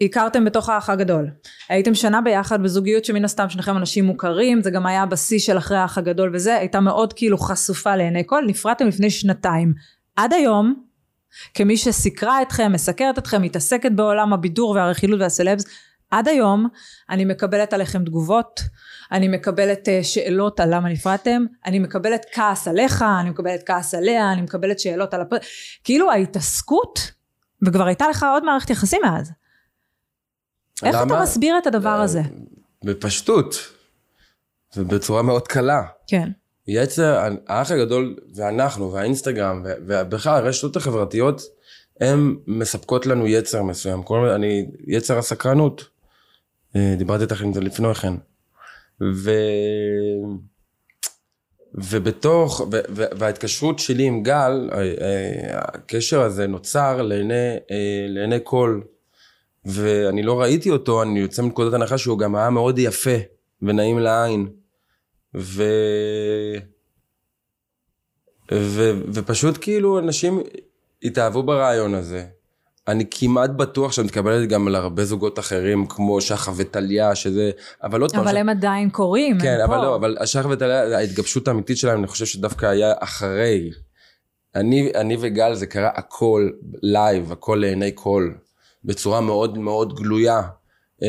הכרתם 0.00 0.44
בתוך 0.44 0.68
האח 0.68 0.90
הגדול. 0.90 1.30
הייתם 1.68 1.94
שנה 1.94 2.20
ביחד 2.20 2.62
בזוגיות 2.62 3.04
שמן 3.04 3.24
הסתם 3.24 3.48
שניכם 3.48 3.76
אנשים 3.76 4.04
מוכרים, 4.04 4.62
זה 4.62 4.70
גם 4.70 4.86
היה 4.86 5.06
בשיא 5.06 5.38
של 5.38 5.58
אחרי 5.58 5.76
האח 5.76 5.98
הגדול 5.98 6.30
וזה, 6.34 6.56
הייתה 6.56 6.80
מאוד 6.80 7.12
כאילו 7.12 7.38
חשופה 7.38 7.96
לעיני 7.96 8.22
כל, 8.26 8.44
נפרדתם 8.46 8.86
לפני 8.86 9.10
שנתיים. 9.10 9.74
עד 10.16 10.32
היום, 10.32 10.82
כמי 11.54 11.76
שסיקרה 11.76 12.42
אתכם, 12.42 12.72
מסקרת 12.72 13.18
אתכם, 13.18 13.42
מתעסקת 13.42 13.92
בעולם 13.92 14.32
הבידור 14.32 14.70
והרכילות 14.70 15.20
והסלבס, 15.20 15.64
עד 16.10 16.28
היום 16.28 16.68
אני 17.10 17.24
מקבלת 17.24 17.72
עליכם 17.72 18.04
תגובות, 18.04 18.60
אני 19.12 19.28
מקבלת 19.28 19.88
uh, 19.88 20.04
שאלות 20.04 20.60
על 20.60 20.74
למה 20.74 20.88
נפרדתם, 20.88 21.44
אני 21.66 21.78
מקבלת 21.78 22.26
כעס 22.32 22.68
עליך, 22.68 23.04
אני 23.20 23.30
מקבלת 23.30 23.62
כעס 23.66 23.94
עליה, 23.94 24.32
אני 24.32 24.42
מקבלת 24.42 24.80
שאלות 24.80 25.14
על 25.14 25.20
הפ... 25.20 25.28
כאילו 25.84 26.10
ההתעסקות, 26.10 27.12
וכבר 27.66 27.86
הייתה 27.86 28.08
לך 28.08 28.26
עוד 28.32 28.44
מערכת 28.44 28.70
יחסים 28.70 29.00
מאז. 29.04 29.32
איך 30.82 30.96
למה? 30.96 31.14
אתה 31.14 31.22
מסביר 31.22 31.58
את 31.58 31.66
הדבר 31.66 31.88
הזה? 31.88 32.22
בפשטות. 32.84 33.54
ובצורה 34.76 35.22
מאוד 35.22 35.48
קלה. 35.48 35.82
כן. 36.06 36.30
יצר, 36.68 37.28
האח 37.46 37.70
הגדול 37.70 38.16
ואנחנו 38.34 38.92
והאינסטגרם 38.92 39.62
ובכלל 39.64 40.44
הרשתות 40.44 40.76
החברתיות 40.76 41.42
הן 42.00 42.36
מספקות 42.46 43.06
לנו 43.06 43.26
יצר 43.26 43.62
מסוים. 43.62 44.02
כל, 44.02 44.28
אני, 44.28 44.66
יצר 44.86 45.18
הסקרנות. 45.18 45.84
אה, 46.76 46.94
דיברתי 46.98 47.22
איתך 47.22 47.42
עם 47.42 47.52
זה 47.52 47.60
לפני 47.60 47.94
כן. 47.94 48.12
ו... 49.14 49.30
ובתוך, 51.74 52.60
ו- 52.60 52.80
ו- 52.96 53.18
וההתקשרות 53.18 53.78
שלי 53.78 54.04
עם 54.04 54.22
גל, 54.22 54.70
אה, 54.72 54.78
אה, 54.78 55.58
הקשר 55.58 56.22
הזה 56.22 56.46
נוצר 56.46 57.02
לעיני, 57.02 57.56
לעיני 58.08 58.38
כל. 58.44 58.80
ואני 59.66 60.22
לא 60.22 60.40
ראיתי 60.40 60.70
אותו, 60.70 61.02
אני 61.02 61.20
יוצא 61.20 61.42
מנקודת 61.42 61.74
הנחה 61.74 61.98
שהוא 61.98 62.18
גם 62.18 62.36
היה 62.36 62.50
מאוד 62.50 62.78
יפה 62.78 63.16
ונעים 63.62 63.98
לעין. 63.98 64.48
ו... 65.34 65.62
ו... 68.52 68.90
ופשוט 69.14 69.58
כאילו 69.60 69.98
אנשים 69.98 70.40
התאהבו 71.02 71.42
ברעיון 71.42 71.94
הזה. 71.94 72.26
אני 72.88 73.04
כמעט 73.10 73.50
בטוח 73.50 73.92
שאני 73.92 74.06
מתקבלת 74.06 74.48
גם 74.48 74.68
על 74.68 74.74
הרבה 74.74 75.04
זוגות 75.04 75.38
אחרים, 75.38 75.86
כמו 75.86 76.20
שחר 76.20 76.52
וטליה, 76.56 77.14
שזה... 77.14 77.50
אבל 77.82 78.00
עוד 78.00 78.12
פעם... 78.12 78.20
אבל 78.20 78.32
ש- 78.32 78.36
הם 78.36 78.48
עדיין 78.48 78.90
קורים, 78.90 79.40
כן, 79.40 79.54
הם 79.54 79.70
אבל 79.70 79.76
פה. 79.76 79.82
לא, 79.82 79.96
אבל 79.96 80.16
השחר 80.20 80.48
וטליה, 80.50 80.98
ההתגבשות 80.98 81.48
האמיתית 81.48 81.76
שלהם, 81.76 81.98
אני 81.98 82.06
חושב 82.06 82.26
שדווקא 82.26 82.66
היה 82.66 82.92
אחרי. 83.00 83.70
אני, 84.54 84.92
אני 84.94 85.16
וגל 85.20 85.54
זה 85.54 85.66
קרה 85.66 85.90
הכל 85.94 86.50
live, 86.82 87.32
הכל 87.32 87.58
לעיני 87.60 87.90
כל, 87.94 88.30
בצורה 88.86 89.20
מאוד 89.20 89.58
מאוד 89.58 89.94
גלויה. 89.96 90.42
אה, 91.02 91.08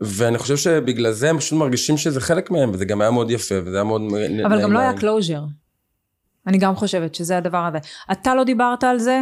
ואני 0.00 0.38
חושב 0.38 0.56
שבגלל 0.56 1.12
זה 1.12 1.30
הם 1.30 1.38
פשוט 1.38 1.58
מרגישים 1.58 1.96
שזה 1.96 2.20
חלק 2.20 2.50
מהם, 2.50 2.70
וזה 2.70 2.84
גם 2.84 3.00
היה 3.00 3.10
מאוד 3.10 3.30
יפה, 3.30 3.54
וזה 3.64 3.76
היה 3.76 3.84
מאוד... 3.84 4.02
אבל 4.46 4.62
גם 4.62 4.72
לא 4.72 4.78
היה 4.78 4.92
closure. 4.98 5.42
אני 6.46 6.58
גם 6.58 6.76
חושבת 6.76 7.14
שזה 7.14 7.36
הדבר 7.36 7.64
הזה. 7.66 7.78
אתה 8.12 8.34
לא 8.34 8.44
דיברת 8.44 8.84
על 8.84 8.98
זה? 8.98 9.20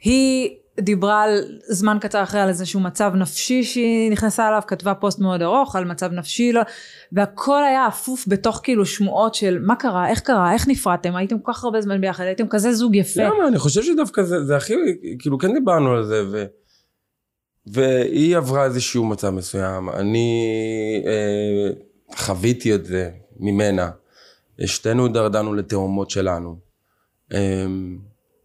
היא 0.00 0.50
דיברה 0.80 1.22
על 1.22 1.44
זמן 1.68 1.98
קצר 2.00 2.22
אחרי 2.22 2.40
על 2.40 2.48
איזשהו 2.48 2.80
מצב 2.80 3.12
נפשי 3.14 3.62
שהיא 3.62 4.10
נכנסה 4.10 4.48
אליו, 4.48 4.62
כתבה 4.66 4.94
פוסט 4.94 5.18
מאוד 5.18 5.42
ארוך 5.42 5.76
על 5.76 5.84
מצב 5.84 6.12
נפשי, 6.12 6.52
לא, 6.52 6.60
והכל 7.12 7.64
היה 7.64 7.88
אפוף 7.88 8.24
בתוך 8.28 8.60
כאילו 8.62 8.86
שמועות 8.86 9.34
של 9.34 9.58
מה 9.62 9.76
קרה, 9.76 10.08
איך 10.08 10.20
קרה, 10.20 10.52
איך 10.52 10.68
נפרדתם, 10.68 11.16
הייתם 11.16 11.38
כל 11.38 11.52
כך 11.52 11.64
הרבה 11.64 11.80
זמן 11.80 12.00
ביחד, 12.00 12.24
הייתם 12.24 12.48
כזה 12.48 12.72
זוג 12.72 12.96
יפה. 12.96 13.22
למה? 13.22 13.48
אני 13.48 13.58
חושב 13.58 13.82
שדווקא 13.82 14.22
זה, 14.22 14.44
זה 14.44 14.56
הכי, 14.56 14.74
כאילו 15.18 15.38
כן 15.38 15.54
דיברנו 15.54 15.92
על 15.92 16.04
זה, 16.04 16.22
ו... 16.32 16.44
והיא 17.66 18.36
עברה 18.36 18.64
איזשהו 18.64 19.04
מצב 19.04 19.30
מסוים, 19.30 19.90
אני 19.90 20.42
אה, 21.06 21.70
חוויתי 22.16 22.74
את 22.74 22.84
זה 22.84 23.10
ממנה, 23.40 23.90
שתינו 24.64 25.08
דרדרנו 25.08 25.54
לתאומות 25.54 26.10
שלנו. 26.10 26.56
אה, 27.32 27.66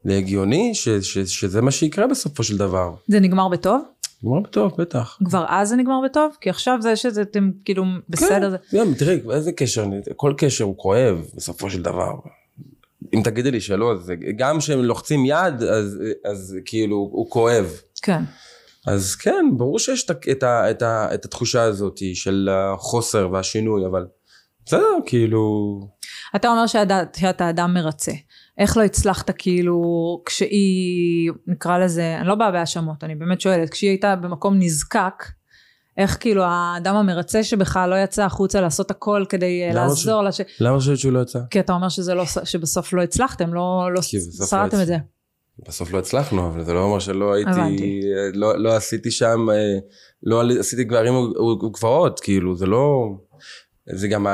זה 0.04 0.18
הגיוני 0.18 0.76
ש, 0.76 0.90
ש, 0.90 1.18
שזה 1.18 1.62
מה 1.62 1.72
שיקרה 1.72 2.08
בסופו 2.08 2.44
של 2.44 2.58
דבר. 2.58 2.94
זה 3.08 3.20
נגמר 3.20 3.48
בטוב? 3.48 3.82
נגמר 4.24 4.40
בטוב, 4.40 4.74
בטח. 4.78 5.18
כבר 5.26 5.46
אז 5.48 5.70
זה 5.70 5.76
נגמר 5.76 6.00
בטוב? 6.06 6.38
כי 6.42 6.50
עכשיו 6.50 6.78
זה 6.82 6.96
שזה 6.96 7.22
אתם 7.22 7.52
כאילו 7.66 7.84
בסדר. 8.10 8.50
זה... 8.50 8.58
כן, 8.72 8.78
גם, 8.78 8.94
תראי, 8.94 9.20
איזה 9.32 9.52
קשר, 9.52 9.86
כל 10.16 10.34
קשר 10.38 10.64
הוא 10.64 10.78
כואב 10.78 11.26
בסופו 11.36 11.70
של 11.70 11.82
דבר. 11.82 12.14
אם 13.14 13.22
תגידי 13.24 13.52
לי 13.52 13.62
שלא, 13.62 13.94
אז 13.94 14.12
גם 14.36 14.60
כשהם 14.60 14.80
לוחצים 14.84 15.26
יד, 15.26 15.64
אז, 15.64 15.98
אז 16.26 16.58
כאילו 16.66 16.96
הוא 16.96 17.30
כואב. 17.30 17.66
כן. 18.02 18.24
אז 18.88 19.16
כן, 19.16 19.46
ברור 19.58 19.80
שיש 19.80 20.06
את, 20.06 20.12
את, 20.12 20.44
את, 20.44 20.84
את 20.84 21.26
התחושה 21.26 21.64
הזאת 21.64 22.00
של 22.14 22.50
החוסר 22.52 23.30
והשינוי, 23.32 23.86
אבל 23.86 24.06
בסדר, 24.66 24.98
כאילו... 25.06 25.80
אתה 26.36 26.50
אומר 26.50 26.68
שאתה 26.68 27.50
אדם 27.50 27.74
מרצה. 27.74 28.12
איך 28.60 28.78
לא 28.78 28.84
הצלחת 28.84 29.32
כאילו 29.38 29.82
כשהיא 30.26 31.32
נקרא 31.48 31.78
לזה 31.78 32.18
אני 32.20 32.28
לא 32.28 32.36
באה 32.36 32.52
בהאשמות 32.52 33.04
אני 33.04 33.16
באמת 33.16 33.42
שואלת 33.42 33.70
כשהיא 33.70 33.90
הייתה 33.90 34.16
במקום 34.16 34.56
נזקק 34.60 35.24
איך 35.98 36.18
כאילו 36.20 36.44
האדם 36.44 36.96
המרצה 36.96 37.44
שבכלל 37.44 37.90
לא 37.90 37.96
יצא 37.96 38.26
החוצה 38.26 38.62
לעשות 38.62 38.92
הכל 38.92 39.26
כדי 39.30 39.64
אה, 39.64 39.74
לעזור 39.74 40.22
לה 40.22 40.32
ש... 40.32 40.42
למה 40.60 40.78
חושבת 40.78 40.98
שהוא 40.98 41.12
לא 41.12 41.20
יצא? 41.20 41.40
כי 41.50 41.60
אתה 41.60 41.74
אומר 41.74 41.90
שזה 41.90 42.14
לא 42.14 42.26
שבסוף 42.44 42.94
לא 42.94 43.02
הצלחתם 43.02 43.54
לא, 43.54 43.90
לא 43.94 43.94
לא 43.94 44.02
שרדתם 44.02 44.68
יצא. 44.68 44.82
את 44.82 44.88
זה 44.88 44.98
בסוף 45.68 45.94
לא 45.94 46.00
הצלחנו, 46.00 46.48
אבל 46.48 46.64
זה 46.64 46.74
לא 46.74 46.84
אומר 46.84 47.00
שלא 47.00 47.34
הייתי... 47.34 48.02
לא, 48.34 48.58
לא 48.58 48.76
עשיתי 48.76 49.12
שם... 49.12 49.50
אה, 49.50 49.78
לא 50.24 50.44
עשיתי 50.60 50.84
גברים 50.84 51.14
וגברות, 51.16 52.20
כאילו, 52.20 52.56
זה 52.56 52.66
לא... 52.66 53.10
זה 53.94 54.08
גם... 54.08 54.28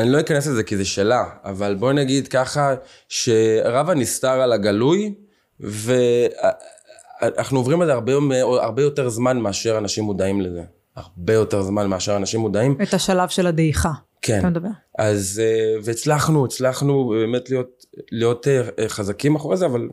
אני 0.00 0.10
לא 0.10 0.20
אכנס 0.20 0.46
לזה 0.46 0.62
כי 0.62 0.76
זה 0.76 0.84
שלה, 0.84 1.24
אבל 1.44 1.74
בואי 1.74 1.94
נגיד 1.94 2.28
ככה, 2.28 2.74
שרב 3.08 3.90
הנסתר 3.90 4.40
על 4.40 4.52
הגלוי, 4.52 5.14
ואנחנו 5.60 7.58
עוברים 7.58 7.82
את 7.82 7.86
זה 7.86 7.92
הרבה, 7.92 8.12
הרבה 8.60 8.82
יותר 8.82 9.08
זמן 9.08 9.38
מאשר 9.38 9.78
אנשים 9.78 10.04
מודעים 10.04 10.40
לזה. 10.40 10.62
הרבה 10.96 11.32
יותר 11.32 11.62
זמן 11.62 11.86
מאשר 11.86 12.16
אנשים 12.16 12.40
מודעים. 12.40 12.76
את 12.82 12.94
השלב 12.94 13.28
של 13.28 13.46
הדעיכה 13.46 13.92
כן. 14.22 14.38
אתה 14.38 14.50
מדבר 14.50 14.68
אז, 14.98 15.42
אה, 15.44 15.74
והצלחנו, 15.84 16.44
הצלחנו 16.44 17.08
באמת 17.08 17.50
להיות, 17.50 17.84
להיות 18.12 18.48
אה, 18.48 18.88
חזקים 18.88 19.36
אחרי 19.36 19.56
זה, 19.56 19.66
אבל 19.66 19.88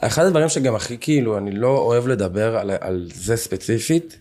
אחד 0.00 0.24
הדברים 0.24 0.48
שגם 0.48 0.74
הכי 0.74 0.98
כאילו, 0.98 1.38
אני 1.38 1.50
לא 1.50 1.78
אוהב 1.78 2.06
לדבר 2.06 2.56
על, 2.56 2.70
על 2.80 3.08
זה 3.14 3.36
ספציפית, 3.36 4.20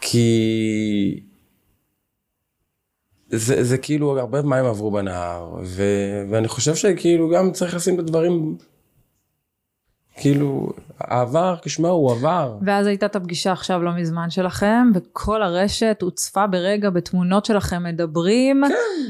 כי 0.00 1.20
זה, 3.30 3.64
זה 3.64 3.78
כאילו 3.78 4.18
הרבה 4.18 4.42
מים 4.42 4.64
עברו 4.64 4.90
בנהר, 4.90 5.54
ו, 5.64 5.82
ואני 6.30 6.48
חושב 6.48 6.74
שכאילו 6.74 7.30
גם 7.30 7.52
צריך 7.52 7.74
לשים 7.74 7.94
את 7.94 7.98
הדברים 7.98 8.56
כאילו, 10.20 10.72
העבר, 10.98 11.54
כשמה 11.62 11.88
הוא 11.88 12.12
עבר. 12.12 12.56
ואז 12.66 12.86
הייתה 12.86 13.06
את 13.06 13.16
הפגישה 13.16 13.52
עכשיו 13.52 13.82
לא 13.82 13.90
מזמן 13.96 14.30
שלכם, 14.30 14.90
וכל 14.94 15.42
הרשת 15.42 15.98
הוצפה 16.02 16.46
ברגע 16.46 16.90
בתמונות 16.90 17.44
שלכם 17.44 17.82
מדברים, 17.84 18.62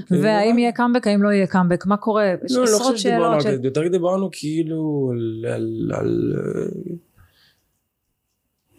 כן, 0.09 0.15
והאם 0.23 0.59
יהיה 0.59 0.73
קאמבק, 0.73 1.07
האם 1.07 1.23
לא 1.23 1.29
יהיה 1.29 1.47
קאמבק, 1.47 1.87
מה 1.87 1.97
קורה? 1.97 2.35
יש 2.45 2.53
לא, 2.53 2.59
לא 2.59 2.65
עשרות 2.65 2.83
חושב 2.83 2.97
שדיברנו 2.97 3.35
על 3.35 3.41
שאלות. 3.41 3.63
זה, 3.63 3.69
יותר 3.69 3.89
דיברנו 3.89 4.29
כאילו 4.33 5.13
על, 5.13 5.45
על, 5.53 5.91
על, 5.95 6.35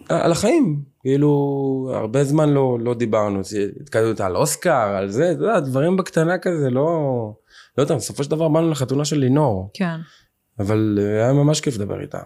על 0.10 0.32
החיים, 0.32 0.84
כאילו 1.02 1.92
הרבה 1.94 2.24
זמן 2.24 2.50
לא, 2.50 2.78
לא 2.82 2.94
דיברנו, 2.94 3.42
התקדמות 3.82 4.22
על 4.22 4.36
אוסקר, 4.36 4.72
על 4.72 5.10
זה, 5.10 5.32
אתה 5.32 5.42
יודע, 5.42 5.60
דברים 5.60 5.98
בקטנה 5.98 6.38
כזה, 6.38 6.70
לא, 6.70 6.88
לא 7.78 7.84
יודע, 7.84 7.96
בסופו 7.96 8.24
של 8.24 8.32
דבר 8.32 8.48
באנו 8.50 8.70
לחתונה 8.72 9.06
של 9.06 9.18
לינור, 9.18 9.70
כן. 9.74 9.96
אבל 10.60 11.00
אה, 11.02 11.24
היה 11.24 11.34
ממש 11.34 11.62
כיף 11.62 11.76
לדבר 11.76 12.02
איתה. 12.02 12.20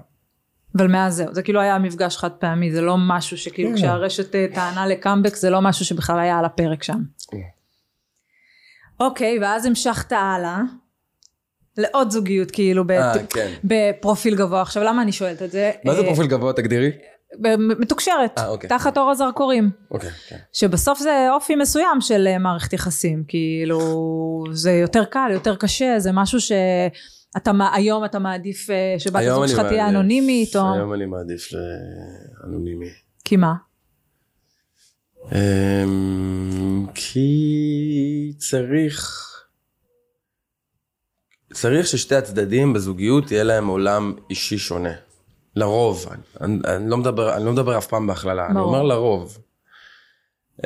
אבל 0.78 0.88
מאז 0.88 1.16
זהו, 1.16 1.34
זה 1.34 1.44
כאילו 1.44 1.62
היה 1.62 1.80
מפגש 1.80 2.18
חד 2.18 2.32
פעמי, 2.32 2.72
זה 2.72 2.82
לא 2.82 2.96
משהו 2.98 3.38
שכאילו 3.38 3.70
כן. 3.70 3.76
כשהרשת 3.76 4.36
אה, 4.36 4.46
טענה 4.54 4.88
לקאמבק, 4.88 5.36
זה 5.36 5.50
לא 5.50 5.62
משהו 5.62 5.86
שבכלל 5.86 6.20
היה 6.20 6.40
על 6.40 6.46
הפרק 6.46 6.84
שם. 6.84 7.00
כן. 7.32 7.38
אוקיי, 9.00 9.40
ואז 9.42 9.66
המשכת 9.66 10.12
הלאה, 10.12 10.62
לעוד 11.78 12.10
זוגיות 12.12 12.52
כאילו, 12.52 12.88
ב- 12.88 12.92
אה, 12.92 13.14
כן. 13.30 13.54
בפרופיל 13.64 14.36
גבוה. 14.36 14.62
עכשיו 14.62 14.84
למה 14.84 15.02
אני 15.02 15.12
שואלת 15.12 15.42
את 15.42 15.52
זה? 15.52 15.72
מה 15.86 15.96
זה 15.96 16.04
פרופיל 16.04 16.28
גבוה, 16.28 16.54
תגדירי? 16.54 16.92
מתוקשרת, 17.80 18.38
אה, 18.38 18.48
אוקיי. 18.48 18.70
תחת 18.70 18.98
אור 18.98 19.12
הזרקורים. 19.12 19.70
אוקיי, 19.92 20.10
כן. 20.28 20.38
שבסוף 20.54 21.00
זה 21.00 21.28
אופי 21.32 21.56
מסוים 21.56 22.02
של 22.02 22.28
אה, 22.28 22.38
מערכת 22.38 22.74
יחסים, 22.74 23.24
כאילו 23.28 23.80
זה 24.52 24.72
יותר 24.72 25.06
קל, 25.06 25.30
יותר 25.34 25.56
קשה, 25.56 25.96
זה 26.00 26.12
משהו 26.14 26.40
שאתה, 26.42 27.54
מע- 27.54 27.74
היום 27.74 28.06
אתה 28.06 28.20
מעדיף 28.20 28.70
אה, 28.70 28.96
שבת 28.98 29.22
הזוג 29.24 29.48
שלך 29.48 29.60
תהיה 29.60 29.90
אנונימית, 29.90 30.56
או... 30.56 30.74
היום 30.74 30.94
אני 30.94 31.06
מעדיף 31.06 31.50
לאנונימי. 32.44 32.90
כי 33.26 33.38
מה? 33.38 33.54
אמ, 35.32 36.86
כי 36.96 38.34
צריך 38.38 39.22
צריך 41.54 41.88
ששתי 41.88 42.16
הצדדים 42.16 42.74
בזוגיות 42.74 43.32
יהיה 43.32 43.44
להם 43.44 43.68
עולם 43.68 44.14
אישי 44.30 44.58
שונה. 44.58 44.94
לרוב, 45.56 46.06
אני, 46.42 46.58
אני, 46.66 46.90
לא, 46.90 46.98
מדבר, 46.98 47.36
אני 47.36 47.46
לא 47.46 47.52
מדבר 47.52 47.78
אף 47.78 47.88
פעם 47.88 48.08
בהכללה, 48.08 48.46
אני 48.46 48.54
ברור. 48.54 48.66
אומר 48.68 48.84
לרוב. 48.84 49.38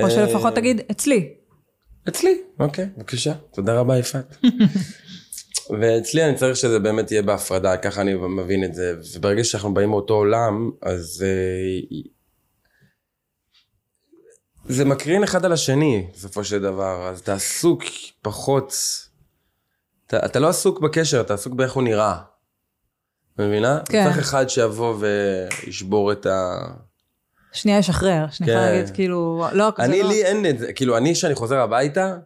או 0.02 0.10
שלפחות 0.10 0.54
אה, 0.54 0.56
תגיד, 0.56 0.82
אצלי. 0.92 1.34
אצלי, 2.10 2.42
אוקיי, 2.60 2.90
בבקשה, 2.98 3.34
תודה 3.52 3.80
רבה 3.80 3.98
יפעת. 3.98 4.38
ואצלי 5.80 6.26
אני 6.26 6.36
צריך 6.36 6.58
שזה 6.58 6.80
באמת 6.80 7.12
יהיה 7.12 7.22
בהפרדה, 7.22 7.78
ככה 7.78 8.02
אני 8.02 8.14
מבין 8.14 8.64
את 8.64 8.74
זה, 8.74 8.96
וברגע 9.16 9.44
שאנחנו 9.44 9.74
באים 9.74 9.90
מאותו 9.90 10.14
עולם, 10.14 10.72
אז 10.82 11.26
אה, 11.28 11.98
זה 14.66 14.86
מקרין 14.86 15.24
אחד 15.24 15.46
על 15.46 15.52
השני, 15.52 16.08
בסופו 16.14 16.44
של 16.44 16.62
דבר, 16.62 17.08
אז 17.08 17.20
אתה 17.20 17.34
עסוק 17.34 17.84
פחות, 18.22 18.74
אתה, 20.08 20.26
אתה 20.26 20.40
לא 20.40 20.50
עסוק 20.50 20.80
בקשר, 20.80 21.22
אתה 21.22 21.34
עסוק 21.34 21.54
באיך 21.54 21.74
הוא 21.74 21.84
נראה. 21.84 22.20
מבינה? 23.40 23.80
כן. 23.90 24.06
צריך 24.06 24.18
אחד 24.18 24.48
שיבוא 24.48 24.96
וישבור 25.00 26.12
את 26.12 26.26
ה... 26.26 26.58
שנייה 27.54 27.78
ישחרר, 27.78 28.26
שנייה 28.32 28.60
כן. 28.60 28.66
להגיד 28.66 28.96
כאילו, 28.96 29.46
לא, 29.54 29.72
זה 29.78 29.84
אני, 29.84 30.04
לא... 30.04 30.10
לי 30.10 30.24
אין 30.24 30.46
את 30.46 30.60
זה, 30.60 30.74
כאילו, 30.74 30.98
אני, 30.98 31.14
כשאני 31.14 31.36
חוזר 31.36 31.60
הביתה, 31.60 32.18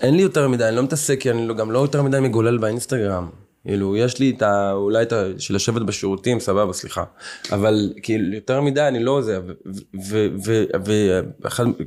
אין 0.00 0.14
לי 0.14 0.22
יותר 0.22 0.48
מדי, 0.48 0.68
אני 0.68 0.76
לא 0.76 0.82
מתעסק, 0.82 1.20
כי 1.20 1.30
אני 1.30 1.48
לא- 1.48 1.54
גם 1.54 1.70
לא 1.70 1.78
יותר 1.78 2.02
מדי 2.02 2.20
מגולל 2.20 2.58
באינסטגרם. 2.58 3.30
כאילו, 3.66 3.96
יש 3.96 4.18
לי 4.18 4.34
את 4.36 4.42
ה... 4.42 4.72
אולי 4.72 5.02
את 5.02 5.12
ה... 5.12 5.24
של 5.38 5.54
לשבת 5.54 5.82
בשירותים, 5.82 6.40
סבבה, 6.40 6.72
סליחה. 6.72 7.04
אבל 7.52 7.92
כאילו, 8.02 8.34
יותר 8.34 8.60
מדי 8.60 8.82
אני 8.82 9.04
לא 9.04 9.22
זה, 9.22 9.38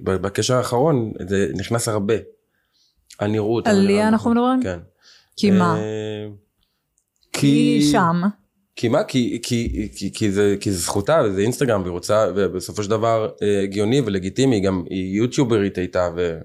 ובקשר 0.06 0.56
האחרון, 0.56 1.12
זה 1.28 1.48
נכנס 1.56 1.88
הרבה. 1.88 2.14
הנראות. 3.20 3.68
על 3.68 3.76
ליה 3.76 4.08
אנחנו. 4.08 4.32
מדברים? 4.32 4.64
כן. 4.64 4.80
כי 5.38 5.52
מה? 5.52 5.78
כי 7.40 7.82
שם. 7.92 8.22
כי 8.80 8.88
מה? 8.88 9.04
כי, 9.04 9.40
כי, 9.44 9.90
כי, 9.96 10.14
כי, 10.14 10.32
זה, 10.32 10.56
כי 10.60 10.72
זה 10.72 10.78
זכותה 10.78 11.22
וזה 11.26 11.42
אינסטגרם 11.42 11.82
והיא 11.82 11.92
רוצה, 11.92 12.26
ובסופו 12.36 12.84
של 12.84 12.90
דבר 12.90 13.30
אה, 13.42 13.64
הגיוני 13.64 14.02
ולגיטימי, 14.02 14.60
גם 14.60 14.84
היא 14.90 15.18
יוטיוברית 15.18 15.78
הייתה 15.78 16.10
ו... 16.16 16.40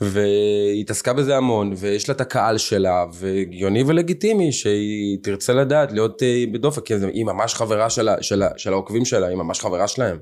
והיא 0.00 0.80
התעסקה 0.80 1.12
בזה 1.12 1.36
המון 1.36 1.72
ויש 1.76 2.08
לה 2.08 2.14
את 2.14 2.20
הקהל 2.20 2.58
שלה 2.58 3.04
והגיוני 3.12 3.82
ולגיטימי 3.86 4.52
שהיא 4.52 5.18
תרצה 5.22 5.52
לדעת 5.52 5.92
להיות 5.92 6.22
אה, 6.22 6.44
בדופק, 6.52 6.86
כי 6.86 6.94
היא 7.12 7.24
ממש 7.24 7.54
חברה 7.54 7.90
של, 7.90 8.08
ה- 8.08 8.22
של, 8.56 8.72
העוקבים 8.72 9.04
שלה, 9.04 9.26
היא 9.26 9.36
ממש 9.36 9.60
חברה 9.60 9.88
שלהם. 9.88 10.18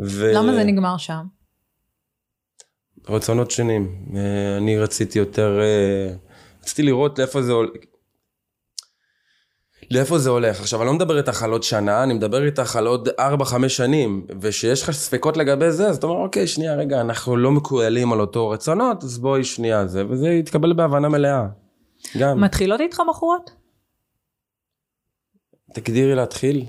ו... 0.00 0.32
למה 0.34 0.54
זה 0.54 0.64
נגמר 0.64 0.96
שם? 0.96 1.22
רצונות 3.08 3.50
שונים. 3.50 4.04
אה, 4.16 4.56
אני 4.56 4.78
רציתי 4.78 5.18
יותר, 5.18 5.60
רציתי 6.62 6.82
לראות 6.82 7.18
לאיפה 7.18 7.42
זה. 7.42 7.52
לאיפה 9.90 10.18
זה 10.18 10.30
הולך? 10.30 10.60
עכשיו, 10.60 10.80
אני 10.82 10.86
לא 10.86 10.94
מדבר 10.94 11.18
איתך 11.18 11.42
על 11.42 11.50
עוד 11.50 11.62
שנה, 11.62 12.02
אני 12.02 12.14
מדבר 12.14 12.44
איתך 12.44 12.76
על 12.76 12.86
עוד 12.86 13.08
4-5 13.42 13.68
שנים, 13.68 14.26
ושיש 14.40 14.82
לך 14.82 14.90
ספקות 14.90 15.36
לגבי 15.36 15.70
זה, 15.70 15.88
אז 15.88 15.96
אתה 15.96 16.06
אומר, 16.06 16.22
אוקיי, 16.22 16.46
שנייה, 16.46 16.74
רגע, 16.74 17.00
אנחנו 17.00 17.36
לא 17.36 17.50
מקוילים 17.50 18.12
על 18.12 18.20
אותו 18.20 18.48
רצונות, 18.48 19.04
אז 19.04 19.18
בואי 19.18 19.44
שנייה 19.44 19.86
זה, 19.86 20.04
וזה 20.08 20.28
יתקבל 20.28 20.72
בהבנה 20.72 21.08
מלאה. 21.08 21.46
גם. 22.18 22.40
מתחילות 22.40 22.80
איתך 22.80 23.02
בחורות? 23.08 23.50
תגדירי 25.74 26.14
להתחיל. 26.14 26.64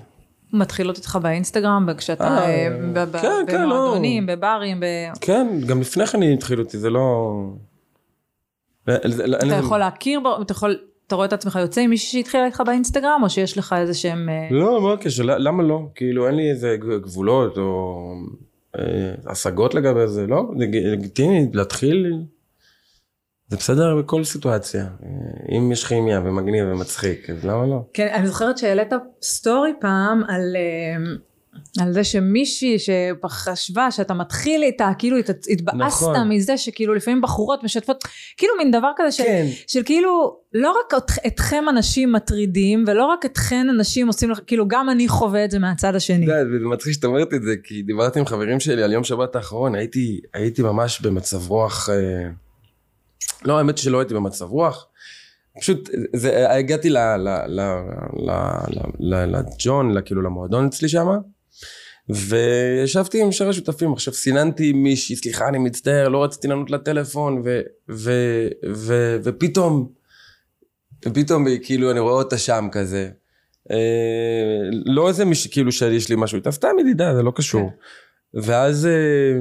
מתחילות 0.54 0.98
איתך 0.98 1.20
באינסטגרם, 1.22 1.88
כשאתה 1.98 2.38
אה, 2.38 2.68
אה, 2.96 3.06
כן, 3.22 3.44
כן, 3.48 3.62
לא. 3.62 3.66
במועדונים, 3.66 4.26
בברים, 4.26 4.80
ב- 4.80 5.18
כן, 5.22 5.48
גם 5.68 5.82
לפני 5.82 6.08
כן 6.08 6.24
התחילו 6.24 6.64
אותי, 6.64 6.78
זה 6.78 6.90
לא... 6.90 7.32
אתה 8.84 9.56
יכול 9.60 9.78
להכיר, 9.78 10.20
אתה 10.42 10.52
יכול, 10.52 10.78
אתה 11.08 11.16
רואה 11.16 11.28
את 11.28 11.34
עצמך 11.34 11.60
יוצא 11.62 11.82
עם 11.82 11.90
מישהי 11.90 12.20
שהתחילה 12.20 12.46
איתך 12.46 12.64
באינסטגרם, 12.66 13.20
או 13.24 13.30
שיש 13.30 13.58
לך 13.58 13.76
איזה 13.78 13.94
שהם... 13.94 14.30
אה, 14.30 14.48
לא, 14.52 14.82
מה 14.82 14.94
הקשר? 14.94 15.24
למה 15.24 15.64
לא? 15.64 15.82
כאילו, 15.96 16.28
אין 16.28 16.36
לי 16.36 16.50
איזה 16.50 16.78
גבולות 16.80 17.58
או 17.58 18.00
אה, 18.80 19.14
השגות 19.28 19.74
לגבי 19.74 20.08
זה, 20.08 20.28
לא? 20.28 20.44
לגיטימי 20.58 21.48
להתחיל, 21.54 22.14
זה 23.48 23.58
בסדר 23.58 23.96
בכל 23.96 24.24
סיטואציה. 24.24 24.84
אה, 24.84 25.58
אם 25.58 25.72
יש 25.72 25.86
כימיה 25.86 26.22
ומגניב 26.26 26.66
ומצחיק, 26.72 27.30
אז 27.30 27.46
למה 27.46 27.66
לא? 27.66 27.86
כן, 27.94 28.08
אני 28.14 28.28
זוכרת 28.28 28.58
שהעלית 28.58 28.92
סטורי 29.22 29.72
פעם 29.82 30.24
על, 30.28 30.56
אה, 30.56 31.16
על 31.82 31.94
זה 31.94 32.04
שמישהי 32.04 32.76
שחשבה 32.80 33.92
שאתה 33.92 34.14
מתחיל 34.14 34.64
איתה, 34.64 34.92
כאילו 34.98 35.18
הת- 35.18 35.46
התבאסת 35.50 35.78
נכון. 35.82 36.30
מזה 36.30 36.58
שכאילו 36.58 36.94
לפעמים 36.94 37.22
בחורות 37.22 37.64
משתפות, 37.64 38.04
כאילו 38.38 38.54
מין 38.58 38.72
דבר 38.72 38.92
כזה 38.96 39.12
של, 39.12 39.24
כן. 39.24 39.46
של 39.68 39.82
כאילו 39.86 40.38
לא 40.54 40.70
רק 40.72 40.94
אות- 40.94 41.12
אתכם 41.28 41.64
אנשים 41.70 42.12
מטרידים 42.12 42.84
ולא 42.88 43.06
רק 43.06 43.26
אתכן 43.26 43.68
אנשים 43.70 44.08
עושים 44.08 44.32
לך, 44.32 44.40
כאילו 44.48 44.68
גם 44.68 44.90
אני 44.90 45.08
חווה 45.08 45.46
את 45.46 45.52
זה 45.52 45.60
מהצד 45.60 45.96
השני. 45.96 46.26
זה 46.26 46.34
מצחיק 46.72 46.94
שאת 46.94 47.06
אומרת 47.06 47.34
את 47.34 47.44
זה, 47.44 47.56
כי 47.64 47.82
דיברתי 47.82 48.20
עם 48.20 48.26
חברים 48.26 48.60
שלי 48.60 48.84
על 48.84 48.94
יום 48.94 49.04
שבת 49.04 49.36
האחרון, 49.36 49.76
הייתי, 49.76 50.20
הייתי 50.34 50.62
ממש 50.62 51.02
במצב 51.02 51.50
רוח, 51.50 51.90
אה, 51.90 51.96
לא, 53.46 53.58
האמת 53.58 53.78
שלא 53.78 54.00
הייתי 54.00 54.14
במצב 54.14 54.46
רוח, 54.46 54.88
פשוט, 55.60 55.90
זה, 56.16 56.52
הגעתי 56.52 56.90
ל- 56.90 56.98
ל- 59.00 59.26
לג'ון, 59.36 60.02
כאילו 60.06 60.22
למועדון 60.22 60.66
אצלי 60.66 60.90
שמה, 60.90 61.18
וישבתי 62.10 63.22
עם 63.22 63.32
שאר 63.32 63.50
השותפים, 63.50 63.94
עכשיו 63.94 64.14
סיננתי 64.14 64.74
מישהי, 64.74 65.16
סליחה, 65.16 65.48
אני 65.48 65.58
מצטער, 65.58 66.10
לא 66.10 66.24
רציתי 66.24 66.48
לענות 66.48 66.72
לטלפון, 66.72 67.42
ו, 67.46 67.62
ו, 67.90 68.12
ו, 68.76 69.18
ופתאום, 69.24 69.90
ופתאום 71.06 71.46
כאילו 71.64 71.92
אני 71.92 72.00
רואה 72.00 72.14
אותה 72.14 72.38
שם 72.38 72.68
כזה. 72.72 73.10
אה, 73.72 73.78
לא 74.86 75.08
איזה 75.08 75.26
מישהי 75.26 75.52
כאילו 75.52 75.72
שיש 75.72 76.10
לי 76.10 76.16
משהו 76.18 76.36
איתה, 76.36 76.52
סתם 76.52 76.76
ידידה, 76.80 77.16
זה 77.16 77.24
לא 77.24 77.32
קשור. 77.36 77.72
ואז 78.34 78.86
אה, 78.86 79.40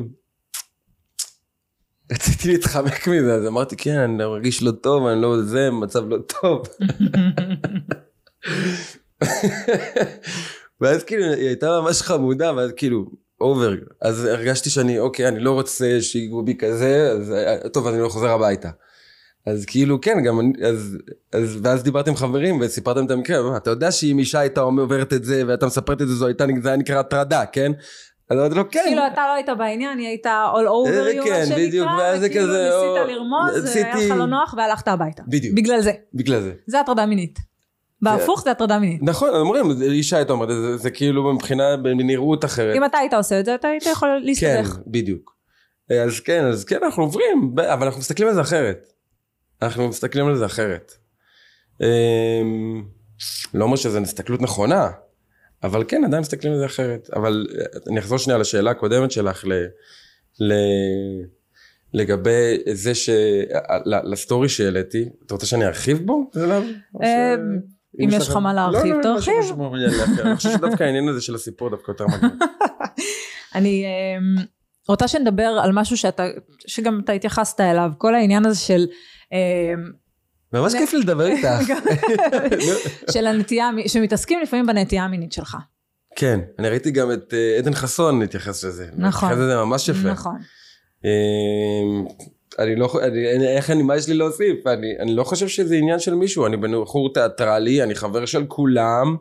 רציתי 2.12 2.52
להתחמק 2.52 3.08
מזה, 3.08 3.34
אז 3.34 3.46
אמרתי, 3.46 3.76
כן, 3.76 3.98
אני 3.98 4.16
מרגיש 4.16 4.62
לא 4.62 4.70
טוב, 4.70 5.06
אני 5.06 5.22
לא 5.22 5.42
זה, 5.42 5.70
מצב 5.70 6.08
לא 6.08 6.18
טוב. 6.18 6.68
ואז 10.84 11.04
כאילו 11.04 11.24
היא 11.24 11.46
הייתה 11.46 11.80
ממש 11.80 12.02
חמודה, 12.02 12.52
ואז 12.56 12.72
כאילו, 12.76 13.04
אובר. 13.40 13.74
אז 14.02 14.24
הרגשתי 14.24 14.70
שאני, 14.70 14.98
אוקיי, 14.98 15.28
אני 15.28 15.40
לא 15.40 15.50
רוצה 15.50 16.00
שיגעו 16.00 16.42
בי 16.42 16.54
כזה, 16.54 17.12
אז 17.12 17.32
אה, 17.32 17.68
טוב, 17.68 17.86
אז 17.86 17.94
אני 17.94 18.02
לא 18.02 18.08
חוזר 18.08 18.30
הביתה. 18.30 18.70
אז 19.46 19.64
כאילו, 19.64 20.00
כן, 20.00 20.22
גם 20.24 20.40
אני, 20.40 20.52
אז, 20.66 20.98
אז, 21.32 21.58
ואז 21.62 21.82
דיברתי 21.82 22.10
עם 22.10 22.16
חברים 22.16 22.60
וסיפרתם 22.60 23.06
את 23.06 23.10
המקרה, 23.10 23.50
"מה, 23.50 23.56
אתה 23.56 23.70
יודע 23.70 23.90
שאם 23.90 24.18
אישה 24.18 24.40
הייתה 24.40 24.60
עוברת 24.60 25.12
את 25.12 25.24
זה 25.24 25.42
ואתה 25.46 25.66
מספרת 25.66 26.02
את 26.02 26.08
זה, 26.08 26.14
זו 26.14 26.26
הייתה, 26.26 26.44
זה 26.62 26.68
היה 26.68 26.76
נקרא 26.76 26.98
הטרדה, 26.98 27.46
כן? 27.46 27.72
אז 28.30 28.38
אמרתי 28.38 28.54
לו, 28.54 28.70
כן. 28.70 28.80
כאילו 28.86 29.02
אתה 29.12 29.26
לא 29.28 29.32
היית 29.32 29.48
בעניין, 29.58 29.98
היא 29.98 30.08
הייתה 30.08 30.46
all 30.54 30.66
over 30.66 31.06
אה, 31.06 31.20
you, 31.20 31.24
כן, 31.24 31.44
מה 31.50 31.56
בדיוק, 31.56 31.88
שנקרא, 31.88 32.16
וכאילו 32.20 32.46
ניסית 32.46 33.16
לרמוז, 33.16 33.76
היה 33.76 33.96
לך 33.96 34.10
לא 34.16 34.26
נוח 34.26 34.54
והלכת 34.56 34.88
הביתה. 34.88 35.22
בדיוק. 35.28 35.56
בגלל 35.56 35.80
זה. 35.80 35.92
בגלל 36.14 36.40
זה. 36.40 36.52
זה 36.66 36.80
הטרדה 36.80 37.06
מינית. 37.06 37.53
בהפוך 38.04 38.42
זה 38.42 38.50
הטרדה 38.50 38.78
מינית. 38.78 39.02
נכון, 39.02 39.28
אומרים, 39.34 39.82
אישה 39.82 40.16
הייתה 40.16 40.32
אומרת, 40.32 40.48
זה, 40.48 40.76
זה 40.76 40.90
כאילו 40.90 41.34
מבחינה, 41.34 41.76
בנראות 41.76 42.44
אחרת. 42.44 42.76
אם 42.76 42.84
אתה 42.84 42.98
היית 42.98 43.14
עושה 43.14 43.40
את 43.40 43.44
זה, 43.44 43.54
אתה 43.54 43.68
היית 43.68 43.86
יכול 43.86 44.08
כן, 44.20 44.26
להסתבך. 44.26 44.78
בדיוק. 44.86 45.34
אז 45.90 46.20
כן, 46.20 46.44
אז 46.44 46.64
כן, 46.64 46.78
אנחנו 46.82 47.02
עוברים, 47.02 47.54
אבל 47.72 47.86
אנחנו 47.86 48.00
מסתכלים 48.00 48.28
על 48.28 48.34
זה 48.34 48.40
אחרת. 48.40 48.92
אנחנו 49.62 49.88
מסתכלים 49.88 50.26
על 50.26 50.36
זה 50.36 50.46
אחרת. 50.46 50.92
אמ, 51.80 52.84
לא 53.54 53.64
אומר 53.64 53.76
שזו 53.76 53.98
הסתכלות 53.98 54.42
נכונה, 54.42 54.90
אבל 55.62 55.84
כן, 55.88 56.02
עדיין 56.04 56.20
מסתכלים 56.20 56.52
על 56.52 56.58
זה 56.58 56.66
אחרת. 56.66 57.10
אבל 57.16 57.46
אה, 57.58 57.64
אני 57.90 57.98
אחזור 57.98 58.18
שנייה 58.18 58.38
לשאלה 58.38 58.70
הקודמת 58.70 59.10
שלך, 59.10 59.44
ל, 59.44 59.52
ל, 60.40 60.52
לגבי 61.94 62.58
זה 62.72 62.94
ש... 62.94 63.10
לסטורי 63.86 64.48
שהעליתי, 64.48 65.08
אתה 65.26 65.34
רוצה 65.34 65.46
שאני 65.46 65.66
ארחיב 65.66 66.06
בו? 66.06 66.30
אם 68.00 68.08
יש 68.12 68.28
לך 68.28 68.36
מה 68.36 68.54
להרחיב, 68.54 68.84
לא, 68.84 68.90
לא, 68.90 68.96
לא, 68.96 69.02
תרחיב. 69.02 69.34
משהו 69.40 69.74
להרחיב. 69.74 70.20
אני 70.20 70.36
חושב 70.36 70.50
שדווקא 70.50 70.82
העניין 70.84 71.08
הזה 71.08 71.20
של 71.20 71.34
הסיפור 71.34 71.70
דווקא 71.70 71.90
יותר 71.90 72.06
מגניב. 72.06 72.32
אני 73.54 73.84
אמ, 73.84 74.44
רוצה 74.88 75.08
שנדבר 75.08 75.60
על 75.62 75.72
משהו 75.72 75.96
שאתה, 75.96 76.26
שגם 76.66 77.00
אתה 77.04 77.12
התייחסת 77.12 77.60
אליו, 77.60 77.90
כל 77.98 78.14
העניין 78.14 78.46
הזה 78.46 78.60
של, 78.60 78.86
אמ, 79.32 79.38
ממש 80.52 80.72
כיף 80.74 80.94
לדבר 80.94 81.26
איתך. 81.26 81.48
של 83.12 83.26
הנטייה, 83.26 83.70
שמתעסקים 83.86 84.40
לפעמים 84.42 84.66
בנטייה 84.66 85.04
המינית 85.04 85.32
שלך. 85.32 85.56
כן, 86.16 86.40
אני 86.58 86.68
ראיתי 86.68 86.90
גם 86.90 87.12
את 87.12 87.34
אה, 87.34 87.58
עדן 87.58 87.74
חסון 87.74 88.20
להתייחס 88.20 88.64
לזה. 88.64 88.86
נכון. 88.96 89.34
זה 89.34 89.46
זה 89.46 89.56
ממש 89.56 89.88
יפה. 89.88 90.10
נכון. 90.10 90.38
אני 92.58 92.76
לא, 92.76 92.88
אני, 93.02 93.34
אני- 93.36 93.48
איך 93.56 93.70
אני, 93.70 93.82
מה 93.82 93.96
יש 93.96 94.08
לי 94.08 94.14
להוסיף? 94.14 94.66
אני, 94.66 94.86
אני 95.00 95.14
לא 95.14 95.24
חושב 95.24 95.48
שזה 95.48 95.74
עניין 95.74 95.98
של 95.98 96.14
מישהו, 96.14 96.46
אני 96.46 96.56
בחור 96.56 97.12
תיאטרלי, 97.12 97.82
אני 97.82 97.94
חבר 97.94 98.26
של 98.26 98.44
כולם, 98.48 99.16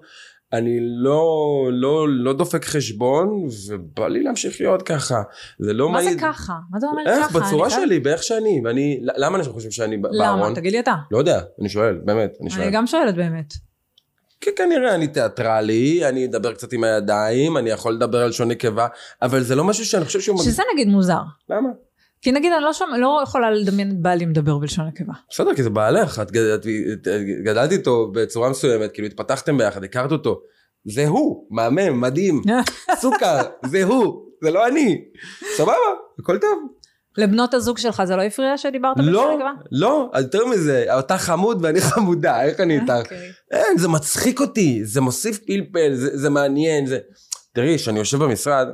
אני 0.54 0.78
לא, 0.82 1.24
לא, 1.72 2.06
לא 2.10 2.34
דופק 2.34 2.66
חשבון, 2.66 3.48
ובא 3.70 4.08
לי 4.08 4.24
להמשיך 4.24 4.62
להיות 4.62 4.82
ככה. 4.82 5.22
זה 5.60 5.74
לא 5.74 5.90
מה 5.90 6.00
זה 6.02 6.06
מעיד... 6.06 6.20
ככה? 6.20 6.54
מה 6.72 6.80
זה 6.80 6.88
אומר 6.88 7.02
איך? 7.08 7.26
ככה? 7.28 7.40
בצורה 7.40 7.66
אני 7.68 7.74
חייב- 7.76 7.86
שלי, 7.88 8.00
באיך 8.00 8.24
שאני, 8.24 8.62
ואני, 8.66 9.00
למה 9.18 9.38
אני 9.38 9.44
חושב 9.46 9.72
שאני 9.72 9.98
ב- 9.98 10.06
למה? 10.06 10.18
בארון? 10.38 10.54
תגיד 10.56 10.72
לי 10.72 10.80
אתה. 10.80 10.94
לא 11.12 11.18
יודע, 11.18 11.42
אני 11.62 11.70
שואל, 11.70 11.98
באמת, 12.06 12.38
אני 12.42 12.50
שואל. 12.50 12.64
אני 12.64 12.72
גם 12.72 12.88
שואלת 12.88 13.16
באמת. 13.16 13.54
כי 14.42 14.50
כנראה 14.56 14.96
אני 14.96 15.08
תיאטרלי, 15.08 16.06
אני 16.10 16.26
אדבר 16.26 16.54
קצת 16.54 16.74
עם 16.74 16.84
הידיים, 16.84 17.58
אני 17.58 17.70
יכול 17.70 17.94
לדבר 17.94 18.18
על 18.24 18.32
שוני 18.32 18.56
קיבה, 18.56 18.88
אבל 19.22 19.42
זה 19.42 19.56
לא 19.56 19.64
משהו 19.64 19.86
שאני 19.86 20.06
חושב 20.06 20.20
שהוא... 20.22 20.36
מג- 20.38 20.44
שזה 20.44 20.64
נגיד 20.74 20.88
מוזר. 20.88 21.20
למה? 21.50 21.70
כי 22.24 22.32
נגיד 22.32 22.52
אני 22.54 22.64
לא, 22.64 22.74
שומע, 22.74 22.98
לא 22.98 23.20
יכולה 23.24 23.52
לדמיין 23.52 23.92
את 23.92 24.02
בעלי 24.02 24.26
מדבר 24.26 24.58
בלשון 24.58 24.86
נקבה. 24.88 25.14
בסדר, 25.30 25.56
כי 25.56 25.64
זה 25.64 25.70
בעלך, 25.70 26.20
את 26.20 26.32
גד- 26.32 26.60
את- 26.94 27.08
גדלת 27.46 27.72
איתו 27.72 28.12
בצורה 28.14 28.50
מסוימת, 28.50 28.92
כאילו 28.92 29.08
התפתחתם 29.08 29.58
ביחד, 29.58 29.84
הכרת 29.84 30.12
אותו. 30.12 30.40
זה 30.86 31.08
הוא, 31.08 31.48
מהמם, 31.52 32.02
מדהים, 32.02 32.42
סוכר, 33.02 33.38
זה 33.66 33.84
הוא, 33.84 34.26
זה 34.44 34.52
לא 34.52 34.68
אני. 34.68 35.02
סבבה, 35.58 35.74
הכל 36.20 36.38
טוב. 36.38 36.60
לבנות 37.18 37.54
הזוג 37.54 37.78
שלך 37.78 38.04
זה 38.06 38.16
לא 38.16 38.22
הפריע 38.22 38.58
שדיברת 38.58 38.98
בלשון 38.98 39.14
לא, 39.14 39.34
נקבה? 39.36 39.52
לא, 39.72 40.12
יותר 40.18 40.46
מזה, 40.46 40.86
אתה 41.00 41.18
חמוד 41.18 41.60
ואני 41.62 41.82
חמודה, 41.82 42.44
איך 42.44 42.60
אני 42.60 42.80
איתך? 42.80 42.94
אוקיי. 43.00 43.30
אין, 43.52 43.78
זה 43.78 43.88
מצחיק 43.88 44.40
אותי, 44.40 44.86
זה 44.86 45.02
מוסיף 45.02 45.38
פלפל, 45.48 45.94
זה, 45.94 46.18
זה 46.18 46.30
מעניין, 46.30 46.86
זה... 46.86 46.98
תראי, 47.56 47.76
כשאני 47.78 48.00
יושב 48.00 48.24
במשרד, 48.24 48.68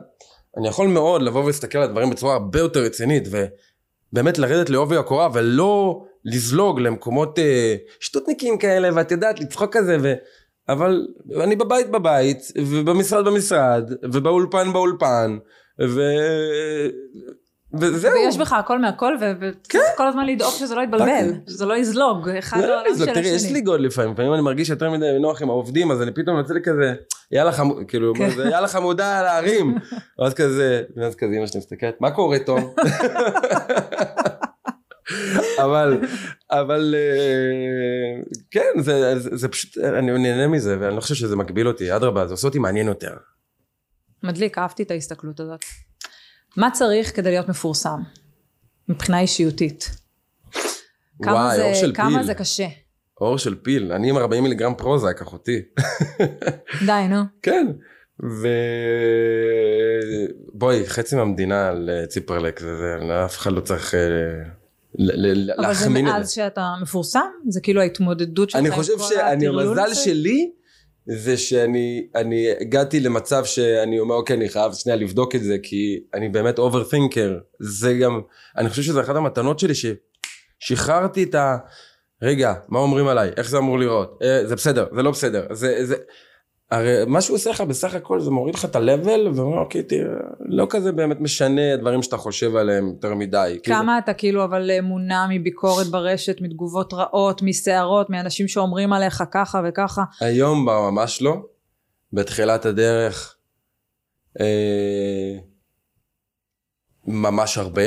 אני 0.58 0.68
יכול 0.68 0.88
מאוד 0.88 1.22
לבוא 1.22 1.44
ולהסתכל 1.44 1.78
על 1.78 1.84
הדברים 1.84 2.10
בצורה 2.10 2.34
הרבה 2.34 2.60
יותר 2.60 2.80
רצינית, 2.80 3.28
ובאמת 3.32 4.38
לרדת 4.38 4.70
לעובי 4.70 4.98
הקורה, 4.98 5.30
ולא 5.34 6.04
לזלוג 6.26 6.80
למקומות 6.80 7.40
אה, 7.40 7.76
שטותניקים 8.00 8.58
כאלה, 8.58 8.90
ואת 8.96 9.12
יודעת, 9.12 9.40
לצחוק 9.40 9.78
כזה, 9.78 9.98
ו... 10.02 10.14
אבל 10.70 11.08
אני 11.44 11.56
בבית 11.56 11.90
בבית, 11.90 12.38
ובמשרד 12.58 13.26
במשרד, 13.26 13.92
ובאולפן 14.14 14.74
באולפן, 14.74 15.38
ו... 15.82 16.02
וזהו. 17.74 18.12
ויש 18.14 18.38
בך 18.38 18.54
הכל 18.54 18.80
מהכל, 18.80 19.16
וצריך 19.40 19.84
כל 19.98 20.08
הזמן 20.08 20.26
לדאוג 20.26 20.54
שזה 20.54 20.76
לא 20.76 20.82
יתבלבל, 20.82 21.06
כן. 21.06 21.34
שזה 21.50 21.66
לא 21.66 21.78
יזלוג, 21.78 22.30
אחד 22.30 22.58
לא, 22.58 22.66
לעולם 22.66 22.86
לא, 23.00 23.06
של 23.06 23.14
תראי, 23.14 23.28
יש 23.28 23.42
השני. 23.42 23.54
לי 23.54 23.62
גוד 23.62 23.80
לפעמים, 23.80 24.12
לפעמים 24.14 24.34
אני 24.34 24.42
מרגיש 24.42 24.70
יותר 24.70 24.92
מדי 24.92 25.06
נוח 25.20 25.42
עם 25.42 25.50
העובדים, 25.50 25.92
אז 25.92 26.02
אני 26.02 26.12
פתאום 26.12 26.38
יוצא 26.38 26.54
לי 26.54 26.60
כזה, 26.64 26.94
יאללה 27.32 27.52
חמוד, 27.52 27.84
כאילו, 27.88 28.14
כן. 28.16 28.30
זה, 28.30 28.44
יאללה 28.44 28.68
חמודה 28.68 29.22
להרים, 29.22 29.78
ואז 30.20 30.34
כזה, 30.34 30.84
ואז 30.96 31.16
כזה 31.16 31.36
אמא 31.38 31.48
שלי 31.48 31.60
מסתכלת, 31.60 32.02
מה 32.02 32.12
קורה 32.12 32.40
תום? 32.40 32.74
אבל, 35.64 36.02
אבל, 36.52 36.96
אה, 36.98 38.22
כן, 38.52 38.82
זה, 38.82 39.20
זה, 39.20 39.30
זה 39.38 39.48
פשוט, 39.48 39.78
אני 39.78 40.12
נהנה 40.12 40.48
מזה, 40.48 40.78
ואני 40.80 40.96
לא 40.96 41.02
חושב 41.02 41.16
שזה 41.16 41.36
מגביל 41.36 41.68
אותי, 41.68 41.96
אדרבה, 41.96 42.28
זה 42.28 42.34
עושה 42.34 42.48
אותי 42.48 42.60
מעניין 42.60 42.88
יותר. 42.88 43.14
מדליק, 44.24 44.58
אהבתי 44.58 44.84
את 44.84 44.92
ההסתכלות 44.92 45.40
הזאת. 45.40 45.66
מה 46.58 46.72
צריך 46.72 47.16
כדי 47.16 47.30
להיות 47.30 47.50
מפורסם? 47.50 48.00
מבחינה 48.90 49.20
אישיותית. 49.20 49.90
כמה 51.24 51.34
וואי, 51.34 51.56
זה- 51.56 51.64
אור 51.64 51.74
של 51.74 51.92
כמה 51.96 52.10
פיל. 52.18 52.24
זה 52.24 52.34
קשה. 52.34 52.68
אור 53.22 53.38
של 53.38 53.56
פיל, 53.56 53.92
אני 53.92 54.10
עם 54.10 54.18
40 54.18 54.44
מיליגרם 54.44 54.74
פרוזק, 54.78 55.22
אחותי. 55.22 55.62
די, 56.88 57.06
נו. 57.10 57.22
כן. 57.42 57.68
ובואי, 60.54 60.88
חצי 60.88 61.16
מהמדינה 61.16 61.68
על 61.68 61.90
אה, 61.90 62.08
ציפרלק, 62.08 62.60
זה, 62.60 62.68
זה, 62.78 62.96
אף 63.26 63.38
אחד 63.38 63.52
לא 63.52 63.62
צריך 63.62 63.96
אה, 63.96 64.00
ל- 64.96 65.48
ל- 65.48 65.52
אבל 65.52 65.74
זה 65.74 65.80
להחמין 65.86 66.08
את 66.08 66.12
מאז 66.14 66.28
זה. 66.28 66.34
שאתה 66.34 66.74
מפורסם? 66.82 67.20
זה 67.48 67.62
כאילו 67.62 67.82
ההתמודדות 67.82 68.50
שלך 68.50 68.60
אני 68.60 68.68
עם 68.70 68.74
חושב 68.76 68.98
כל 68.98 69.04
שאני, 69.04 69.46
הטרלול 69.48 69.68
המזל 69.80 69.92
הזה? 69.92 69.96
שלי, 69.96 70.52
זה 71.06 71.38
שאני 71.38 72.08
אני 72.16 72.48
הגעתי 72.62 73.00
למצב 73.00 73.46
שאני 73.46 74.00
אומר, 74.00 74.16
אוקיי, 74.16 74.36
אני 74.36 74.50
חייב 74.50 74.74
שנייה 74.74 74.96
לבדוק 74.96 75.36
את 75.36 75.44
זה, 75.44 75.58
כי 75.64 76.00
אני 76.14 76.30
באמת 76.30 76.60
אוברתינקר. 76.60 77.38
זה 77.60 77.94
גם, 77.94 78.22
אני 78.58 78.70
חושב 78.70 78.82
שזה 78.82 79.02
אחת 79.02 79.16
המתנות 79.16 79.60
שלי, 79.60 79.74
ששחררתי 80.60 81.24
את 81.24 81.36
ה... 81.36 81.58
רגע, 82.22 82.54
מה 82.70 82.80
אומרים 82.80 83.08
עליי? 83.08 83.32
איך 83.38 83.50
זה 83.50 83.58
אמור 83.58 83.80
לראות? 83.80 84.20
אה, 84.24 84.48
זה 84.48 84.56
בסדר, 84.56 84.86
זה 84.96 85.04
לא 85.04 85.12
בסדר. 85.12 85.46
זה, 85.52 85.86
זה... 85.86 85.96
הרי 86.72 87.06
מה 87.08 87.22
שהוא 87.22 87.36
עושה 87.36 87.50
לך 87.50 87.62
בסך 87.62 87.96
הכל 87.96 88.20
זה 88.20 88.32
מוריד 88.32 88.56
לך 88.56 88.66
את 88.66 88.76
ה-level 88.76 89.30
ואומר 89.36 89.60
אוקיי 89.60 89.84
תראה 89.84 90.14
לא 90.40 90.68
כזה 90.70 90.92
באמת 90.92 91.20
משנה 91.20 91.78
דברים 91.78 92.04
שאתה 92.04 92.18
חושב 92.18 92.56
עליהם 92.56 92.88
יותר 92.88 93.16
מדי. 93.16 93.60
כאילו, 93.64 93.78
כמה 93.78 93.98
אתה 93.98 94.14
כאילו 94.14 94.44
אבל 94.44 94.72
אה, 94.72 94.82
מונע 94.82 95.26
מביקורת 95.30 95.88
ברשת, 95.88 96.42
מתגובות 96.42 96.94
רעות, 96.94 97.42
מסערות, 97.42 98.10
מאנשים 98.10 98.48
שאומרים 98.48 98.94
עליך 98.94 99.24
ככה 99.32 99.62
וככה? 99.66 100.04
היום 100.22 100.66
ממש 100.66 101.22
לא. 101.22 101.38
בתחילת 102.14 102.66
הדרך 102.66 103.36
אה, 104.40 105.38
ממש 107.08 107.58
הרבה. 107.58 107.84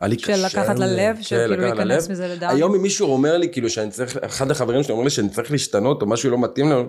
היה 0.00 0.08
לי 0.08 0.18
של 0.18 0.32
קשה 0.32 0.46
לקחת 0.46 0.70
עם 0.70 0.76
זה. 0.76 0.86
ללב, 0.86 1.16
כן, 1.16 1.22
של 1.22 1.36
כאילו 1.36 1.54
לקחת 1.54 1.76
להיכנס 1.76 2.04
ללב. 2.04 2.12
מזה 2.12 2.28
לדעת? 2.28 2.54
היום 2.54 2.74
אם 2.74 2.82
מישהו 2.82 3.12
אומר 3.12 3.36
לי 3.36 3.48
כאילו 3.52 3.70
שאני 3.70 3.90
צריך, 3.90 4.16
אחד 4.16 4.50
החברים 4.50 4.82
שלי 4.82 4.92
אומר 4.92 5.04
לי 5.04 5.10
שאני 5.10 5.28
צריך 5.28 5.50
להשתנות 5.50 6.02
או 6.02 6.06
משהו 6.06 6.30
לא 6.30 6.38
מתאים 6.38 6.68
לו, 6.70 6.84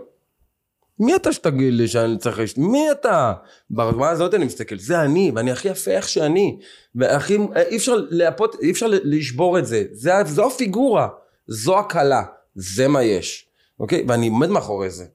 מי 1.00 1.16
אתה 1.16 1.34
שתגיד 1.34 1.74
לי 1.74 1.88
שאני 1.88 2.18
צריך 2.18 2.40
להשתנות? 2.40 2.72
מי 2.72 2.92
אתה? 2.92 3.34
ברמה 3.70 4.10
הזאת 4.10 4.34
אני 4.34 4.46
מסתכל, 4.46 4.78
זה 4.78 5.02
אני, 5.02 5.32
ואני 5.36 5.52
הכי 5.52 5.70
יפה 5.70 5.92
איך 5.92 6.10
שאני. 6.10 6.60
והכי, 6.96 7.38
אי 7.70 7.78
אפשר 7.78 7.96
להפות, 8.10 8.56
אי 8.62 8.72
אפשר 8.72 8.88
לשבור 8.90 9.60
את 9.60 9.66
זה. 9.66 9.84
זה. 9.92 10.12
זו 10.26 10.48
הפיגורה, 10.48 11.08
זו 11.48 11.80
הקלה, 11.80 12.24
זה 12.56 12.88
מה 12.88 13.04
יש. 13.04 13.48
אוקיי? 13.80 14.06
ואני 14.08 14.28
עומד 14.28 14.50
מאחורי 14.50 14.90
זה. 14.90 15.06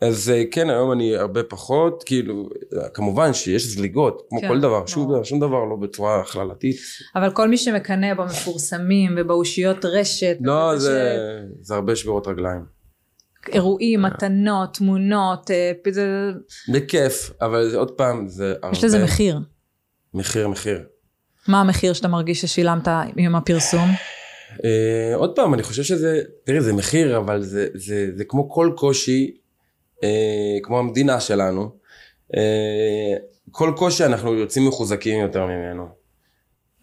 אז 0.00 0.30
אה, 0.30 0.42
כן, 0.50 0.70
היום 0.70 0.92
אני 0.92 1.16
הרבה 1.16 1.42
פחות, 1.42 2.02
כאילו, 2.06 2.48
כמובן 2.94 3.32
שיש 3.32 3.66
זליגות, 3.66 4.26
כמו 4.28 4.40
כן, 4.40 4.48
כל 4.48 4.60
דבר, 4.60 4.68
ברור. 4.94 5.08
דבר, 5.08 5.22
שום 5.22 5.40
דבר 5.40 5.64
לא 5.64 5.76
בצורה 5.76 6.20
הכללתית. 6.20 6.76
אבל 7.16 7.30
כל 7.30 7.48
מי 7.48 7.56
שמקנא 7.56 8.14
במפורסמים 8.14 9.14
ובאושיות 9.18 9.84
רשת, 9.84 10.36
לא, 10.40 10.76
זה, 10.76 11.18
זה 11.60 11.74
הרבה 11.74 11.96
שבירות 11.96 12.26
רגליים. 12.26 12.73
אירועים, 13.52 14.02
מתנות, 14.02 14.74
תמונות, 14.74 15.50
אה, 15.50 15.72
זה- 15.90 16.30
בכיף, 16.72 17.30
אבל 17.40 17.70
זה, 17.70 17.76
עוד 17.78 17.90
פעם, 17.90 18.28
זה 18.28 18.54
הרבה... 18.62 18.76
יש 18.76 18.84
לזה 18.84 19.04
מחיר. 19.04 19.40
מחיר, 20.14 20.48
מחיר. 20.48 20.82
מה 21.48 21.60
המחיר 21.60 21.92
שאתה 21.92 22.08
מרגיש 22.08 22.40
ששילמת 22.40 22.88
עם 23.16 23.34
הפרסום? 23.36 23.88
אה, 24.64 25.14
עוד 25.14 25.36
פעם, 25.36 25.54
אני 25.54 25.62
חושב 25.62 25.82
שזה, 25.82 26.20
תראי, 26.44 26.60
זה 26.60 26.72
מחיר, 26.72 27.16
אבל 27.16 27.42
זה, 27.42 27.66
זה, 27.74 28.08
זה 28.16 28.24
כמו 28.24 28.50
כל 28.50 28.72
קושי, 28.76 29.36
אה, 30.04 30.08
כמו 30.62 30.78
המדינה 30.78 31.20
שלנו, 31.20 31.70
אה, 32.36 33.14
כל 33.50 33.72
קושי 33.76 34.04
אנחנו 34.04 34.34
יוצאים 34.34 34.68
מחוזקים 34.68 35.20
יותר 35.20 35.46
ממנו. 35.46 36.03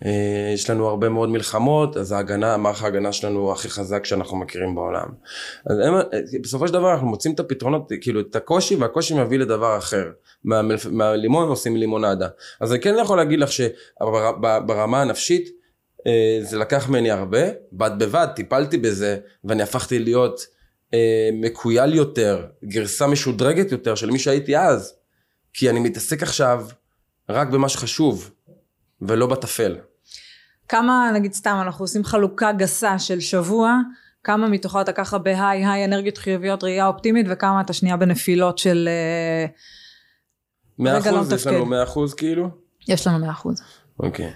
אה, 0.05 0.51
יש 0.53 0.69
לנו 0.69 0.87
הרבה 0.87 1.09
מאוד 1.09 1.29
מלחמות, 1.29 1.97
אז 1.97 2.11
ההגנה, 2.11 2.57
מערך 2.57 2.83
ההגנה 2.83 3.13
שלנו 3.13 3.39
הוא 3.39 3.51
הכי 3.51 3.69
חזק 3.69 4.05
שאנחנו 4.05 4.37
מכירים 4.37 4.75
בעולם. 4.75 5.07
אז 5.65 5.79
הם, 5.79 5.93
אה, 5.95 6.01
בסופו 6.41 6.67
של 6.67 6.73
דבר 6.73 6.91
אנחנו 6.93 7.07
מוצאים 7.07 7.33
את 7.33 7.39
הפתרונות, 7.39 7.91
כאילו 8.01 8.21
את 8.21 8.35
הקושי, 8.35 8.75
והקושי 8.75 9.13
מביא 9.13 9.39
לדבר 9.39 9.77
אחר. 9.77 10.11
מהלימון 10.91 11.49
עושים 11.49 11.77
לימונדה. 11.77 12.27
אז 12.59 12.71
אני 12.71 12.81
כן 12.81 12.95
יכול 13.01 13.17
להגיד 13.17 13.39
לך 13.39 13.51
שברמה 13.51 15.01
הנפשית, 15.01 15.49
אה, 16.07 16.39
זה 16.41 16.57
לקח 16.57 16.89
ממני 16.89 17.11
הרבה, 17.11 17.41
בד 17.73 17.91
בבד 17.97 18.27
טיפלתי 18.35 18.77
בזה, 18.77 19.17
ואני 19.43 19.63
הפכתי 19.63 19.99
להיות 19.99 20.61
מקוייל 21.33 21.95
יותר, 21.95 22.45
גרסה 22.65 23.07
משודרגת 23.07 23.71
יותר 23.71 23.95
של 23.95 24.11
מי 24.11 24.19
שהייתי 24.19 24.57
אז. 24.57 24.93
כי 25.53 25.69
אני 25.69 25.79
מתעסק 25.79 26.23
עכשיו 26.23 26.65
רק 27.29 27.47
במה 27.47 27.69
שחשוב, 27.69 28.31
ולא 29.01 29.27
בטפל. 29.27 29.77
כמה, 30.71 31.11
נגיד 31.13 31.33
סתם, 31.33 31.57
אנחנו 31.61 31.83
עושים 31.83 32.03
חלוקה 32.03 32.51
גסה 32.51 32.99
של 32.99 33.19
שבוע, 33.19 33.77
כמה 34.23 34.47
מתוכו 34.47 34.81
אתה 34.81 34.93
ככה 34.93 35.17
בהיי, 35.17 35.65
היי 35.65 35.85
אנרגיות 35.85 36.17
חיוביות, 36.17 36.63
ראייה 36.63 36.87
אופטימית, 36.87 37.25
וכמה 37.29 37.61
אתה 37.61 37.73
שנייה 37.73 37.97
בנפילות 37.97 38.57
של... 38.57 38.89
אה, 38.91 39.45
מאה 40.79 40.97
רגע, 40.97 41.11
לא 41.11 41.17
אחוז, 41.21 41.33
יש. 41.33 41.47
לנו 41.47 41.65
מאה 41.65 41.83
אחוז 41.83 42.13
כאילו? 42.13 42.49
יש 42.87 43.07
לנו 43.07 43.19
מאה 43.19 43.31
אחוז. 43.31 43.61
אוקיי. 43.99 44.33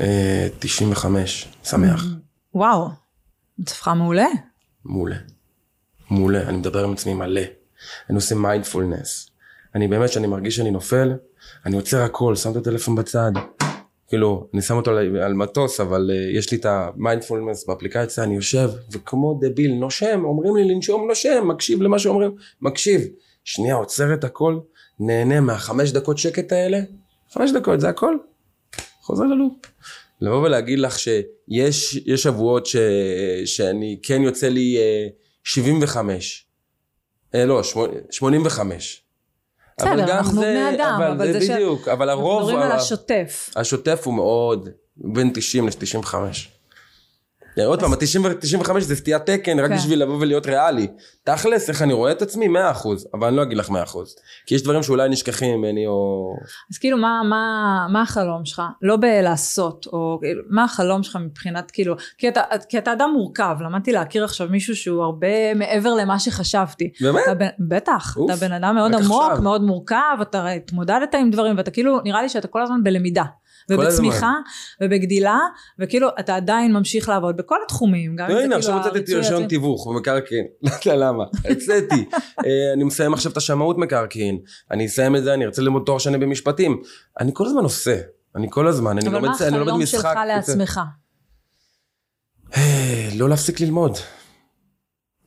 אה, 0.00 0.48
95, 0.58 1.48
שמח. 1.64 2.04
וואו, 2.54 2.88
מצבך 3.58 3.88
מעולה. 3.88 4.26
מעולה. 4.84 5.16
מעולה, 6.10 6.42
אני 6.48 6.56
מדבר 6.56 6.84
עם 6.84 6.92
עצמי 6.92 7.14
מלא. 7.14 7.42
אני 8.10 8.16
עושה 8.16 8.34
מיינדפולנס. 8.34 9.30
אני 9.74 9.88
באמת, 9.88 10.10
כשאני 10.10 10.26
מרגיש 10.26 10.56
שאני 10.56 10.70
נופל, 10.70 11.12
אני 11.66 11.76
עוצר 11.76 12.02
הכל, 12.02 12.36
שם 12.36 12.50
את 12.50 12.56
הטלפון 12.56 12.94
בצד. 12.94 13.32
כאילו, 14.08 14.48
אני 14.54 14.62
שם 14.62 14.76
אותו 14.76 14.90
על, 14.90 15.16
על 15.16 15.34
מטוס, 15.34 15.80
אבל 15.80 16.10
אה, 16.10 16.36
יש 16.38 16.52
לי 16.52 16.58
את 16.58 16.66
המיינדפולנס 16.66 17.66
באפליקציה, 17.66 18.24
אני 18.24 18.34
יושב, 18.34 18.70
וכמו 18.92 19.38
דביל, 19.42 19.72
נושם, 19.74 20.20
אומרים 20.24 20.56
לי 20.56 20.74
לנשום, 20.74 21.08
נושם, 21.08 21.48
מקשיב 21.48 21.82
למה 21.82 21.98
שאומרים, 21.98 22.34
מקשיב. 22.60 23.00
שנייה, 23.44 23.74
עוצר 23.74 24.14
את 24.14 24.24
הכל, 24.24 24.58
נהנה 25.00 25.40
מהחמש 25.40 25.92
דקות 25.92 26.18
שקט 26.18 26.52
האלה, 26.52 26.78
חמש 27.32 27.50
דקות, 27.50 27.80
זה 27.80 27.88
הכל. 27.88 28.16
חוזר 29.00 29.24
ל 29.24 29.29
loop. 29.29 29.52
לבוא 30.20 30.42
ולהגיד 30.42 30.78
לך 30.78 30.98
שיש 30.98 31.96
יש 32.06 32.22
שבועות 32.22 32.66
ש, 32.66 32.76
שאני 33.44 33.98
כן 34.02 34.22
יוצא 34.22 34.48
לי 34.48 34.76
אה, 34.78 35.06
75, 35.44 36.46
אה, 37.34 37.44
לא, 37.44 37.62
שמונה- 37.62 37.92
85. 38.10 39.03
אבל 39.80 39.90
בסדר, 39.96 40.06
גם 40.08 40.16
אנחנו 40.16 40.40
בני 40.40 40.74
אדם, 40.74 40.94
אבל 40.96 41.10
אבל 41.10 41.32
זה 41.32 41.40
זה 41.40 41.46
ש- 41.46 41.50
בדיוק, 41.50 41.88
אבל 41.88 42.08
אנחנו 42.10 42.24
הרוב, 42.24 42.42
מדברים 42.42 42.58
על 42.58 42.72
השוטף. 42.72 43.50
השוטף 43.56 44.02
הוא 44.04 44.14
מאוד 44.14 44.68
בין 44.96 45.30
90 45.34 45.66
ל-95. 45.68 46.14
עוד 47.62 47.80
פעם, 47.80 47.92
ה-95 47.92 48.80
זה 48.80 48.96
סטיית 48.96 49.22
תקן 49.22 49.60
רק 49.60 49.70
כן. 49.70 49.76
בשביל 49.76 50.02
לבוא 50.02 50.16
ולהיות 50.20 50.46
ריאלי. 50.46 50.86
תכלס, 51.24 51.68
איך 51.68 51.82
אני 51.82 51.92
רואה 51.92 52.12
את 52.12 52.22
עצמי? 52.22 52.46
100%, 52.46 52.50
אבל 53.14 53.26
אני 53.26 53.36
לא 53.36 53.42
אגיד 53.42 53.58
לך 53.58 53.70
100%. 53.70 53.72
כי 54.46 54.54
יש 54.54 54.62
דברים 54.62 54.82
שאולי 54.82 55.08
נשכחים 55.08 55.58
ממני, 55.58 55.86
או... 55.86 56.30
אז 56.72 56.78
כאילו, 56.78 56.98
מה, 56.98 57.20
מה, 57.28 57.86
מה 57.92 58.02
החלום 58.02 58.44
שלך? 58.44 58.62
לא 58.82 58.96
בלעשות, 58.96 59.86
או 59.86 60.18
כאילו, 60.22 60.42
מה 60.50 60.64
החלום 60.64 61.02
שלך 61.02 61.16
מבחינת, 61.16 61.70
כאילו, 61.70 61.94
כי 62.18 62.28
אתה, 62.28 62.42
כי 62.68 62.78
אתה 62.78 62.92
אדם 62.92 63.10
מורכב, 63.14 63.56
למדתי 63.60 63.92
להכיר 63.92 64.24
עכשיו 64.24 64.48
מישהו 64.50 64.76
שהוא 64.76 65.02
הרבה 65.02 65.54
מעבר 65.54 65.94
למה 65.94 66.18
שחשבתי. 66.18 66.90
באמת? 67.00 67.22
אתה 67.24 67.46
בטח, 67.68 68.16
אוף, 68.16 68.30
אתה 68.30 68.46
בן 68.46 68.52
אדם 68.52 68.74
מאוד 68.74 68.94
עמוק, 68.94 69.22
עכשיו. 69.30 69.42
מאוד 69.42 69.62
מורכב, 69.62 70.18
אתה 70.22 70.48
התמודדת 70.48 71.14
עם 71.14 71.30
דברים, 71.30 71.56
ואתה 71.56 71.70
כאילו, 71.70 72.00
נראה 72.04 72.22
לי 72.22 72.28
שאתה 72.28 72.48
כל 72.48 72.62
הזמן 72.62 72.84
בלמידה. 72.84 73.24
ובצמיחה, 73.70 74.32
ובגדילה, 74.80 75.38
וכאילו, 75.78 76.08
אתה 76.20 76.36
עדיין 76.36 76.72
ממשיך 76.72 77.08
לעבוד 77.08 77.36
בכל 77.36 77.56
התחומים, 77.64 78.16
גם 78.16 78.24
אם 78.24 78.30
לא, 78.30 78.36
זה 78.38 78.44
הנה, 78.44 78.56
כאילו 78.60 78.74
עכשיו 78.74 78.88
הוצאתי 78.88 79.14
רישיון. 79.14 79.46
תיווך 79.48 79.86
במקרקעין, 79.86 80.46
לא 80.62 80.70
יודע 80.86 80.96
למה, 81.06 81.24
הוצאתי. 81.48 82.04
אה, 82.46 82.72
אני 82.74 82.84
מסיים 82.84 83.14
עכשיו 83.14 83.32
את 83.32 83.36
השמאות 83.36 83.78
מקרקעין, 83.78 84.38
אני 84.70 84.86
אסיים 84.86 85.16
את 85.16 85.24
זה, 85.24 85.34
אני 85.34 85.44
ארצה 85.44 85.62
ללמוד 85.62 85.82
תואר 85.86 85.98
שני 85.98 86.18
במשפטים. 86.18 86.82
אני 87.20 87.30
כל 87.34 87.46
הזמן 87.46 87.62
עושה, 87.62 88.00
אני 88.36 88.46
כל 88.50 88.68
הזמן, 88.68 88.98
אני 88.98 89.06
אבל 89.08 89.16
לומד 89.16 89.28
מה 89.28 89.36
אני 89.40 89.50
לומד 89.50 89.62
החלום 89.68 89.82
משחק. 89.82 90.00
שלך 90.00 90.18
לעצמך? 90.26 90.80
אה, 92.56 93.08
לא 93.16 93.28
להפסיק 93.28 93.60
ללמוד. 93.60 93.92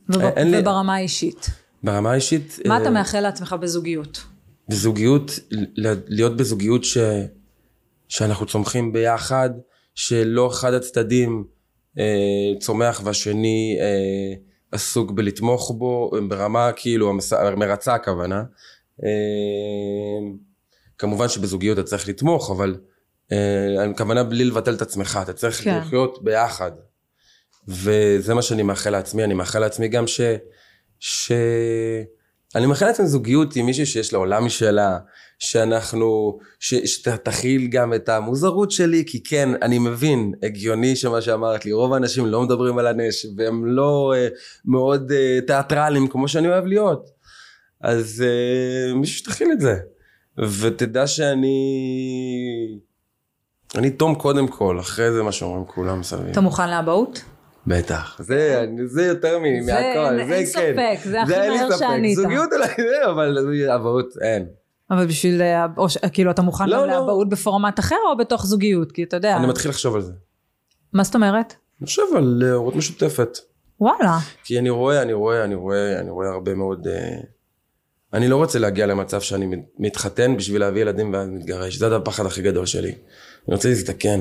לי- 0.09 0.59
וברמה 0.59 0.95
האישית. 0.95 1.49
ברמה 1.83 2.11
האישית, 2.11 2.59
מה 2.67 2.75
אה, 2.77 2.81
אתה 2.81 2.89
מאחל 2.89 3.19
לעצמך 3.19 3.55
בזוגיות? 3.59 4.23
בזוגיות, 4.69 5.39
להיות 6.07 6.37
בזוגיות 6.37 6.83
ש... 6.83 6.97
שאנחנו 8.09 8.45
צומחים 8.45 8.93
ביחד, 8.93 9.49
שלא 9.95 10.47
אחד 10.47 10.73
הצדדים 10.73 11.45
אה, 11.99 12.53
צומח 12.59 13.01
והשני 13.03 13.77
אה, 13.79 14.33
עסוק 14.71 15.11
בלתמוך 15.11 15.71
בו, 15.77 16.11
ברמה 16.27 16.71
כאילו 16.75 17.09
המס... 17.09 17.33
מרצה 17.33 17.93
הכוונה. 17.93 18.43
אה, 19.03 19.09
כמובן 20.97 21.29
שבזוגיות 21.29 21.79
אתה 21.79 21.87
צריך 21.87 22.07
לתמוך, 22.07 22.51
אבל 22.51 22.75
אה, 23.31 23.89
הכוונה 23.91 24.23
בלי 24.23 24.45
לבטל 24.45 24.73
את 24.73 24.81
עצמך, 24.81 25.19
אתה 25.21 25.33
צריך. 25.33 25.63
כן. 25.63 25.77
לחיות 25.77 26.23
ביחד. 26.23 26.71
וזה 27.67 28.33
מה 28.33 28.41
שאני 28.41 28.63
מאחל 28.63 28.89
לעצמי, 28.89 29.23
אני 29.23 29.33
מאחל 29.33 29.59
לעצמי 29.59 29.87
גם 29.87 30.07
ש... 30.07 30.21
ש... 30.99 31.31
אני 32.55 32.65
מאחל 32.65 32.85
לעצמי 32.85 33.07
זוגיות 33.07 33.55
עם 33.55 33.65
מישהי 33.65 33.85
שיש 33.85 34.13
לה 34.13 34.19
עולם 34.19 34.45
משלה, 34.45 34.97
שאנחנו, 35.39 36.39
שתכיל 36.59 37.67
גם 37.67 37.93
את 37.93 38.09
המוזרות 38.09 38.71
שלי, 38.71 39.03
כי 39.07 39.23
כן, 39.23 39.49
אני 39.61 39.79
מבין, 39.79 40.33
הגיוני 40.43 40.95
שמה 40.95 41.21
שאמרת 41.21 41.65
לי, 41.65 41.71
רוב 41.71 41.93
האנשים 41.93 42.25
לא 42.25 42.41
מדברים 42.41 42.77
על 42.77 42.87
הנש, 42.87 43.25
והם 43.37 43.65
לא 43.65 44.13
uh, 44.15 44.37
מאוד 44.65 45.11
uh, 45.11 45.47
תיאטרלים 45.47 46.07
כמו 46.07 46.27
שאני 46.27 46.47
אוהב 46.47 46.65
להיות. 46.65 47.09
אז 47.81 48.23
uh, 48.23 48.95
מישהו 48.95 49.17
שתכיל 49.17 49.51
את 49.51 49.61
זה, 49.61 49.75
ותדע 50.59 51.07
שאני... 51.07 51.57
אני 53.75 53.89
תום 53.89 54.15
קודם 54.15 54.47
כל, 54.47 54.79
אחרי 54.79 55.11
זה 55.11 55.23
מה 55.23 55.31
שאומרים 55.31 55.65
כולם 55.65 55.99
מסביב. 55.99 56.27
אתה 56.27 56.41
מוכן 56.41 56.69
לאבהות? 56.69 57.23
בטח, 57.67 58.17
זה, 58.23 58.65
זה 58.85 59.05
יותר 59.05 59.39
מ- 59.39 59.63
זה 59.63 59.73
מהכל, 59.73 60.19
אין- 60.19 60.27
זה 60.27 60.33
אין 60.35 60.45
כן. 60.45 60.51
ספק, 60.51 61.09
זה 61.09 61.21
הכי 61.21 61.33
אין 61.33 61.51
לי 61.51 61.57
מהר 61.57 61.69
ספק. 61.71 61.79
שענית. 61.79 62.15
זוגיות 62.15 62.49
אולי 62.53 62.67
זה, 62.77 63.09
אבל 63.11 63.37
אבהות 63.75 64.13
אין. 64.21 64.45
אבל 64.91 65.05
בשביל, 65.07 65.41
אה, 65.41 65.65
או 65.77 65.89
ש- 65.89 65.97
כאילו 66.13 66.31
אתה 66.31 66.41
מוכן 66.41 66.69
לא, 66.69 66.77
גם 66.77 66.87
לא. 66.87 66.87
לאבהות 66.87 67.29
בפורמט 67.29 67.79
אחר 67.79 67.95
או 68.11 68.17
בתוך 68.17 68.45
זוגיות? 68.45 68.91
כי 68.91 69.03
אתה 69.03 69.17
יודע, 69.17 69.37
אני 69.37 69.47
מתחיל 69.47 69.71
לחשוב 69.71 69.95
על 69.95 70.01
זה. 70.01 70.11
מה 70.93 71.03
זאת 71.03 71.15
אומרת? 71.15 71.53
אני 71.81 71.85
חושב 71.87 72.01
על 72.17 72.43
אה, 72.45 72.51
הורות 72.53 72.75
משותפת. 72.75 73.37
וואלה. 73.79 74.17
כי 74.43 74.59
אני 74.59 74.69
רואה, 74.69 75.01
אני 75.01 75.13
רואה, 75.13 75.43
אני 75.43 75.55
רואה, 75.55 75.99
אני 75.99 76.09
רואה 76.09 76.29
הרבה 76.29 76.53
מאוד... 76.53 76.87
אה, 76.87 77.17
אני 78.13 78.27
לא 78.27 78.35
רוצה 78.35 78.59
להגיע 78.59 78.85
למצב 78.85 79.21
שאני 79.21 79.45
מת- 79.45 79.59
מתחתן 79.79 80.37
בשביל 80.37 80.61
להביא 80.61 80.81
ילדים 80.81 81.13
ואז 81.13 81.27
מתגרש. 81.29 81.75
זה 81.75 81.95
הפחד 81.95 82.25
הכי 82.25 82.41
גדול 82.41 82.65
שלי. 82.65 82.89
אני 83.47 83.55
רוצה 83.55 83.69
להזדקן. 83.69 84.19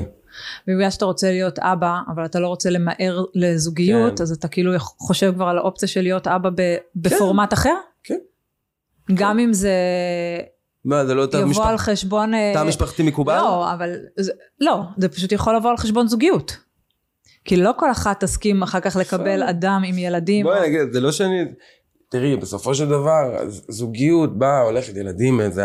בגלל 0.67 0.89
שאתה 0.89 1.05
רוצה 1.05 1.31
להיות 1.31 1.59
אבא, 1.59 1.93
אבל 2.13 2.25
אתה 2.25 2.39
לא 2.39 2.47
רוצה 2.47 2.69
למהר 2.69 3.23
לזוגיות, 3.35 4.17
כן. 4.17 4.23
אז 4.23 4.31
אתה 4.31 4.47
כאילו 4.47 4.71
חושב 4.79 5.33
כבר 5.35 5.45
על 5.45 5.57
האופציה 5.57 5.87
של 5.87 6.01
להיות 6.01 6.27
אבא 6.27 6.49
ב- 6.55 6.77
בפורמט 6.95 7.53
אחר? 7.53 7.73
כן. 8.03 8.17
גם 9.13 9.39
אם 9.39 9.53
זה 9.53 9.71
מה, 10.85 11.05
זה 11.05 11.13
לא 11.13 11.25
תא 11.25 11.37
יבוא 11.37 11.49
משפח- 11.49 11.65
על 11.67 11.77
חשבון... 11.77 12.33
אה, 12.33 12.51
תא 12.53 12.63
משפחתי 12.63 13.03
מקובל? 13.03 13.35
לא, 13.37 13.73
אבל... 13.73 13.95
זה- 14.19 14.31
לא, 14.59 14.81
זה 14.97 15.09
פשוט 15.09 15.31
יכול 15.31 15.55
לבוא 15.55 15.69
על 15.69 15.77
חשבון 15.77 16.07
זוגיות. 16.07 16.57
כי 17.45 17.55
לא 17.57 17.71
כל 17.77 17.91
אחת 17.91 18.23
תסכים 18.23 18.63
אחר 18.63 18.79
כך 18.79 18.95
לקבל. 18.95 19.43
אדם 19.43 19.81
עם 19.85 19.97
ילדים. 19.97 20.45
בואי 20.45 20.69
נגיד, 20.69 20.93
זה 20.93 20.99
לא 20.99 21.11
שאני... 21.11 21.45
תראי, 22.09 22.35
בסופו 22.35 22.75
של 22.75 22.85
דבר, 22.85 23.37
זוגיות 23.69 24.37
באה, 24.39 24.61
הולכת, 24.61 24.95
ילדים, 24.97 25.41
זה 25.51 25.63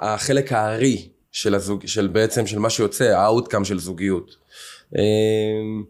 החלק 0.00 0.52
הארי 0.52 1.08
של 1.32 1.54
הזוג, 1.54 1.86
של 1.86 2.06
בעצם, 2.06 2.46
של 2.46 2.58
מה 2.58 2.70
שיוצא, 2.70 3.04
ה 3.04 3.11
outcome 3.11 3.64
של 3.64 3.78
זוגיות. 3.78 4.36
אמ, 4.96 5.84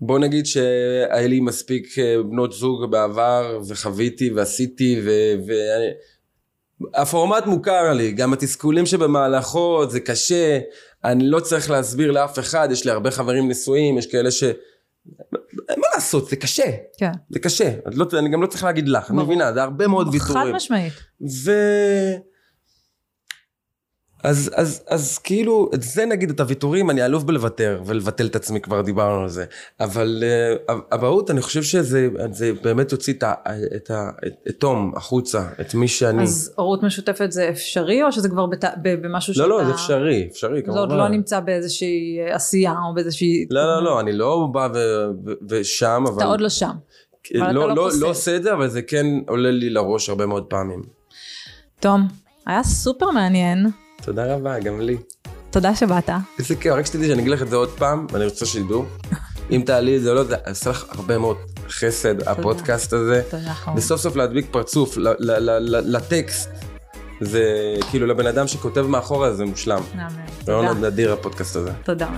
בוא 0.00 0.18
נגיד 0.18 0.46
שהיה 0.46 1.26
לי 1.26 1.40
מספיק 1.40 1.98
אה, 1.98 2.22
בנות 2.22 2.52
זוג 2.52 2.90
בעבר, 2.90 3.60
וחוויתי 3.68 4.30
ועשיתי, 4.30 5.00
ו... 5.04 5.10
ו- 5.46 6.10
הפורמט 6.94 7.46
מוכר 7.46 7.92
לי, 7.92 8.12
גם 8.12 8.32
התסכולים 8.32 8.86
שבמהלכו 8.86 9.84
זה 9.88 10.00
קשה, 10.00 10.58
אני 11.04 11.24
לא 11.26 11.40
צריך 11.40 11.70
להסביר 11.70 12.10
לאף 12.10 12.38
אחד, 12.38 12.68
יש 12.72 12.84
לי 12.84 12.90
הרבה 12.90 13.10
חברים 13.10 13.48
נשואים, 13.48 13.98
יש 13.98 14.06
כאלה 14.06 14.30
ש... 14.30 14.44
מה 15.76 15.86
לעשות, 15.94 16.28
זה 16.28 16.36
קשה, 16.36 16.70
כן. 16.98 17.10
זה 17.30 17.38
קשה, 17.38 17.68
את 17.88 17.94
לא, 17.94 18.06
אני 18.18 18.28
גם 18.28 18.42
לא 18.42 18.46
צריך 18.46 18.64
להגיד 18.64 18.88
לך, 18.88 19.10
אני. 19.10 19.22
מבינה, 19.22 19.52
זה 19.52 19.62
הרבה 19.62 19.86
מאוד 19.86 20.06
חד 20.06 20.12
ויתורים. 20.14 20.54
משמעית. 20.54 20.92
ו... 21.44 21.50
אז, 24.22 24.50
אז, 24.54 24.82
אז 24.88 25.18
כאילו, 25.18 25.70
את 25.74 25.82
זה 25.82 26.06
נגיד, 26.06 26.30
את 26.30 26.40
הוויתורים, 26.40 26.90
אני 26.90 27.04
אלוף 27.04 27.22
בלוותר, 27.22 27.82
ולבטל 27.86 28.26
את 28.26 28.36
עצמי, 28.36 28.60
כבר 28.60 28.82
דיברנו 28.82 29.22
על 29.22 29.28
זה. 29.28 29.44
אבל 29.80 30.24
uh, 30.68 30.72
אבהות, 30.94 31.30
אני 31.30 31.40
חושב 31.40 31.62
שזה 31.62 32.08
זה 32.30 32.52
באמת 32.62 32.92
יוציא 32.92 33.14
את, 33.14 33.24
את, 33.76 33.90
את, 34.26 34.32
את 34.48 34.54
תום 34.58 34.92
החוצה, 34.96 35.42
את 35.60 35.74
מי 35.74 35.88
שאני. 35.88 36.22
אז 36.22 36.52
הורות 36.56 36.82
משותפת 36.82 37.32
זה 37.32 37.48
אפשרי, 37.48 38.02
או 38.02 38.12
שזה 38.12 38.28
כבר 38.28 38.46
בת... 38.46 38.64
ב- 38.64 39.06
במשהו 39.06 39.34
לא, 39.36 39.48
לא, 39.48 39.64
זה 39.64 39.74
אפשרי, 39.74 40.28
אפשרי, 40.30 40.56
זה 40.56 40.62
כמובן. 40.62 40.80
עוד 40.80 40.92
לא 40.92 41.08
נמצא 41.08 41.40
באיזושהי 41.40 42.18
עשייה, 42.30 42.74
או 42.88 42.94
באיזושהי... 42.94 43.46
לא, 43.50 43.64
לא, 43.64 43.84
לא, 43.84 44.00
אני 44.00 44.12
לא 44.12 44.48
בא 44.52 44.68
ו, 44.74 44.78
ו, 45.26 45.32
ושם, 45.48 46.04
אבל... 46.08 46.16
אתה 46.16 46.24
עוד 46.24 46.40
לא 46.40 46.48
שם. 46.48 46.70
אתה 47.36 47.52
לא, 47.52 47.68
לא 47.68 47.74
לא. 47.76 47.90
לא 48.00 48.08
עושה 48.08 48.36
את 48.36 48.42
זה, 48.42 48.52
אבל 48.52 48.68
זה 48.68 48.82
כן 48.82 49.06
עולה 49.28 49.50
לי 49.50 49.70
לראש 49.70 50.08
הרבה 50.08 50.26
מאוד 50.26 50.44
פעמים. 50.44 50.82
תום, 51.80 52.08
היה 52.46 52.62
סופר 52.62 53.10
מעניין. 53.10 53.66
תודה 54.02 54.34
רבה, 54.34 54.58
גם 54.58 54.80
לי. 54.80 54.96
תודה 55.50 55.74
שבאת. 55.74 56.10
איזה 56.38 56.56
כיף, 56.56 56.72
רק 56.72 56.86
שתדעי 56.86 57.08
שאני 57.08 57.20
אגיד 57.20 57.32
לך 57.32 57.42
את 57.42 57.48
זה 57.48 57.56
עוד 57.56 57.68
פעם, 57.68 58.06
ואני 58.12 58.24
רוצה 58.24 58.46
שידעו. 58.46 58.84
אם 59.50 59.62
תעלי 59.66 59.96
את 59.96 60.02
זה 60.02 60.10
או 60.10 60.14
לא, 60.14 60.24
זה 60.24 60.36
עושה 60.48 60.70
לך 60.70 60.84
הרבה 60.88 61.18
מאוד 61.18 61.36
חסד, 61.68 62.28
הפודקאסט 62.28 62.92
הזה. 62.92 63.22
תודה 63.30 63.54
חמור. 63.54 63.78
וסוף 63.78 64.00
סוף 64.00 64.16
להדביק 64.16 64.46
פרצוף 64.50 64.94
לטקסט. 65.68 66.50
זה 67.20 67.74
כאילו 67.90 68.06
לבן 68.06 68.26
אדם 68.26 68.46
שכותב 68.46 68.80
מאחורה 68.80 69.32
זה 69.32 69.44
מושלם. 69.44 69.82
רעיון 70.48 70.74
תודה. 70.74 70.88
נדיר 70.88 71.12
הפודקאסט 71.12 71.56
הזה. 71.56 71.70
תודה. 71.84 72.08